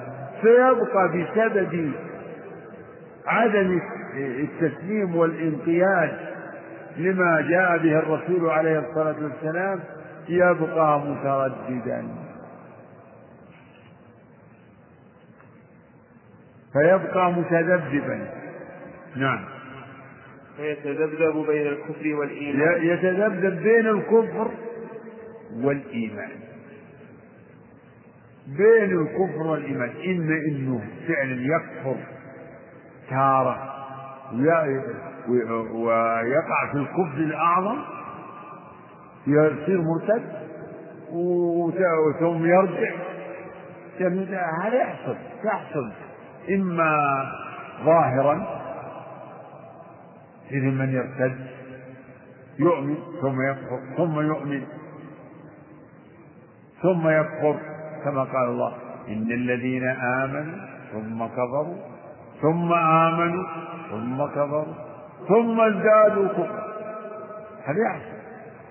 فيبقى 0.44 1.08
بسبب 1.10 1.91
عدم 3.26 3.80
التسليم 4.16 5.16
والانقياد 5.16 6.18
لما 6.98 7.41
جاء 7.50 7.78
به 7.78 8.00
الرسول 8.00 8.50
عليه 8.50 8.80
الصلاة 8.80 9.16
والسلام 9.24 9.80
يبقى 10.30 11.00
مترددا. 11.00 12.08
فيبقى 16.74 17.32
متذبذبا. 17.32 18.28
نعم. 19.16 19.46
فيتذبذب 20.58 21.46
بين 21.48 21.68
الكفر 21.68 22.16
والإيمان. 22.16 22.84
يتذبذب 22.84 23.64
بين 23.64 23.88
الكفر 23.88 24.52
والإيمان. 25.56 26.30
بين 28.48 29.02
الكفر 29.02 29.41
والإيمان 29.48 29.89
إما 29.89 30.36
إنه 30.48 30.82
فعلا 31.08 31.56
يكفر 31.56 31.96
تارة 33.10 33.74
ويقع 35.74 36.72
في 36.72 36.78
الكفر 36.78 37.18
الأعظم 37.18 37.78
يصير 39.28 39.82
مرتد 39.82 40.24
ثم 42.20 42.46
يرجع. 42.46 42.91
هذا 44.64 44.76
يحصل 44.76 45.16
يحصل. 45.46 45.91
إما 46.50 47.24
ظاهرا 47.86 48.62
إذ 50.52 50.62
من 50.64 50.94
يرتد 50.94 51.48
يؤمن 52.60 52.98
ثم 53.22 53.41
يكفر 53.41 53.80
ثم 53.98 54.20
يؤمن 54.20 54.64
ثم 56.82 57.10
يكفر. 57.10 57.72
كما 58.06 58.24
قال 58.24 58.49
الله 58.49 58.74
إن 59.08 59.32
الذين 59.32 59.88
آمنوا 59.88 60.58
ثم 60.91 61.26
كفروا 61.26 61.78
ثم 62.41 62.74
آمنوا 62.74 63.45
ثم 63.89 64.26
كفروا 64.26 64.74
ثم 65.28 65.62
ازدادوا 65.62 66.28
كفرا. 66.28 66.74
هذا 67.66 67.78
يحصل؟ 67.89 68.14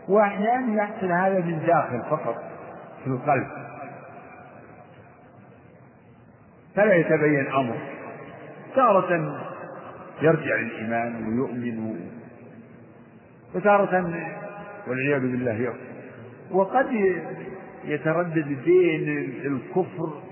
وأحيانا 0.09 0.83
يحصل 0.83 1.13
هذا 1.13 1.41
من 1.41 1.67
داخل 1.67 2.03
فقط 2.11 2.37
في 3.05 3.11
القلب. 3.11 3.47
فلا 6.75 6.95
يتبين 6.95 7.47
أمر. 7.53 7.77
تارة 8.75 9.39
يرجع 10.23 10.55
للإيمان 10.55 11.27
ويؤمن. 11.27 12.01
وتارة 13.55 14.23
والعياذ 14.89 15.21
بالله 15.21 15.53
يكفر 15.53 15.93
وقد 16.51 16.87
يتردد 17.85 18.57
بين 18.65 19.09
الكفر 19.45 20.23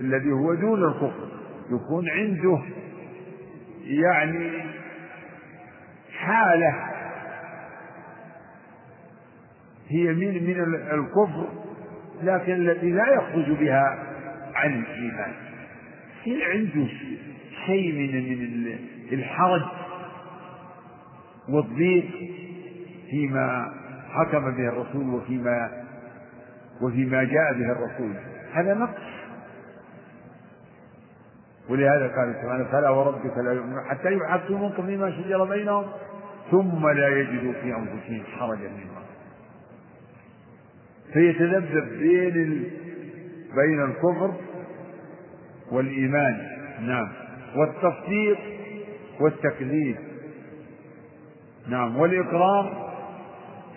الذي 0.00 0.32
هو 0.32 0.54
دون 0.54 0.84
الكفر 0.84 1.28
يكون 1.70 2.08
عنده 2.08 2.58
يعني 3.84 4.50
حالة 6.18 6.74
هي 9.88 10.12
من 10.12 10.44
من 10.44 10.60
الكفر 10.90 11.48
لكن 12.22 12.52
التي 12.52 12.90
لا 12.90 13.04
يخرج 13.14 13.50
بها 13.50 13.98
عن 14.54 14.74
الإيمان. 14.74 15.32
في 16.24 16.44
عنده 16.44 16.88
شيء 17.66 17.92
من 17.92 18.38
من 19.12 19.18
الحرج 19.18 19.62
والضيق 21.48 22.10
فيما 23.10 23.74
حكم 24.10 24.50
به 24.56 24.68
الرسول 24.68 25.14
وفيما 25.14 25.77
وفيما 26.82 27.24
جاء 27.24 27.52
به 27.52 27.72
الرسول. 27.72 28.14
هذا 28.52 28.74
نقص. 28.74 29.18
ولهذا 31.68 32.08
قال 32.08 32.34
سبحانه 32.42 32.64
فلا 32.64 32.90
وربك 32.90 33.38
لا 33.38 33.52
يؤمنون. 33.52 33.84
حتى 33.84 34.12
يحكموك 34.12 34.74
فيما 34.74 35.10
شجر 35.10 35.44
بينهم 35.44 35.86
ثم 36.50 36.88
لا 36.88 37.08
يجدوا 37.08 37.52
في 37.52 37.74
أنفسهم 37.76 38.22
حرجا 38.38 38.68
مما 38.68 39.02
فيتذبذب 41.12 41.98
بين 41.98 42.36
ال... 42.42 42.70
بين 43.56 43.84
الكفر 43.84 44.34
والإيمان. 45.72 46.46
نعم. 46.80 47.08
والتصديق 47.56 48.38
والتكذيب. 49.20 49.96
نعم. 51.68 51.96
والإقرار 51.96 52.88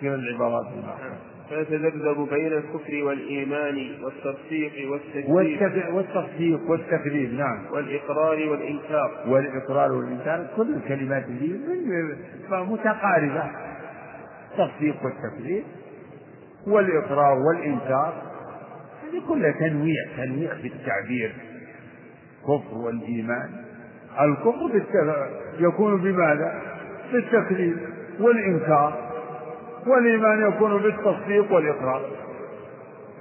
في 0.00 0.14
العبارات 0.14 0.66
الأخرى 0.66 1.31
فيتذبذب 1.52 2.28
بين 2.30 2.52
الكفر 2.52 3.04
والإيمان 3.04 3.90
والتصديق 4.02 4.72
والتكذيب 4.90 5.94
والتصديق 5.94 6.70
والتكذيب 6.70 7.34
نعم. 7.34 7.66
والإقرار 7.72 8.48
والإنكار. 8.48 9.24
والإقرار 9.26 9.92
والإنكار 9.92 10.46
كل 10.56 10.74
الكلمات 10.74 11.24
دي 11.24 11.60
متقاربة. 12.50 13.44
التصديق 14.52 14.96
والتكذيب 15.04 15.64
والإقرار 16.66 17.38
والإنكار 17.38 18.22
هذه 19.02 19.22
كلها 19.28 19.50
تنويع 19.52 20.04
تنويع 20.16 20.54
في 20.54 20.68
التعبير. 20.68 21.34
كفر 22.42 22.74
والإيمان. 22.74 23.50
الكفر 24.20 24.82
يكون 25.58 26.00
بماذا؟ 26.00 26.62
بالتكذيب 27.12 27.76
والإنكار. 28.20 29.11
والإيمان 29.86 30.48
يكون 30.48 30.82
بالتصديق 30.82 31.52
والإقرار. 31.52 32.02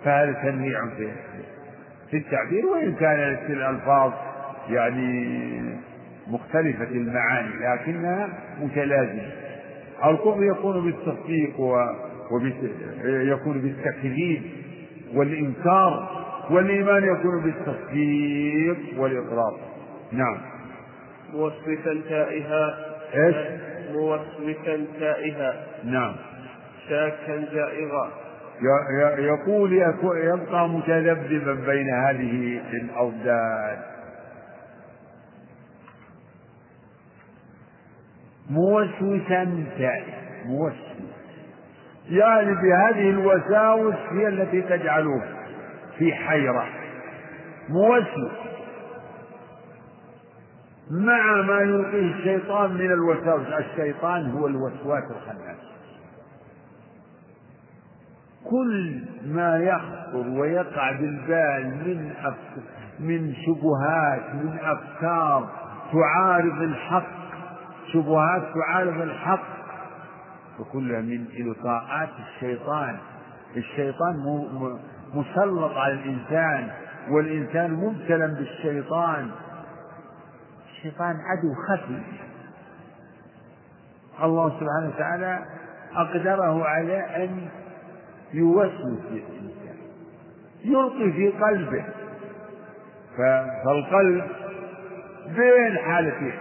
فهذا 0.04 0.32
تنويع 0.32 0.80
في 0.98 1.12
في 2.12 2.18
التعبير 2.18 2.66
وإن 2.66 2.96
كانت 2.96 3.50
الألفاظ 3.50 4.12
يعني 4.70 5.62
مختلفة 6.28 6.84
المعاني 6.84 7.50
لكنها 7.60 8.30
متلازمة. 8.62 9.32
الكفر 10.06 10.44
يكون 10.44 10.86
بالتصديق 10.86 11.60
ويكون 11.60 13.62
بالتكذيب 13.62 14.42
والإنكار 15.14 16.10
والإيمان 16.50 17.04
يكون 17.04 17.42
بالتصديق 17.42 18.78
والإقرار. 18.98 19.60
نعم. 20.12 20.38
موسوسا 21.34 22.02
تائها. 22.10 22.76
إيش؟ 23.16 23.36
موسوسا 23.94 24.86
تائها. 25.00 25.66
نعم. 25.84 26.16
شاكا 26.90 27.46
زائغا 27.54 28.12
يقول 29.20 29.74
يبقى 30.18 30.70
متذبذبا 30.70 31.54
بين 31.54 31.90
هذه 31.90 32.62
الأضداد 32.74 33.80
موسوسا 38.50 39.66
تائها 39.78 40.22
موسوس. 40.46 41.12
يعني 42.10 42.54
بهذه 42.56 43.10
الوساوس 43.10 43.96
هي 44.12 44.28
التي 44.28 44.62
تجعله 44.62 45.22
في 45.98 46.14
حيرة. 46.14 46.66
موسوس. 47.70 48.32
مع 50.92 51.42
ما 51.42 51.62
يلقيه 51.62 52.14
الشيطان 52.14 52.74
من 52.74 52.92
الوساوس 52.92 53.48
الشيطان 53.48 54.32
هو 54.32 54.48
الوسواس 54.48 55.04
الخناس 55.04 55.51
كل 58.52 59.02
ما 59.26 59.58
يخطر 59.58 60.30
ويقع 60.30 60.92
بالبال 60.92 61.66
من 61.86 62.14
من 63.00 63.34
شبهات 63.36 64.36
من 64.36 64.58
أفكار 64.62 65.50
تعارض 65.94 66.62
الحق 66.62 67.22
شبهات 67.94 68.44
تعارض 68.54 69.02
الحق. 69.02 69.44
وكلها 70.60 71.02
من 71.02 71.26
إلقاءات 71.40 72.10
الشيطان. 72.20 72.98
الشيطان 73.58 74.16
مسلط 75.14 75.78
على 75.78 75.94
الإنسان 75.94 76.68
والإنسان 77.10 77.74
مبتلى 77.74 78.28
بالشيطان. 78.28 79.32
الشيطان 80.70 81.16
عدو 81.16 81.54
خفي. 81.68 82.02
الله 84.24 84.50
سبحانه 84.50 84.94
وتعالى 84.96 85.40
أقدره 85.96 86.66
على 86.66 87.24
أن 87.24 87.48
يوسوس 88.34 89.00
للإنسان 89.12 89.78
يلقي 90.66 91.12
في 91.12 91.30
قلبه. 91.30 91.86
فالقلب 93.66 94.24
بين 95.36 95.78
حالتين 95.78 96.34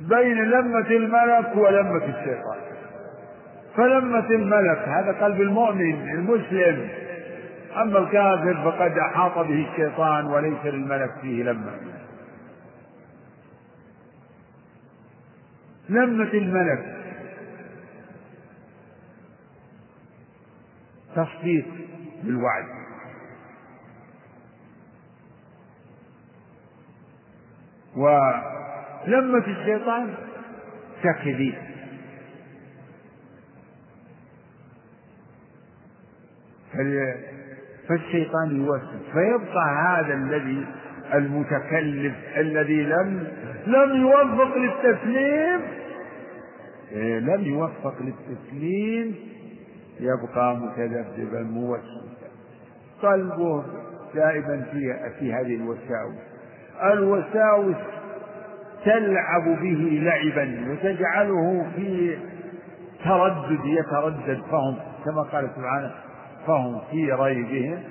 بين 0.00 0.44
لمة 0.44 0.90
الملك 0.90 1.56
ولمة 1.56 2.04
الشيطان. 2.04 2.58
فلمة 3.76 4.30
الملك 4.30 4.78
هذا 4.78 5.12
قلب 5.20 5.40
المؤمن 5.40 6.08
المسلم. 6.10 6.88
أما 7.76 7.98
الكافر 7.98 8.54
فقد 8.64 8.98
أحاط 8.98 9.38
به 9.38 9.66
الشيطان 9.72 10.26
وليس 10.26 10.64
للملك 10.64 11.10
فيه 11.20 11.42
لمة. 11.42 11.72
لمة 15.88 16.32
الملك. 16.34 16.93
تصديق 21.16 21.66
بالوعد. 22.22 22.64
ولمة 27.96 29.46
الشيطان 29.46 30.14
تكذيب. 31.02 31.54
فالشيطان 37.88 38.56
يوسوس. 38.56 39.02
فيبقى 39.12 39.76
هذا 39.86 40.14
الذي 40.14 40.66
المتكلف 41.14 42.14
الذي 42.36 42.82
لم 42.82 43.28
لم 43.66 43.96
يوفق 43.96 44.56
للتسليم 44.56 45.60
إيه، 46.92 47.18
لم 47.18 47.44
يوفق 47.44 47.94
للتسليم 48.02 49.14
يبقى 50.00 50.56
متذبذبا 50.56 51.42
موسوسا. 51.42 52.28
قلبه 53.02 53.64
دائما 54.14 54.66
في 54.72 55.10
في 55.18 55.32
هذه 55.34 55.54
الوساوس. 55.56 56.16
الوساوس 56.92 57.76
تلعب 58.84 59.44
به 59.44 60.00
لعبا 60.02 60.72
وتجعله 60.72 61.66
في 61.76 62.18
تردد 63.04 63.64
يتردد. 63.64 64.42
فهم 64.50 64.76
كما 65.04 65.22
قال 65.22 65.50
سبحانه 65.56 65.94
فهم 66.46 66.80
في 66.90 67.12
ريبهم 67.12 67.82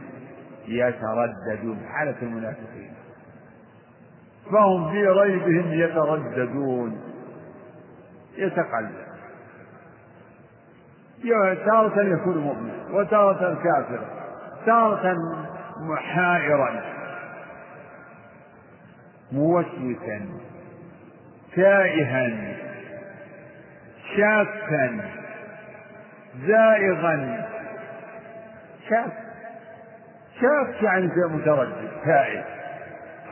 يترددون 0.68 1.78
حالة 1.94 2.16
المنافقين. 2.22 2.94
فهم 4.52 4.92
في 4.92 5.08
ريبهم 5.08 5.74
يترددون 5.74 7.02
يتقلب. 8.38 9.13
تارة 11.66 12.02
يكون 12.02 12.38
مؤمنا 12.38 12.74
وتارة 12.92 13.58
كافرا 13.64 14.06
تارة 14.66 15.16
حائرا 15.98 16.82
موسوسا 19.32 20.22
تائها 21.56 22.54
شاكا 24.18 25.00
زائغا. 26.48 27.48
شاك 28.90 29.14
شاك 30.42 30.84
يعني 30.84 31.08
متردد 31.30 31.88
تائه 32.06 32.44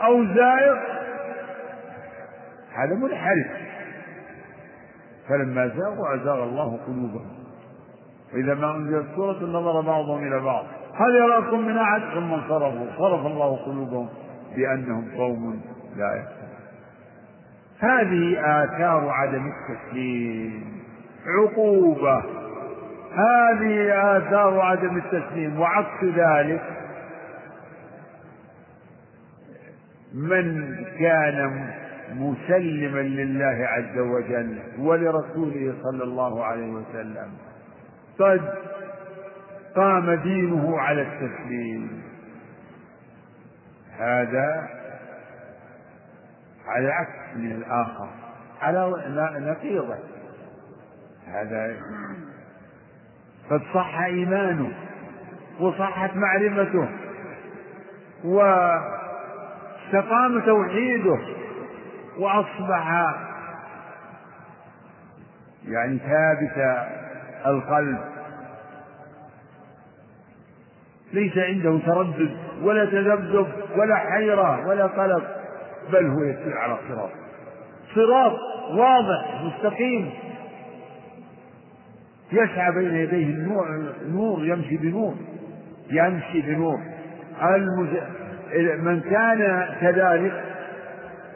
أو 0.04 0.26
زائغ 0.26 0.78
هذا 2.74 2.96
منحرف. 2.96 3.48
فلما 5.30 5.68
زاغوا 5.68 6.16
أزاغ 6.16 6.44
الله 6.44 6.78
قلوبهم. 6.88 7.41
وإذا 8.34 8.54
ما 8.54 8.76
أنزلت 8.76 9.06
سورة 9.16 9.44
نظر 9.44 9.82
بعضهم 9.82 10.28
إلى 10.28 10.40
بعض. 10.40 10.66
هل 10.96 11.16
يراكم 11.16 11.60
من 11.68 11.78
أحد؟ 11.78 12.02
ثم 12.14 12.34
انصرفوا 12.34 12.86
صرف 12.98 13.26
الله 13.26 13.66
قلوبهم 13.66 14.10
بأنهم 14.56 15.12
قوم 15.18 15.62
لا 15.98 16.16
يفقهون. 16.16 16.52
هذه 17.80 18.40
آثار 18.40 19.10
عدم 19.10 19.52
التسليم. 19.52 20.82
عقوبة. 21.28 22.24
هذه 23.14 23.92
آثار 24.18 24.60
عدم 24.60 24.98
التسليم. 24.98 25.60
وعكس 25.60 26.04
ذلك 26.04 26.62
من 30.14 30.76
كان 31.00 31.68
مسلما 32.14 33.00
لله 33.00 33.68
عز 33.68 33.98
وجل 33.98 34.60
ولرسوله 34.80 35.74
صلى 35.84 36.04
الله 36.04 36.46
عليه 36.46 36.72
وسلم 36.72 37.30
قد 38.20 38.42
قام 39.76 40.14
دينه 40.14 40.80
على 40.80 41.02
التسليم. 41.02 42.04
هذا 43.98 44.70
على 46.68 46.92
عكس 46.92 47.38
من 47.38 47.52
الآخر. 47.52 48.10
على 48.62 48.94
نقيضه. 49.40 49.98
هذا 51.28 51.76
قد 53.50 53.62
صح 53.74 54.00
إيمانه 54.02 54.72
وصحت 55.60 56.16
معرفته 56.16 56.90
واستقام 58.24 58.92
توحيده 60.46 61.20
وأصبح 62.18 63.06
يعني 65.68 66.00
ثابت 66.00 66.58
القلب. 67.46 68.00
ليس 71.14 71.38
عنده 71.38 71.80
تردد 71.86 72.38
ولا 72.62 72.86
تذبذب 72.86 73.48
ولا 73.78 73.96
حيرة 73.96 74.68
ولا 74.68 74.86
قلق 74.86 75.24
بل 75.92 76.06
هو 76.06 76.24
يسير 76.24 76.58
على 76.58 76.78
صراط. 76.90 77.10
صراط 77.96 78.40
واضح 78.72 79.42
مستقيم. 79.44 80.10
يسعى 82.32 82.72
بين 82.72 82.96
يديه 82.96 83.26
النور 83.26 83.94
نور 84.08 84.46
يمشي 84.46 84.78
بنور 84.78 85.16
يمشي 85.90 86.42
بنور. 86.42 86.80
المز... 87.44 87.90
من 88.80 89.02
كان 89.02 89.70
كذلك 89.82 90.44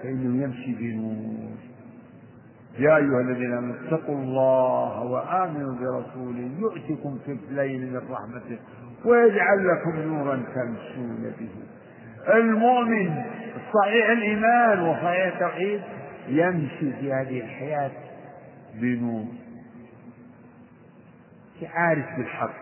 فإنه 0.03 0.43
يمشي 0.43 0.75
بنور. 0.79 1.44
يا 2.79 2.97
أيها 2.97 3.21
الذين 3.21 3.53
آمنوا 3.53 3.75
اتقوا 3.87 4.15
الله 4.15 5.01
وآمنوا 5.03 5.75
برسوله 5.75 6.51
يؤتكم 6.59 7.17
كفلين 7.27 7.93
من 7.93 8.01
رحمته 8.11 8.59
ويجعل 9.05 9.67
لكم 9.67 9.99
نورا 9.99 10.35
تمشون 10.35 11.33
به. 11.39 11.49
المؤمن 12.33 13.23
صحيح 13.73 14.09
الإيمان 14.09 14.79
وصحيح 14.79 15.33
التوحيد 15.33 15.81
يمشي 16.27 16.93
في 16.99 17.13
هذه 17.13 17.39
الحياة 17.41 17.91
بنور. 18.81 19.25
عارف 21.73 22.05
بالحق 22.17 22.53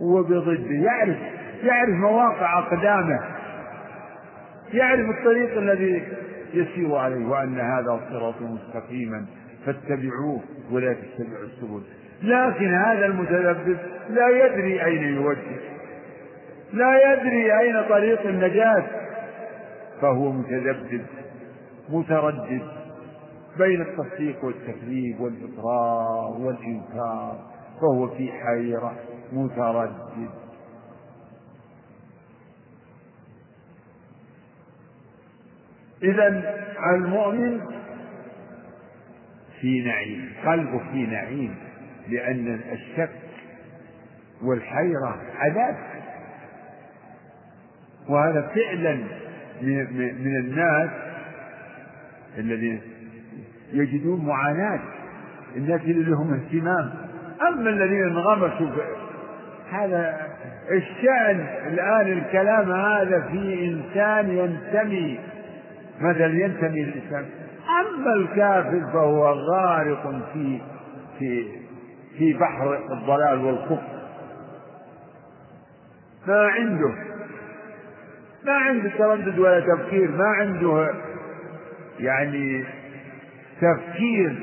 وبضده 0.00 0.70
يعرف 0.70 1.16
يعرف 1.62 1.90
مواقع 1.90 2.58
أقدامه 2.58 3.20
يعرف 4.72 5.06
الطريق 5.18 5.58
الذي 5.58 6.02
يسير 6.54 6.96
عليه 6.96 7.26
وأن 7.26 7.60
هذا 7.60 8.00
صراط 8.10 8.34
مستقيما 8.40 9.26
فاتبعوه 9.66 10.40
ولا 10.70 10.92
تتبعوا 10.92 11.44
السبل. 11.44 11.82
لكن 12.22 12.74
هذا 12.74 13.06
المتلبس 13.06 13.78
لا 14.10 14.28
يدري 14.28 14.84
أين 14.84 15.02
يوجه 15.02 15.58
لا 16.72 17.12
يدري 17.12 17.58
أين 17.60 17.88
طريق 17.88 18.26
النجاة. 18.26 18.84
فهو 20.00 20.32
متذبذب 20.32 21.06
متردد 21.88 22.62
بين 23.58 23.80
التصديق 23.80 24.44
والتكذيب 24.44 25.20
والإقرار 25.20 26.36
والإنكار 26.40 27.38
فهو 27.80 28.08
في 28.08 28.32
حيرة 28.32 28.92
متردد. 29.32 30.30
إذا 36.02 36.54
المؤمن 36.94 37.60
في 39.60 39.80
نعيم 39.80 40.32
قلبه 40.46 40.78
في 40.92 41.06
نعيم 41.06 41.54
لأن 42.08 42.60
الشك 42.72 43.10
والحيرة 44.42 45.22
عذاب. 45.34 45.76
وهذا 48.08 48.50
فعلا 48.54 48.98
من 49.62 50.36
الناس 50.38 50.90
الذين 52.38 52.80
يجدون 53.72 54.26
معاناة 54.26 54.80
الناس 55.56 55.80
اللي 55.80 56.10
لهم 56.10 56.34
اهتمام. 56.34 56.90
أما 57.48 57.70
الذين 57.70 58.02
انغمسوا 58.02 58.70
هذا 59.70 60.28
الشأن 60.70 61.46
الآن 61.66 62.12
الكلام 62.18 62.72
هذا 62.72 63.20
في 63.20 63.64
إنسان 63.68 64.30
ينتمي 64.30 65.18
مثلا 66.00 66.26
ينتمي 66.44 66.82
للإسلام 66.82 67.26
أما 67.80 68.12
الكافر 68.14 68.80
فهو 68.92 69.32
غارق 69.32 70.14
في 70.32 70.60
في 71.18 71.46
في 72.18 72.32
بحر 72.32 72.78
الضلال 72.92 73.44
والكفر. 73.44 73.98
ما 76.26 76.46
عنده 76.48 76.92
ما 78.44 78.52
عنده 78.52 78.90
تردد 78.98 79.38
ولا 79.38 79.60
تفكير 79.60 80.10
ما 80.10 80.24
عنده 80.28 80.90
يعني 82.00 82.64
تفكير 83.60 84.34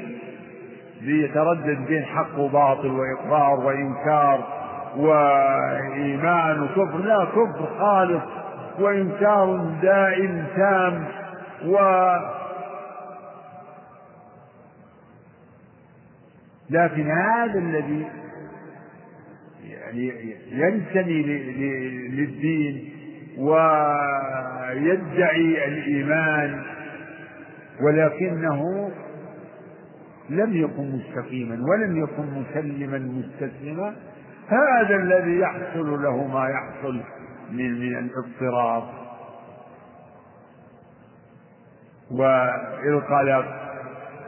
ليتردد 1.02 1.86
بين 1.88 2.04
حق 2.04 2.40
وباطل 2.40 2.92
وإقرار 2.92 3.60
وإنكار 3.60 4.48
وإيمان 4.98 6.62
وكفر. 6.62 6.98
لا 6.98 7.26
كفر 7.26 7.68
خالص 7.80 8.24
وإنكار 8.80 9.72
دائم 9.82 10.46
تام. 10.56 11.06
و 11.68 11.78
لكن 16.70 17.12
هذا 17.12 17.60
الذي 17.60 18.06
يعني 19.64 20.36
ينتمي 20.52 21.24
للدين 22.10 22.90
ويدعي 23.38 24.68
الإيمان 25.68 26.64
ولكنه 27.82 28.92
لم 30.30 30.58
يكن 30.58 30.92
مستقيما 30.92 31.60
ولم 31.70 32.04
يكن 32.04 32.24
مسلما 32.24 32.98
مستسلما 32.98 33.96
هذا 34.48 34.96
الذي 34.96 35.40
يحصل 35.40 36.04
له 36.04 36.28
ما 36.28 36.50
يحصل 36.50 37.02
من 37.52 37.80
من 37.80 37.98
الاضطراب. 37.98 39.05
والقلق 42.12 43.46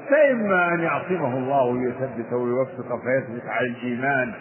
فإما 0.09 0.73
أن 0.73 0.79
يعصمه 0.79 1.37
الله 1.37 1.63
ويثبته 1.63 2.35
ويوفقه 2.35 2.97
فيثبت 2.97 3.47
على 3.47 3.67
الإيمان 3.67 4.31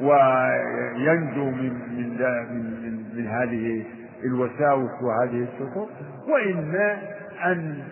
وينجو 0.00 1.44
من 1.50 1.72
من 1.72 2.18
من, 2.50 2.64
من, 2.82 3.04
من 3.16 3.26
هذه 3.26 3.84
الوساوس 4.24 4.90
وهذه 5.02 5.46
السقوط 5.52 5.88
وإما 6.28 6.98
أن 7.46 7.82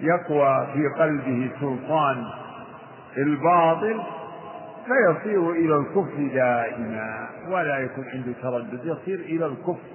يقوى 0.00 0.66
في 0.74 0.88
قلبه 1.02 1.50
سلطان 1.60 2.24
الباطل 3.16 4.00
فيصير 4.86 5.50
إلى 5.50 5.76
الكفر 5.76 6.28
دائما 6.34 7.28
ولا 7.50 7.78
يكون 7.78 8.04
عنده 8.08 8.32
تردد 8.42 8.80
يصير 8.84 9.18
إلى 9.20 9.46
الكفر. 9.46 9.88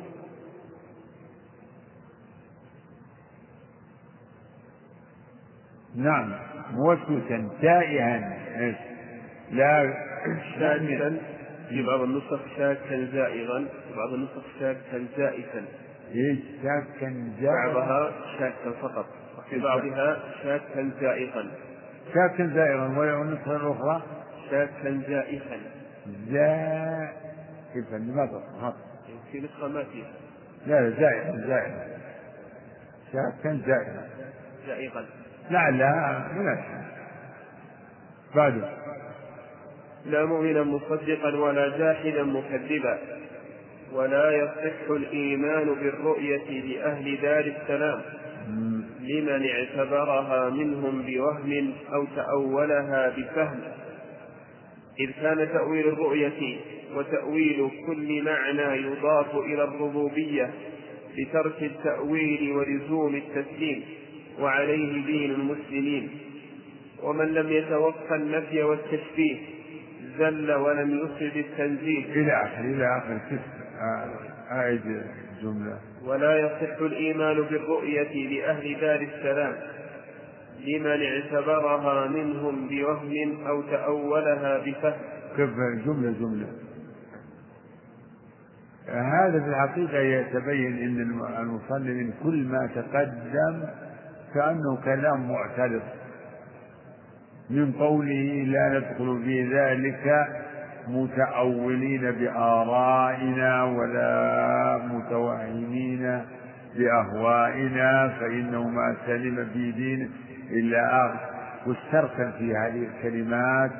نعم 5.95 6.33
موسوسا 6.71 7.49
تائها 7.61 8.37
لا 9.51 9.93
شاكا. 10.59 11.17
في 11.69 11.83
بعض 11.83 12.01
النسخ 12.01 12.39
شاكا 12.57 13.05
زائغا 13.13 13.59
في 13.59 13.95
بعض 13.95 14.13
النسخ 14.13 14.43
شاكا 14.59 15.05
زائفا. 15.17 15.65
إيش؟ 16.15 16.39
شاكا 16.63 17.31
زائغا 17.41 17.73
بعضها 17.73 18.11
شاكا 18.39 18.71
فقط 18.81 19.05
وفي 19.37 19.59
بعضها 19.59 20.19
شاكا 20.43 20.89
زائغا 21.01 21.51
شاكا 22.13 22.47
زائغا 22.55 22.97
والنسخة 22.97 23.55
الأخرى 23.55 24.03
شاكا 24.51 25.01
زائفا. 25.07 25.57
زائفا 26.27 27.95
لماذا 27.95 28.43
تصحح؟ 28.57 28.73
في 29.31 29.39
نسخة 29.39 29.67
ما 29.67 29.83
فيها. 29.83 30.11
لا 30.67 30.81
لا 30.81 30.99
زائغا 30.99 31.47
زائغا 31.47 31.87
شاكا 33.13 33.59
زائغا 33.67 34.09
زائغا 34.67 35.05
لا 35.49 35.71
لا 35.71 36.27
مناسب 36.35 36.79
بعده 38.35 38.69
لا 40.05 40.25
مؤمنا 40.25 40.63
مصدقا 40.63 41.35
ولا 41.35 41.77
جاحدا 41.77 42.23
مكذبا 42.23 42.99
ولا 43.93 44.31
يصح 44.31 44.89
الإيمان 44.89 45.65
بالرؤية 45.75 46.61
لأهل 46.61 47.21
دار 47.21 47.53
السلام. 47.61 48.01
لمن 49.01 49.49
اعتبرها 49.49 50.49
منهم 50.49 51.01
بوهم 51.01 51.73
أو 51.93 52.05
تأولها 52.15 53.13
بفهم. 53.17 53.59
إذ 54.99 55.11
كان 55.21 55.49
تأويل 55.53 55.87
الرؤية 55.87 56.57
وتأويل 56.95 57.69
كل 57.87 58.23
معنى 58.23 58.87
يضاف 58.87 59.35
إلى 59.35 59.63
الربوبية 59.63 60.49
بترك 61.17 61.63
التأويل 61.63 62.51
ولزوم 62.51 63.15
التسليم. 63.15 63.83
وعليه 64.39 65.05
دين 65.05 65.31
المسلمين. 65.31 66.09
ومن 67.03 67.25
لم 67.33 67.49
يتوقع 67.51 68.15
النفي 68.15 68.63
والتشبيه 68.63 69.37
زل 70.17 70.51
ولم 70.51 70.97
يفرد 70.97 71.37
التنزيل 71.37 72.05
إلى 72.15 72.43
آخر 72.43 72.61
إلى 72.61 72.97
آخر 72.97 73.19
أعد 74.51 74.81
الجملة 75.37 75.77
ولا 76.05 76.37
يصح 76.39 76.81
الإيمان 76.81 77.35
بالرؤية 77.41 78.27
لأهل 78.29 78.79
دار 78.81 79.01
السلام 79.01 79.55
لمن 80.65 81.01
اعتبرها 81.03 82.07
منهم 82.07 82.67
بوهم 82.67 83.47
أو 83.47 83.61
تأولها 83.61 84.57
بفهم. 84.57 84.99
كيف 85.37 85.49
جملة 85.85 86.11
جملة. 86.19 86.47
هذا 88.87 89.39
في 89.39 89.49
الحقيقة 89.49 89.99
يتبين 89.99 90.77
أن 90.77 91.21
المصلي 91.39 92.13
كل 92.23 92.43
ما 92.43 92.69
تقدم 92.75 93.69
كأنه 94.33 94.75
كلام 94.85 95.31
معترض 95.31 95.81
من 97.49 97.71
قوله 97.71 98.43
لا 98.47 98.69
ندخل 98.79 99.21
في 99.25 99.53
ذلك 99.55 100.27
متأولين 100.87 102.11
بآرائنا 102.11 103.63
ولا 103.63 104.77
متوهمين 104.93 106.21
بأهوائنا 106.77 108.07
فإنه 108.19 108.69
ما 108.69 108.95
سلم 109.05 109.47
في 109.53 109.71
دينه 109.71 110.09
إلا 110.51 111.05
آخر 111.05 111.19
واسترسل 111.67 112.31
في 112.39 112.55
هذه 112.55 112.87
الكلمات 112.87 113.71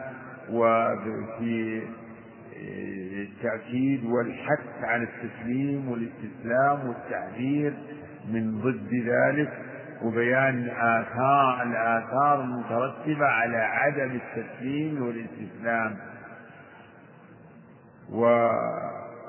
وفي 0.52 1.82
التأكيد 3.22 4.04
والحث 4.06 4.84
على 4.84 5.04
التسليم 5.04 5.90
والإستسلام 5.90 6.88
والتحذير 6.88 7.74
من 8.34 8.62
ضد 8.62 8.94
ذلك. 8.94 9.50
وبيان 10.04 10.70
آثار 10.70 11.64
الآثار 11.64 12.42
المترتبة 12.42 13.26
على 13.26 13.58
عدم 13.58 14.20
التسليم 14.20 15.02
والاستسلام 15.02 15.96
و 18.12 18.50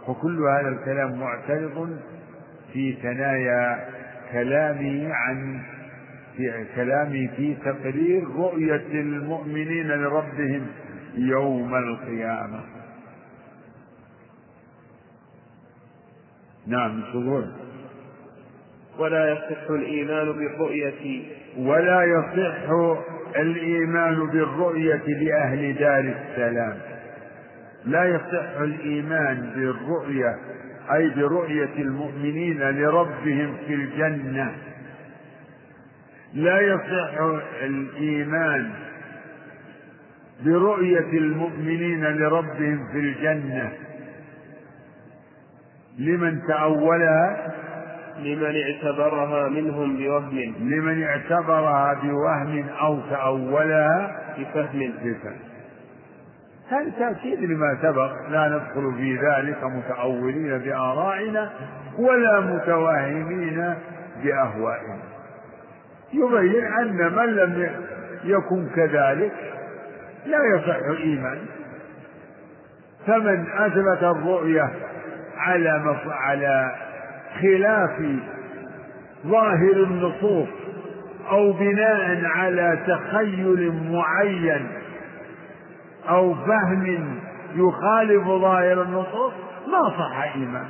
فكل 0.07 0.43
هذا 0.43 0.69
الكلام 0.69 1.21
معترض 1.21 1.99
في 2.73 2.93
ثنايا 3.03 3.89
كلامه 4.33 5.15
عن 5.15 5.63
في 6.37 6.67
كلامه 6.75 7.29
في 7.37 7.55
تقرير 7.55 8.29
رؤية 8.29 9.01
المؤمنين 9.01 9.89
لربهم 9.89 10.67
يوم 11.15 11.75
القيامة. 11.75 12.61
نعم 16.67 17.01
تقول 17.01 17.53
ولا 19.01 19.32
يصح 19.32 19.70
الإيمان 19.70 20.32
بالرؤية. 20.32 21.22
ولا 21.59 22.02
يصح 22.02 22.70
الإيمان 23.36 24.27
بالرؤية 24.27 25.02
لأهل 25.06 25.74
دار 25.74 26.14
السلام. 26.14 26.78
لا 27.85 28.05
يصح 28.05 28.60
الإيمان 28.60 29.51
بالرؤية 29.56 30.39
أي 30.93 31.09
برؤية 31.09 31.74
المؤمنين 31.78 32.60
لربهم 32.70 33.56
في 33.66 33.74
الجنة. 33.74 34.52
لا 36.35 36.60
يصح 36.60 37.20
الإيمان 37.62 38.70
برؤية 40.44 41.18
المؤمنين 41.18 42.05
لربهم 42.05 42.89
في 42.93 42.98
الجنة. 42.98 43.72
لمن 45.98 46.43
تأولها؟ 46.48 47.55
لمن 48.19 48.55
اعتبرها 48.57 49.49
منهم 49.49 49.97
بوهم. 49.97 50.55
لمن 50.61 51.03
اعتبرها 51.03 51.95
بوهم 52.03 52.66
أو 52.81 53.01
تأولها 53.11 54.16
بفهم. 54.39 54.93
بفهم. 55.05 55.37
هذا 56.70 56.91
تأكيد 56.99 57.41
لما 57.41 57.78
سبق 57.82 58.12
لا 58.31 58.49
ندخل 58.49 58.95
في 58.97 59.16
ذلك 59.16 59.65
متأولين 59.65 60.59
بآرائنا 60.59 61.51
ولا 61.99 62.41
متوهمين 62.41 63.74
بأهوائنا. 64.23 64.99
يبين 66.12 66.65
أن 66.65 67.12
من 67.12 67.27
لم 67.27 67.70
يكن 68.24 68.69
كذلك 68.77 69.32
لا 70.27 70.39
يصح 70.55 70.77
الإيمان. 70.91 71.39
فمن 73.07 73.47
أثبت 73.59 74.03
الرؤية 74.03 74.70
على 75.37 75.97
على 76.07 76.73
خلاف 77.43 78.01
ظاهر 79.27 79.73
النصوص 79.73 80.48
أو 81.31 81.52
بناء 81.52 82.24
على 82.24 82.78
تخيل 82.86 83.73
معين 83.90 84.66
أو 86.09 86.35
فهم 86.35 87.19
يخالف 87.55 88.27
ظاهر 88.27 88.82
النصوص 88.82 89.32
ما 89.66 89.90
صح 89.98 90.35
إيمان. 90.36 90.66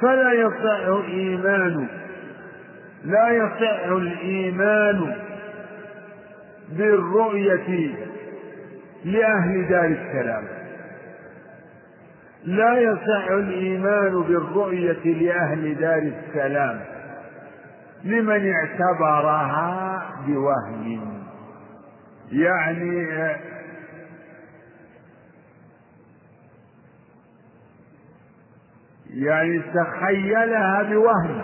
فلا 0.00 0.32
يصح 0.32 1.04
إيمان 1.08 1.88
لا 3.04 3.28
يصح 3.30 3.84
الإيمان 3.86 5.16
بالرؤية 6.72 7.90
لأهل 9.04 9.68
دار 9.68 9.84
السلام. 9.84 10.61
لا 12.44 12.78
يصح 12.78 13.30
الإيمان 13.30 14.22
بالرؤية 14.22 15.04
لأهل 15.04 15.74
دار 15.74 16.12
السلام 16.28 16.80
لمن 18.04 18.52
اعتبرها 18.52 20.02
بوهم. 20.26 21.22
يعني 22.32 23.08
يعني 29.14 29.62
تخيلها 29.74 30.82
بوهم. 30.82 31.42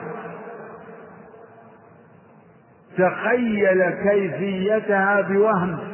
تخيل 2.98 3.90
كيفيتها 3.90 5.20
بوهم. 5.20 5.87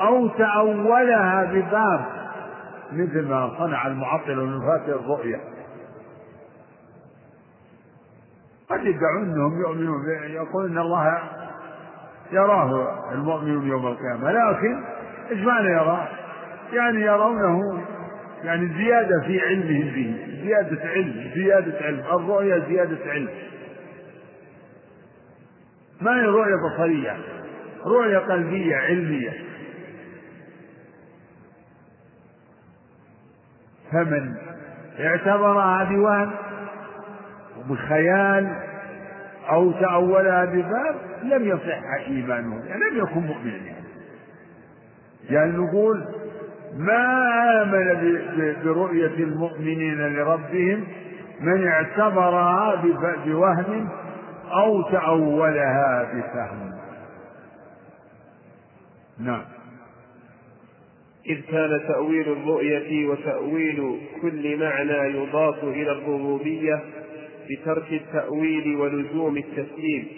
أو 0.00 0.28
تأولها 0.28 1.44
بباب 1.44 2.04
مثل 2.92 3.28
ما 3.28 3.54
صنع 3.58 3.86
المعطل 3.86 4.36
من 4.36 4.60
فاتح 4.60 4.88
الرؤيا. 4.88 5.40
قد 8.70 8.80
يدعون 8.84 9.22
أنهم 9.22 9.60
يؤمنون 9.60 10.08
يقول 10.30 10.66
إن 10.70 10.78
الله 10.78 11.18
يراه 12.32 12.94
المؤمن 13.12 13.68
يوم 13.68 13.86
القيامة 13.86 14.32
لكن 14.32 14.84
إيش 15.30 15.40
معنى 15.40 15.68
يراه؟ 15.68 16.08
يعني 16.72 17.00
يرونه 17.00 17.84
يعني 18.42 18.68
زيادة 18.78 19.20
في 19.26 19.40
علمهم 19.40 19.94
به 19.94 20.16
زيادة 20.42 20.88
علم 20.88 21.30
زيادة 21.34 21.86
علم 21.86 22.00
الرؤيا 22.00 22.58
زيادة 22.68 23.10
علم. 23.10 23.28
ما 26.00 26.20
هي 26.20 26.24
رؤية 26.24 26.54
بصرية؟ 26.56 27.16
رؤية 27.86 28.18
قلبية 28.18 28.76
علمية. 28.76 29.47
فمن 33.92 34.34
اعتبرها 35.00 35.84
بوهم 35.84 36.30
وبخيال 37.58 38.52
أو 39.50 39.72
تأولها 39.72 40.44
بباب 40.44 40.94
لم 41.22 41.48
يصح 41.48 42.08
إيمانه 42.08 42.64
يعني 42.66 42.80
لم 42.90 42.98
يكن 42.98 43.20
مؤمنا 43.20 43.56
يعني. 43.56 43.88
يعني 45.30 45.52
نقول 45.52 46.04
ما 46.76 47.32
آمن 47.62 48.18
برؤية 48.64 49.24
المؤمنين 49.24 49.98
لربهم 49.98 50.84
من 51.40 51.66
اعتبرها 51.66 52.82
بوهم 53.26 53.88
أو 54.52 54.82
تأولها 54.82 56.12
بفهم. 56.14 56.72
نعم. 59.18 59.57
إذ 61.28 61.40
كان 61.40 61.80
تأويل 61.88 62.32
الرؤية 62.32 63.06
وتأويل 63.08 63.98
كل 64.22 64.56
معنى 64.60 65.16
يضاف 65.18 65.64
إلى 65.64 65.92
الربوبية 65.92 66.82
بترك 67.50 67.92
التأويل 67.92 68.76
ولزوم 68.76 69.36
التسليم 69.36 70.08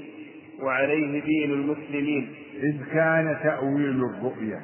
وعليه 0.63 1.21
دين 1.25 1.53
المسلمين. 1.53 2.33
إذ 2.63 2.85
كان 2.93 3.37
تأويل 3.43 4.05
الرؤية 4.05 4.61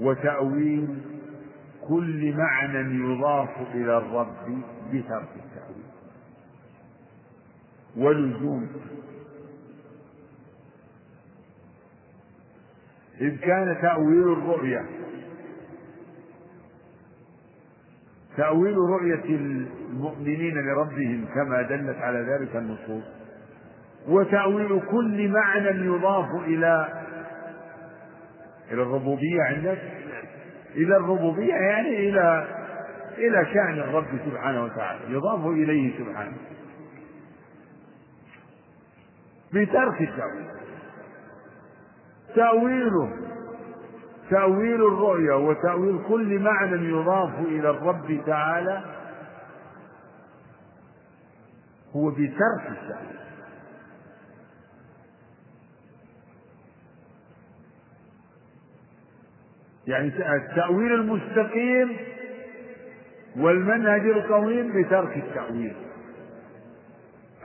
وتأويل 0.00 0.88
كل 1.88 2.34
معنى 2.36 3.04
يضاف 3.12 3.48
إلى 3.74 3.98
الرب 3.98 4.36
بترك 4.92 5.28
التأويل 5.36 5.86
ولزوم 7.96 8.68
إذ 13.20 13.40
كان 13.40 13.78
تأويل 13.82 14.32
الرؤية 14.32 14.84
تأويل 18.36 18.76
رؤية 18.76 19.24
المؤمنين 19.24 20.54
لربهم 20.54 21.24
كما 21.34 21.62
دلت 21.62 21.96
على 21.96 22.18
ذلك 22.18 22.56
النصوص. 22.56 23.04
وتأويل 24.08 24.80
كل 24.90 25.28
معنى 25.28 25.68
يضاف 25.68 26.44
إلى 26.44 27.02
إلى 28.70 28.82
الربوبية 28.82 29.42
عندك. 29.42 29.78
إلى 30.74 30.96
الربوبية 30.96 31.54
يعني 31.54 32.08
إلى 32.08 32.46
إلى 33.18 33.46
شأن 33.54 33.78
الرب 33.78 34.06
سبحانه 34.26 34.64
وتعالى. 34.64 35.00
يضاف 35.14 35.46
إليه 35.46 35.98
سبحانه. 35.98 36.36
بترك 39.52 40.00
التأويل. 40.00 40.46
تأويله. 42.36 43.10
تأويل 44.30 44.74
الرؤيا 44.86 45.34
وتأويل 45.34 45.98
كل 46.08 46.38
معنى 46.38 46.88
يضاف 46.88 47.38
إلى 47.38 47.70
الرب 47.70 48.20
تعالى 48.26 48.82
هو 51.96 52.10
بترك 52.10 52.66
التأويل. 52.70 53.16
يعني 59.86 60.36
التأويل 60.36 60.92
المستقيم 60.92 61.96
والمنهج 63.36 64.00
القويم 64.00 64.82
بترك 64.82 65.16
التأويل. 65.16 65.85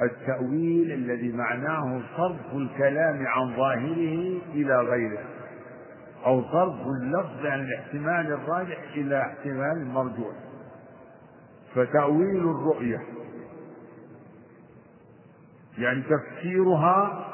التأويل 0.02 0.92
الذي 0.92 1.32
معناه 1.32 2.02
صرف 2.18 2.54
الكلام 2.56 3.28
عن 3.28 3.56
ظاهره 3.56 4.42
إلى 4.54 4.76
غيره 4.82 5.24
أو 6.26 6.42
صرف 6.44 6.76
اللفظ 7.02 7.46
عن 7.46 7.60
الاحتمال 7.60 8.32
الراجح 8.34 8.78
إلى 8.96 9.22
احتمال 9.22 9.86
مرجوح 9.88 10.36
فتأويل 11.76 12.50
الرؤية 12.50 13.02
يعني 15.78 16.02
تفسيرها 16.02 17.28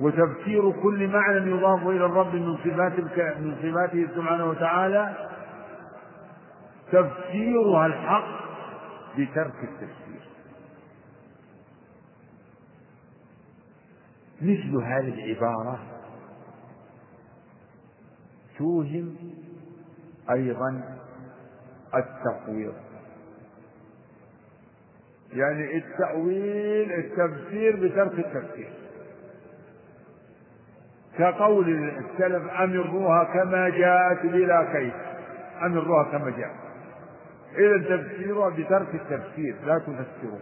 وتفسير 0.00 0.70
كل 0.82 1.08
معنى 1.08 1.50
يضاف 1.50 1.82
إلى 1.86 2.04
الرب 2.06 2.34
من 2.34 2.56
صفات 2.56 2.92
من 3.40 3.56
صفاته 3.62 4.06
سبحانه 4.16 4.44
وتعالى 4.44 5.28
تفسيرها 6.92 7.86
الحق 7.86 8.45
بترك 9.18 9.54
التفسير. 9.62 10.28
مثل 14.42 14.76
هذه 14.84 15.08
العبارة 15.08 15.78
توهم 18.58 19.16
أيضا 20.30 20.98
التقويض. 21.94 22.74
يعني 25.32 25.76
التأويل 25.76 26.92
التفسير 26.92 27.76
بترك 27.76 28.18
التفسير. 28.18 28.72
كقول 31.18 31.88
السلف 31.88 32.50
أمروها 32.50 33.24
كما 33.24 33.68
جاءت 33.68 34.26
بلا 34.26 34.72
كيف. 34.72 34.94
أمروها 35.62 36.04
كما 36.04 36.30
جاءت. 36.30 36.65
إذا 37.58 37.96
تفسيرها 37.96 38.48
بترك 38.50 38.94
التفسير 38.94 39.56
لا 39.66 39.78
تفسره. 39.78 40.38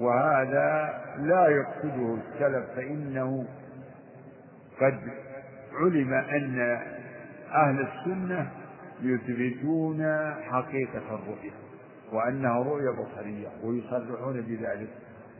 وهذا 0.00 1.00
لا 1.18 1.48
يقصده 1.48 2.14
السلف 2.14 2.66
فإنه 2.76 3.46
قد 4.80 4.98
علم 5.80 6.12
أن 6.12 6.78
أهل 7.54 7.86
السنة 7.88 8.50
يثبتون 9.02 10.02
حقيقة 10.42 11.14
الرؤية 11.14 11.50
وأنها 12.12 12.58
رؤية 12.58 12.90
بصرية 12.90 13.48
ويصرحون 13.64 14.40
بذلك 14.40 14.88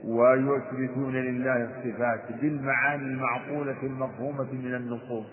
ويثبتون 0.04 1.12
لله 1.16 1.64
الصفات 1.64 2.32
بالمعاني 2.40 3.04
المعقولة 3.04 3.82
المفهومة 3.82 4.52
من 4.52 4.74
النصوص. 4.74 5.26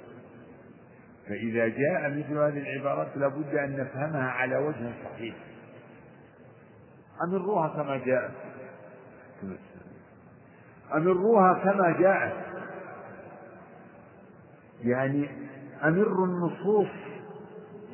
فإذا 1.30 1.68
جاء 1.68 2.10
مثل 2.10 2.38
هذه 2.38 2.60
العبارات 2.60 3.08
لابد 3.18 3.56
أن 3.56 3.80
نفهمها 3.80 4.30
على 4.30 4.58
وجه 4.58 4.92
صحيح. 5.04 5.36
أمروها 7.24 7.68
كما 7.68 7.98
جاءت. 7.98 8.32
أمروها 10.96 11.54
كما 11.54 11.96
جاءت. 12.00 12.34
يعني 14.84 15.30
أمروا 15.84 16.26
النصوص 16.28 16.88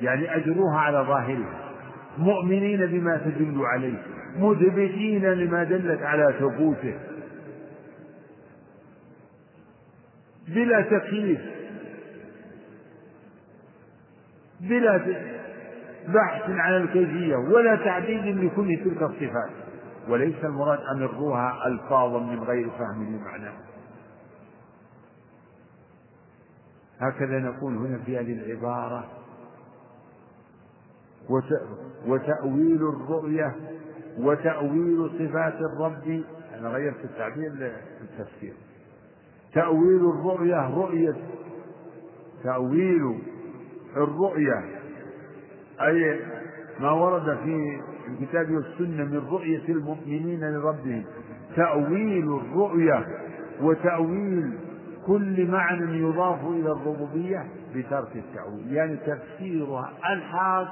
يعني 0.01 0.35
أجروها 0.35 0.77
على 0.79 0.97
ظاهرها. 0.97 1.71
مؤمنين 2.17 2.85
بما 2.85 3.17
تدل 3.17 3.65
عليه. 3.65 4.03
مثبتين 4.37 5.25
لما 5.25 5.63
دلت 5.63 6.01
على 6.01 6.33
ثبوته. 6.39 6.99
بلا 10.47 10.81
تكليف. 10.81 11.54
بلا 14.69 14.97
بحث 16.07 16.49
عن 16.49 16.73
الكيفية 16.73 17.35
ولا 17.35 17.75
تعديل 17.75 18.45
لكل 18.47 18.77
تلك 18.83 19.01
الصفات. 19.03 19.49
وليس 20.09 20.35
المراد 20.43 20.79
أن 20.79 20.99
نروها 20.99 21.67
ألفاظا 21.67 22.19
من 22.19 22.43
غير 22.43 22.69
فهم 22.69 23.15
لمعناه 23.15 23.53
هكذا 26.99 27.39
نقول 27.39 27.75
هنا 27.77 27.97
في 28.05 28.17
هذه 28.17 28.33
العبارة 28.33 29.07
وتأويل 32.07 32.89
الرؤية 32.89 33.55
وتأويل 34.19 35.09
صفات 35.19 35.53
الرب. 35.53 36.23
أنا 36.59 36.69
غيرت 36.69 37.05
التعبير 37.05 37.51
للتفسير. 37.51 38.53
تأويل 39.53 40.09
الرؤية 40.09 40.69
رؤية 40.75 41.15
تأويل 42.43 43.19
الرؤية 43.95 44.65
أي 45.81 46.19
ما 46.79 46.91
ورد 46.91 47.37
في 47.43 47.81
الكتاب 48.07 48.51
والسنة 48.51 49.03
من 49.03 49.27
رؤية 49.31 49.69
المؤمنين 49.69 50.51
لربهم. 50.51 51.03
تأويل 51.55 52.35
الرؤية 52.35 53.05
وتأويل 53.61 54.57
كل 55.07 55.51
معنى 55.51 55.99
يضاف 55.99 56.39
إلى 56.45 56.71
الربوبية 56.71 57.45
بترك 57.75 58.15
التأويل. 58.15 58.73
يعني 58.73 58.97
تفسيرها 58.97 59.91
الحاق 60.13 60.67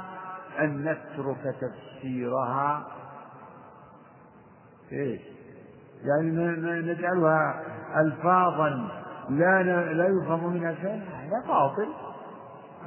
أن 0.60 0.82
نترك 0.82 1.56
تفسيرها. 1.62 2.88
إيش 4.92 5.22
يعني 6.04 6.32
نجعلها 6.82 7.64
ألفاظا 8.02 8.90
لا 9.30 9.64
لا 9.94 10.08
يفهم 10.08 10.54
منها 10.54 10.74
شيء 10.74 11.02
هذا 11.14 11.48
باطل. 11.48 11.88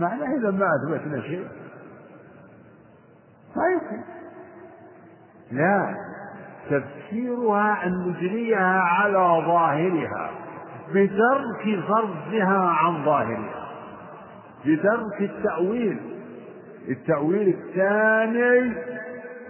معناه 0.00 0.38
إذا 0.38 0.50
ما 0.50 0.66
أثبتنا 0.76 1.22
شيء. 1.22 1.48
ما 3.56 3.62
يمكن. 3.72 4.02
لا. 5.52 5.94
تفسيرها 6.70 7.86
أن 7.86 8.08
نجريها 8.08 8.80
على 8.80 9.44
ظاهرها. 9.46 10.30
بترك 10.90 11.84
صرفها 11.88 12.68
عن 12.68 13.04
ظاهرها. 13.04 13.68
بترك 14.66 15.20
التأويل. 15.20 16.00
التأويل 16.88 17.48
الثاني 17.48 18.74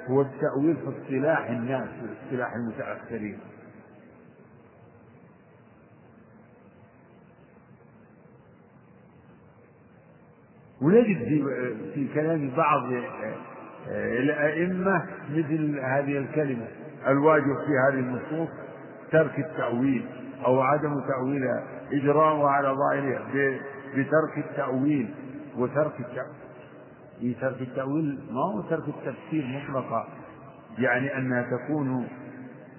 هو 0.09 0.21
التأويل 0.21 0.77
في 0.77 0.89
اصطلاح 0.89 1.51
الناس 1.51 1.89
في 1.89 2.07
اصطلاح 2.13 2.53
المتأخرين. 2.55 3.39
ونجد 10.83 11.19
في 11.95 12.09
كلام 12.15 12.51
بعض 12.57 12.83
الأئمة 13.91 15.03
مثل 15.31 15.81
هذه 15.81 16.19
الكلمة 16.19 16.67
الواجب 17.07 17.45
في 17.67 17.73
هذه 17.89 18.01
النصوص 18.01 18.49
ترك 19.13 19.39
التأويل 19.39 20.07
أو 20.47 20.61
عدم 20.61 21.01
تأويلها 21.01 21.63
إجراءها 21.93 22.51
على 22.51 22.69
ظاهرها 22.69 23.23
بترك 23.95 24.39
التأويل 24.39 25.15
وترك 25.57 25.93
التأويل 26.01 27.35
ترك 27.41 27.61
التأويل 27.61 28.19
ما 28.31 28.41
هو 28.41 28.61
ترك 28.61 28.85
التفسير 28.89 29.45
مطلقا 29.45 30.09
يعني 30.79 31.19
أنها 31.19 31.43
تكون 31.43 32.09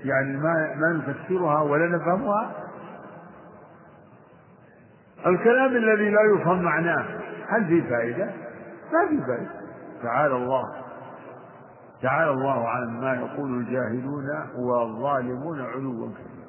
يعني 0.06 0.38
ما 0.38 0.76
ما 0.76 1.04
نفسرها 1.08 1.62
ولا 1.62 1.88
نفهمها. 1.98 2.56
الكلام 5.28 5.76
الذي 5.76 6.10
لا 6.10 6.20
يفهم 6.36 6.62
معناه 6.62 7.06
هل 7.50 7.66
في 7.68 7.90
فائدة؟ 7.90 8.26
ما 8.94 9.08
في 9.10 9.18
فائدة. 9.28 9.52
تعالى 10.04 10.36
الله. 10.36 10.64
تعالى 12.02 12.32
الله 12.32 12.70
عن 12.70 13.02
ما 13.02 13.14
يقول 13.14 13.58
الجاهلون 13.58 14.26
والظالمون 14.56 15.62
علوا 15.62 16.08
كبيرا. 16.08 16.48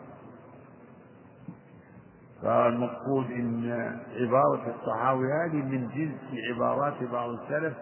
فالمقصود 2.43 3.31
إن 3.31 3.73
عبارة 4.21 4.67
الطحاوي 4.67 5.27
هذه 5.27 5.57
من 5.57 5.89
جنس 5.89 6.21
عبارات 6.55 7.03
بعض 7.13 7.31
السلف 7.31 7.75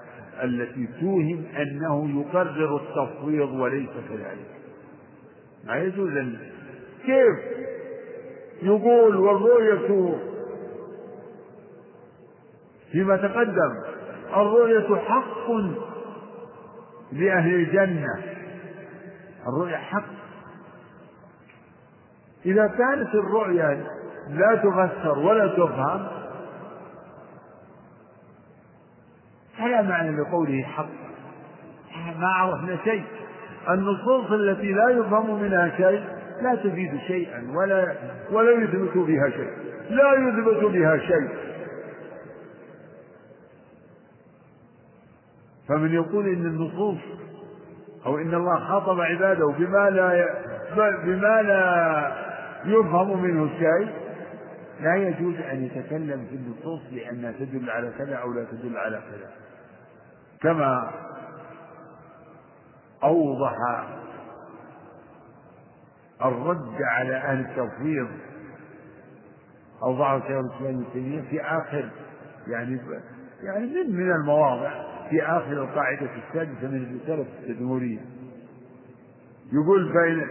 التي 0.43 0.87
توهم 1.01 1.45
أنه 1.57 2.21
يقرر 2.21 2.77
التفويض 2.77 3.51
وليس 3.51 3.91
كذلك. 4.09 4.51
ما 5.65 5.77
يجوز 5.77 6.13
كيف؟ 7.07 7.67
يقول 8.63 9.17
والرؤية 9.17 9.89
فيما 12.93 13.17
تقدم 13.17 13.83
الرؤية 14.37 14.97
حق 14.97 15.51
لأهل 17.13 17.55
الجنة. 17.55 18.23
الرؤية 19.49 19.77
حق. 19.77 20.05
إذا 22.47 22.67
كانت 22.67 23.15
الرؤيا 23.15 23.87
لا 24.29 24.55
تفسر 24.55 25.19
ولا 25.19 25.47
تفهم 25.47 26.07
فلا 29.59 29.83
معنى 29.83 30.21
لقوله 30.21 30.63
حق. 30.63 30.89
ما 32.19 32.29
عرفنا 32.29 32.77
شيء. 32.85 33.05
النصوص 33.71 34.31
التي 34.33 34.73
لا 34.73 34.89
يفهم 34.89 35.43
منها 35.43 35.73
شيء 35.77 36.05
لا 36.43 36.55
تفيد 36.55 37.01
شيئا 37.07 37.53
ولا 37.57 37.95
ولا 38.31 38.51
يثبت 38.51 38.97
بها 38.97 39.31
شيء. 39.31 39.51
لا 39.91 40.15
يثبت 40.15 40.65
بها 40.65 40.99
شيء. 40.99 41.29
فمن 45.69 45.95
يقول 45.95 46.29
إن 46.29 46.47
النصوص 46.47 46.99
أو 48.07 48.19
إن 48.19 48.35
الله 48.35 48.69
خاطب 48.69 49.01
عباده 49.01 49.47
بما 49.47 49.91
لا 49.91 50.35
بما 51.05 51.43
لا 51.43 52.13
يفهم 52.65 53.23
منه 53.23 53.49
شيء 53.59 54.07
لا 54.81 54.95
يجوز 54.95 55.35
أن 55.35 55.65
يتكلم 55.65 56.27
في 56.31 56.37
النصوص 56.37 56.81
لانها 56.93 57.33
تدل 57.33 57.71
على 57.71 57.91
كذا 57.99 58.15
أو 58.15 58.33
لا 58.33 58.45
تدل 58.45 58.77
على 58.77 58.97
كذا. 58.97 59.31
كما 60.43 60.91
أوضح 63.05 63.57
الرد 66.25 66.83
على 66.83 67.17
أهل 67.17 67.41
التوفيق 67.41 68.09
اوضحه 69.83 70.21
شيخ 70.21 70.59
تيمية 70.93 71.21
في 71.31 71.41
آخر 71.43 71.89
يعني 72.47 72.81
يعني 73.43 73.67
من 73.67 73.97
من 73.97 74.13
المواضع. 74.13 74.86
في 75.11 75.23
آخر 75.23 75.53
القاعدة 75.53 76.09
السادسة 76.29 76.69
من 76.69 76.83
الرسالة 76.83 77.27
التدمرية 77.43 77.99
يقول 79.53 79.93
فإن, 79.95 80.27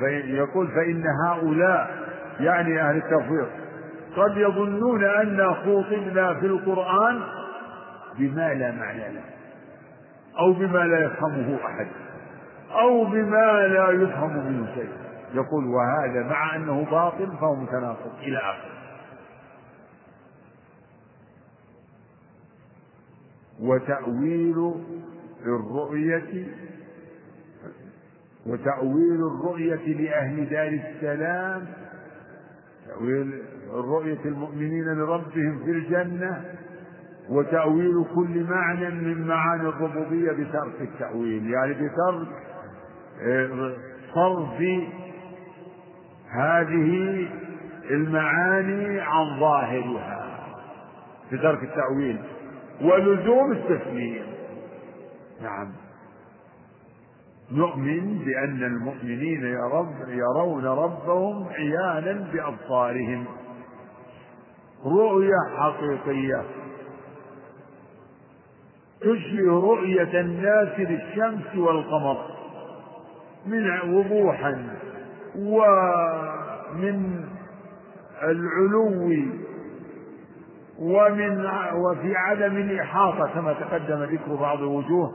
فإن 0.00 0.34
يقول 0.34 0.68
فإن 0.68 1.04
هؤلاء 1.26 2.08
يعني 2.40 2.80
أهل 2.80 2.96
التفويض 2.96 3.48
قد 4.16 4.36
يظنون 4.36 5.04
أن 5.04 5.54
خوطبنا 5.54 6.34
في 6.34 6.46
القرآن 6.46 7.20
بما 8.18 8.54
لا 8.54 8.72
معنى 8.72 9.12
له 9.14 9.24
أو 10.38 10.52
بما 10.52 10.78
لا 10.78 11.04
يفهمه 11.04 11.58
أحد 11.66 11.86
أو 12.72 13.04
بما 13.04 13.66
لا 13.66 13.90
يفهم 13.90 14.46
منه 14.46 14.74
شيء. 14.74 14.88
يقول 15.34 15.64
وهذا 15.66 16.22
مع 16.30 16.56
أنه 16.56 16.86
باطل 16.90 17.36
فهو 17.40 17.54
متناقض 17.54 18.12
إلى 18.22 18.38
آخره. 18.38 18.77
وتأويل 23.60 24.74
الرؤية 25.46 26.46
وتأويل 28.46 29.20
الرؤية 29.26 29.86
لأهل 29.94 30.48
دار 30.48 30.68
السلام. 30.68 31.66
تأويل 32.86 33.42
رؤية 33.70 34.18
المؤمنين 34.24 34.84
لربهم 34.84 35.64
في 35.64 35.70
الجنة 35.70 36.44
وتأويل 37.28 38.04
كل 38.14 38.44
معنى 38.50 38.90
من 38.90 39.26
معاني 39.26 39.62
الربوبية 39.68 40.32
بترك 40.32 40.80
التأويل. 40.80 41.50
يعني 41.50 41.74
بترك 41.74 42.28
آه، 43.22 43.76
صرف 44.14 44.62
هذه 46.30 47.26
المعاني 47.90 49.00
عن 49.00 49.40
ظاهرها 49.40 50.38
بترك 51.32 51.62
التأويل. 51.62 52.18
ولزوم 52.82 53.52
التسليم. 53.52 54.22
نعم. 55.42 55.72
نؤمن 57.52 58.18
بأن 58.18 58.62
المؤمنين 58.62 59.44
يرون 60.08 60.66
ربهم 60.66 61.48
عيانا 61.48 62.30
بأبصارهم. 62.32 63.24
رؤية 64.84 65.56
حقيقية. 65.56 66.44
تشبه 69.00 69.60
رؤية 69.60 70.20
الناس 70.20 70.78
للشمس 70.78 71.56
والقمر. 71.56 72.38
من 73.46 73.94
وضوحا 73.94 74.76
ومن 75.36 77.24
العلو 78.22 79.47
ومن 80.78 81.46
وفي 81.74 82.16
عدم 82.16 82.56
الإحاطة 82.56 83.34
كما 83.34 83.52
تقدم 83.52 84.02
ذكر 84.02 84.34
بعض 84.34 84.60
وجوه 84.60 85.14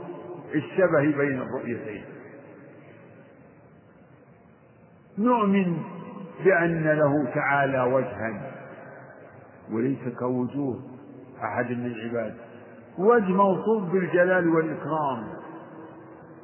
الشبه 0.56 1.18
بين 1.18 1.42
الرؤيتين. 1.42 2.04
نؤمن 5.18 5.78
بأن 6.46 6.84
له 6.88 7.34
تعالى 7.36 7.82
وجها 7.82 8.52
وليس 9.72 10.18
كوجوه 10.20 10.80
أحد 11.44 11.72
من 11.72 11.86
العباد. 11.86 12.36
وجه 12.98 13.32
موصوف 13.32 13.92
بالجلال 13.92 14.50
والإكرام 14.50 15.28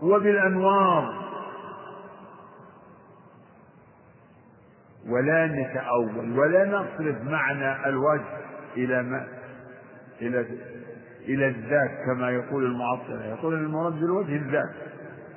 وبالأنوار. 0.01 1.19
ولا 5.09 5.47
نتأول 5.47 6.39
ولا 6.39 6.65
نصرف 6.65 7.21
معنى 7.23 7.89
الوجه 7.89 8.48
إلى 8.83 9.03
ما 9.03 9.27
إلى 10.21 10.45
إلى 11.27 11.47
الذات 11.47 12.05
كما 12.05 12.31
يقول 12.31 12.65
المعطلة 12.65 13.25
يقول 13.25 13.53
المراد 13.53 13.93
بالوجه 13.93 14.35
الذات 14.35 14.75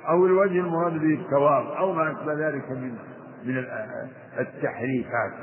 أو 0.09 0.25
الوجه 0.25 0.59
المراد 0.59 0.93
به 0.93 1.21
الثواب 1.21 1.65
أو 1.65 1.93
ما 1.93 2.11
أشبه 2.11 2.33
ذلك 2.33 2.71
من 2.71 2.95
من 3.45 3.65
التحريفات 4.39 5.33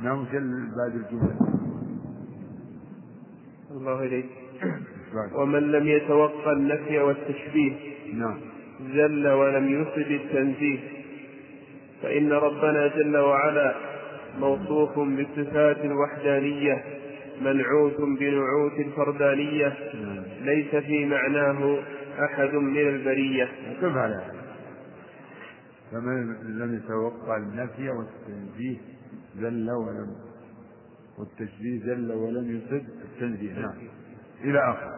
نعم 0.00 0.24
بعد 0.76 0.94
الجملة. 0.94 1.36
الله 3.70 4.02
إليك. 4.02 4.26
ومن 5.34 5.72
لم 5.72 5.86
يتوقع 5.86 6.52
النفي 6.52 6.98
والتشبيه 6.98 7.72
نعم. 8.14 8.40
زل 8.80 9.28
ولم 9.28 9.68
يفد 9.68 10.10
التنزيه. 10.10 10.78
فإن 12.02 12.32
ربنا 12.32 12.86
جل 12.86 13.16
وعلا 13.16 13.74
موصوف 14.40 14.98
بصفات 14.98 15.76
الوحدانية 15.76 16.84
منعوت 17.40 18.00
بنعوت 18.00 18.72
الفردانية 18.78 19.76
ليس 20.40 20.74
في 20.74 21.06
معناه 21.06 21.78
أحد 22.24 22.54
من 22.54 22.78
البرية. 22.88 23.48
كيف 23.80 23.96
على 23.96 24.32
فمن 25.92 26.58
لم 26.58 26.74
يتوقع 26.74 27.36
النفي 27.36 27.90
والتنزيه 27.90 28.78
زل 29.36 29.70
ولم 29.70 30.16
والتشبيه 31.18 31.80
زل 31.84 32.12
ولم 32.12 32.56
يصد 32.56 32.86
التنزيه. 33.04 33.52
نعم. 33.58 33.74
إلى 34.44 34.58
آخره 34.58 34.95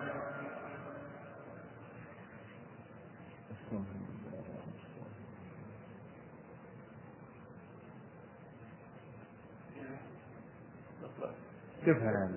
كيفها 11.89 12.31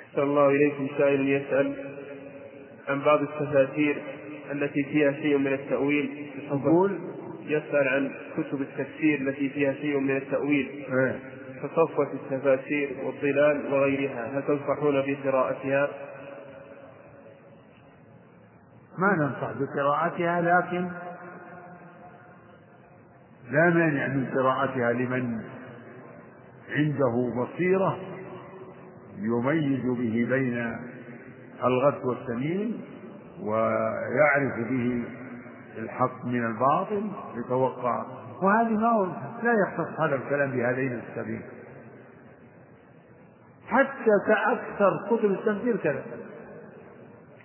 أحسن 0.00 0.22
الله 0.22 0.48
إليكم 0.48 0.88
سائل 0.98 1.28
يسأل 1.28 1.74
عن 2.88 3.04
بعض 3.04 3.20
التفاسير 3.22 4.02
التي 4.52 4.84
فيها 4.84 5.12
شيء 5.12 5.38
من 5.38 5.52
التأويل 5.52 6.30
يقول 6.52 6.98
يسأل 7.46 7.88
عن 7.88 8.12
كتب 8.36 8.60
التفسير 8.60 9.20
التي 9.20 9.48
فيها 9.48 9.72
شيء 9.72 9.98
من 9.98 10.16
التأويل 10.16 10.84
إيه. 10.88 11.18
كصفوة 11.62 12.12
التفاسير 12.12 12.90
والظلال 13.04 13.72
وغيرها 13.72 14.38
هل 14.38 14.42
تنصحون 14.42 15.02
بقراءتها؟ 15.06 15.88
ما 18.98 19.16
ننصح 19.16 19.52
بقراءتها 19.52 20.40
لكن 20.40 20.90
لا 23.52 23.70
مانع 23.70 24.08
من 24.08 24.26
قراءتها 24.34 24.92
لمن 24.92 25.40
عنده 26.70 27.32
بصيرة 27.42 27.98
يميز 29.18 29.84
به 29.84 30.26
بين 30.30 30.78
الغث 31.64 32.04
والسمين 32.04 32.80
ويعرف 33.42 34.68
به 34.70 35.04
الحق 35.78 36.24
من 36.24 36.46
الباطل 36.46 37.10
يتوقع 37.36 38.04
وهذه 38.42 38.70
ما 38.70 39.16
لا 39.42 39.52
يختص 39.52 40.00
هذا 40.00 40.14
الكلام 40.14 40.50
بهذين 40.50 41.00
السبيل. 41.08 41.42
حتى 43.66 44.10
كأكثر 44.26 45.06
كتب 45.10 45.30
التفسير 45.30 45.76
كذا. 45.76 46.04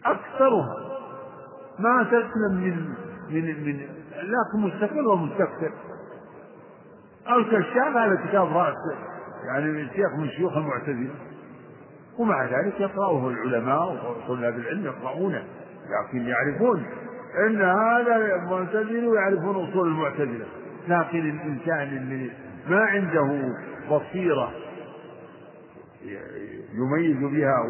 أكثرها 0.05 0.75
ما 1.79 2.03
تسلم 2.03 2.53
من 2.53 2.93
من 3.29 3.65
من 3.65 3.87
لكن 4.15 4.59
مستقل 4.59 5.07
ومستكثر. 5.07 5.71
الكشاف 7.29 7.97
هذا 7.97 8.27
كتاب 8.27 8.57
رأس 8.57 8.75
يعني 9.47 9.87
شيخ 9.95 10.15
من 10.19 10.29
شيوخ 10.29 10.57
المعتزلة. 10.57 11.15
ومع 12.19 12.45
ذلك 12.45 12.79
يقرأه 12.79 13.27
العلماء 13.29 14.15
وطلاب 14.27 14.55
العلم 14.55 14.85
يقرؤونه 14.85 15.43
لكن 15.89 16.27
يعرفون 16.27 16.85
إن 17.47 17.61
هذا 17.61 18.37
معتزل 18.37 19.07
ويعرفون 19.07 19.55
أصول 19.69 19.87
المعتزلة. 19.87 20.45
لكن 20.87 21.19
الإنسان 21.19 21.97
اللي 21.97 22.31
ما 22.69 22.79
عنده 22.79 23.53
بصيرة 23.91 24.51
يميز 26.73 27.17
بها 27.17 27.63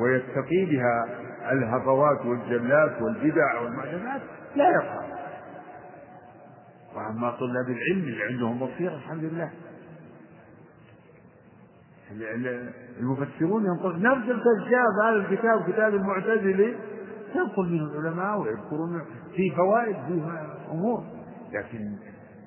ويتقي 0.00 0.64
بها 0.64 1.04
الهفوات 1.52 2.26
والجلات 2.26 3.02
والبدع 3.02 3.60
والمعجزات 3.60 4.20
لا 4.56 4.68
يقرأ. 4.70 5.07
واما 6.98 7.30
طلاب 7.30 7.66
العلم 7.68 8.08
اللي 8.08 8.22
عندهم 8.22 8.58
بصيرة 8.58 8.94
الحمد 8.94 9.24
لله. 9.24 9.50
المفسرون 13.00 13.64
ينطق 13.64 13.96
نفس 13.96 14.30
الكشاف 14.30 14.92
هذا 15.04 15.16
الكتاب 15.16 15.72
كتاب 15.72 15.94
المعتزلي 15.94 16.76
ينقل 17.34 17.68
منه 17.68 17.84
العلماء 17.84 18.40
ويذكرون 18.40 19.02
في 19.36 19.50
فوائد 19.56 19.96
في 19.96 20.22
أمور. 20.70 21.04
لكن 21.52 21.96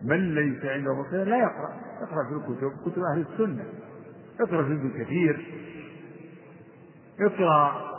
من 0.04 0.36
ليس 0.36 0.66
عنده 0.66 0.92
بصيرة؟ 0.94 1.24
لا 1.24 1.38
يقرأ. 1.38 1.74
يقرأ 2.02 2.24
في 2.30 2.36
الكتب 2.36 2.92
كتب 2.92 3.02
أهل 3.14 3.26
السنة. 3.32 3.66
يقرأ 4.40 4.64
في 4.64 4.74
ابن 4.74 5.04
كثير. 5.04 5.46
يقرأ 7.20 7.92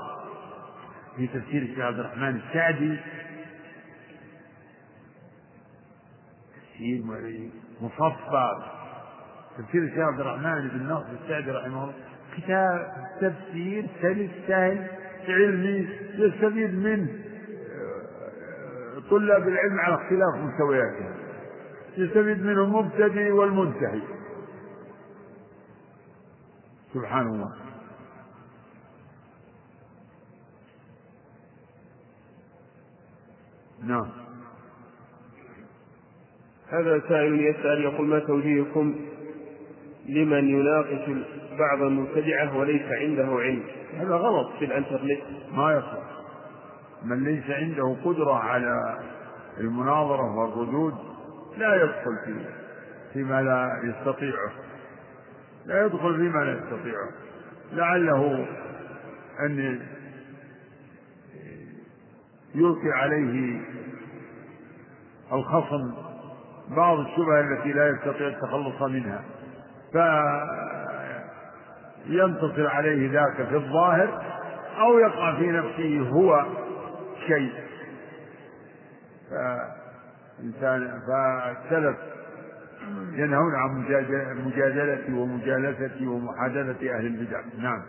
في 1.17 1.27
تفسير 1.27 1.63
الشيخ 1.63 1.79
عبد 1.79 1.99
الرحمن 1.99 2.37
السعدي. 2.37 2.99
تفسير 6.83 7.51
مفصل 7.81 8.63
تفسير 9.59 9.83
الشيخ 9.83 9.99
عبد 9.99 10.21
الرحمن 10.21 10.69
بن 10.69 10.83
ناصر 10.83 11.07
السعدي 11.23 11.51
رحمه 11.51 11.85
الله. 11.85 11.95
كتاب 12.37 12.93
تفسير 13.21 13.87
سلس 14.03 14.31
سهل 14.49 14.89
علمي 15.29 15.89
يستفيد 16.15 16.75
منه. 16.75 17.09
طلاب 19.11 19.49
العلم 19.49 19.81
على 19.81 19.95
اختلاف 19.95 20.35
مستوياتهم 20.37 21.15
يستفيد 21.97 22.43
منه 22.43 22.65
المبتدئ 22.65 23.31
والمنتهي. 23.31 24.03
سبحان 26.95 27.27
الله. 27.27 27.53
نعم. 33.83 34.22
هذا 36.73 37.03
سائل 37.09 37.41
يسأل 37.41 37.85
يقول 37.85 38.07
ما 38.09 38.19
توجيهكم 38.19 38.97
لمن 40.09 40.49
يناقش 40.49 41.11
بعض 41.59 41.83
المبتدعة 41.83 42.57
وليس 42.57 42.83
عنده 42.83 43.25
علم؟ 43.25 43.63
هذا 43.99 44.15
غلط 44.15 44.53
في 44.59 44.65
الانترنت. 44.65 45.21
ما 45.53 45.73
يصلح 45.73 46.13
من 47.05 47.25
ليس 47.25 47.51
عنده 47.51 47.97
قدرة 48.05 48.35
على 48.35 48.99
المناظرة 49.61 50.37
والردود 50.37 50.95
لا 51.57 51.75
يدخل 51.75 52.19
فيه 52.25 52.51
فيما 53.13 53.43
لا 53.43 53.81
يستطيعه. 53.85 54.53
لا 55.67 55.87
يدخل 55.87 56.17
فيما 56.17 56.45
لا 56.45 56.53
يستطيعه. 56.53 57.09
لعله 57.73 58.47
أن 59.41 59.81
يلقي 62.55 62.89
عليه 62.93 63.61
الخصم 65.33 66.12
بعض 66.69 66.99
الشبه 66.99 67.41
التي 67.41 67.73
لا 67.73 67.89
يستطيع 67.89 68.29
التخلص 68.29 68.83
منها. 68.83 69.25
فينتصر 72.07 72.67
عليه 72.67 73.13
ذاك 73.13 73.49
في 73.49 73.55
الظاهر 73.55 74.23
أو 74.81 74.99
يقع 74.99 75.37
في 75.37 75.47
نفسه 75.51 76.09
هو 76.11 76.47
شيء. 77.27 77.53
فإنسان 79.31 81.01
فالسلف 81.07 81.97
ينهون 83.13 83.55
عن 83.55 83.85
مجادلة 84.47 85.19
ومجالسة 85.19 86.09
ومحادثة 86.09 86.97
أهل 86.97 87.07
البدع. 87.07 87.41
نعم. 87.59 87.83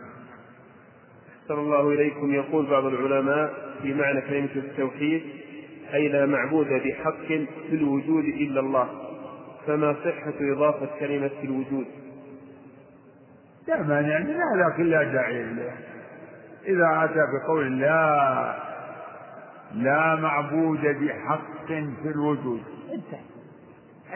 صلى 1.48 1.60
الله 1.60 1.90
إليكم. 1.90 2.34
يقول 2.34 2.70
بعض 2.70 2.84
العلماء 2.84 3.54
في 3.82 3.94
معنى 3.94 4.20
كلمة 4.20 4.56
التوحيد 4.56 5.43
أي 5.94 6.08
لا 6.08 6.26
معبود 6.26 6.66
بحق 6.66 7.26
في 7.68 7.72
الوجود 7.72 8.24
إلا 8.24 8.60
الله 8.60 8.88
فما 9.66 9.92
صحة 10.04 10.34
إضافة 10.40 10.88
كلمة 11.00 11.28
في 11.28 11.44
الوجود؟ 11.44 11.86
لا 13.68 13.82
مانع 13.82 14.18
لا 14.18 14.68
لكن 14.68 14.82
لا 14.82 15.02
داعي 15.02 15.44
إذا 16.66 17.04
أتى 17.04 17.20
بقول 17.32 17.80
لا 17.80 18.54
لا 19.74 20.16
معبود 20.16 20.80
بحق 20.80 21.66
في 21.66 22.08
الوجود. 22.08 22.62
انتهى. 22.92 23.20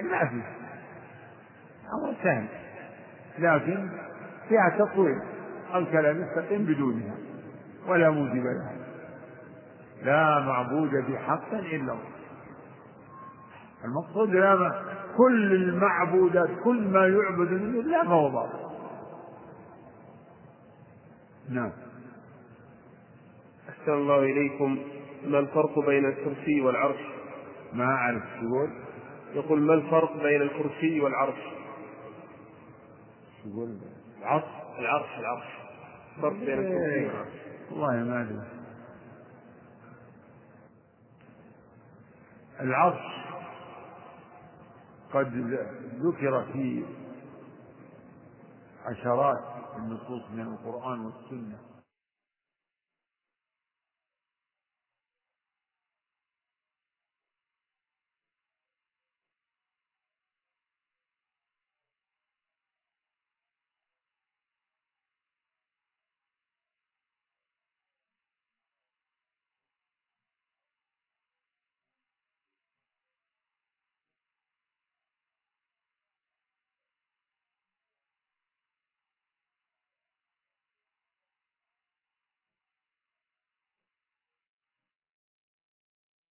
ما 0.03 0.29
في. 0.29 0.43
أمر 1.95 2.15
سهل 2.23 2.47
لكن 3.39 3.89
فيها 4.49 4.77
تطويل. 4.79 5.19
الكلام 5.75 6.23
يستقيم 6.23 6.65
بدونها 6.65 7.15
ولا 7.89 8.11
موجب 8.11 8.45
لها. 8.45 8.78
لا 10.03 10.41
معبود 10.41 10.91
بحق 10.91 11.53
إلا 11.53 11.93
الله 11.93 12.19
المقصود 13.85 14.31
لا 14.31 14.83
كل 15.17 15.53
المعبودات 15.53 16.51
كل 16.65 16.89
ما 16.89 17.07
يعبد 17.07 17.51
من 17.51 17.81
الله 17.81 18.05
فهو 18.05 18.31
باطل. 18.31 18.69
نعم. 21.51 21.73
أحسن 23.69 23.93
الله 23.93 24.19
إليكم. 24.19 24.79
ما 25.27 25.39
الفرق 25.39 25.79
بين 25.87 26.05
الكرسي 26.05 26.61
والعرش؟ 26.61 27.01
ما 27.73 27.85
أعرف 27.85 28.23
تقول 28.41 28.71
يقول. 29.35 29.61
ما 29.61 29.75
الفرق 29.75 30.23
بين 30.23 30.43
الكرسي 30.43 31.01
والعرش؟ 31.01 31.39
يقول؟ 33.47 33.79
العرش 34.21 34.45
العرش 34.79 35.19
العرش. 35.19 35.47
فرق 36.23 36.33
بين 36.33 36.59
الكرسي 36.59 37.07
والعرش. 37.07 37.29
والله 37.71 38.05
ما 38.05 38.23
أدري. 38.23 38.58
العرش 42.61 43.01
قد 45.13 45.27
ذكر 46.03 46.45
في 46.53 46.85
عشرات 48.85 49.45
النصوص 49.77 50.23
من 50.31 50.41
القرآن 50.41 51.01
والسنة. 51.01 51.59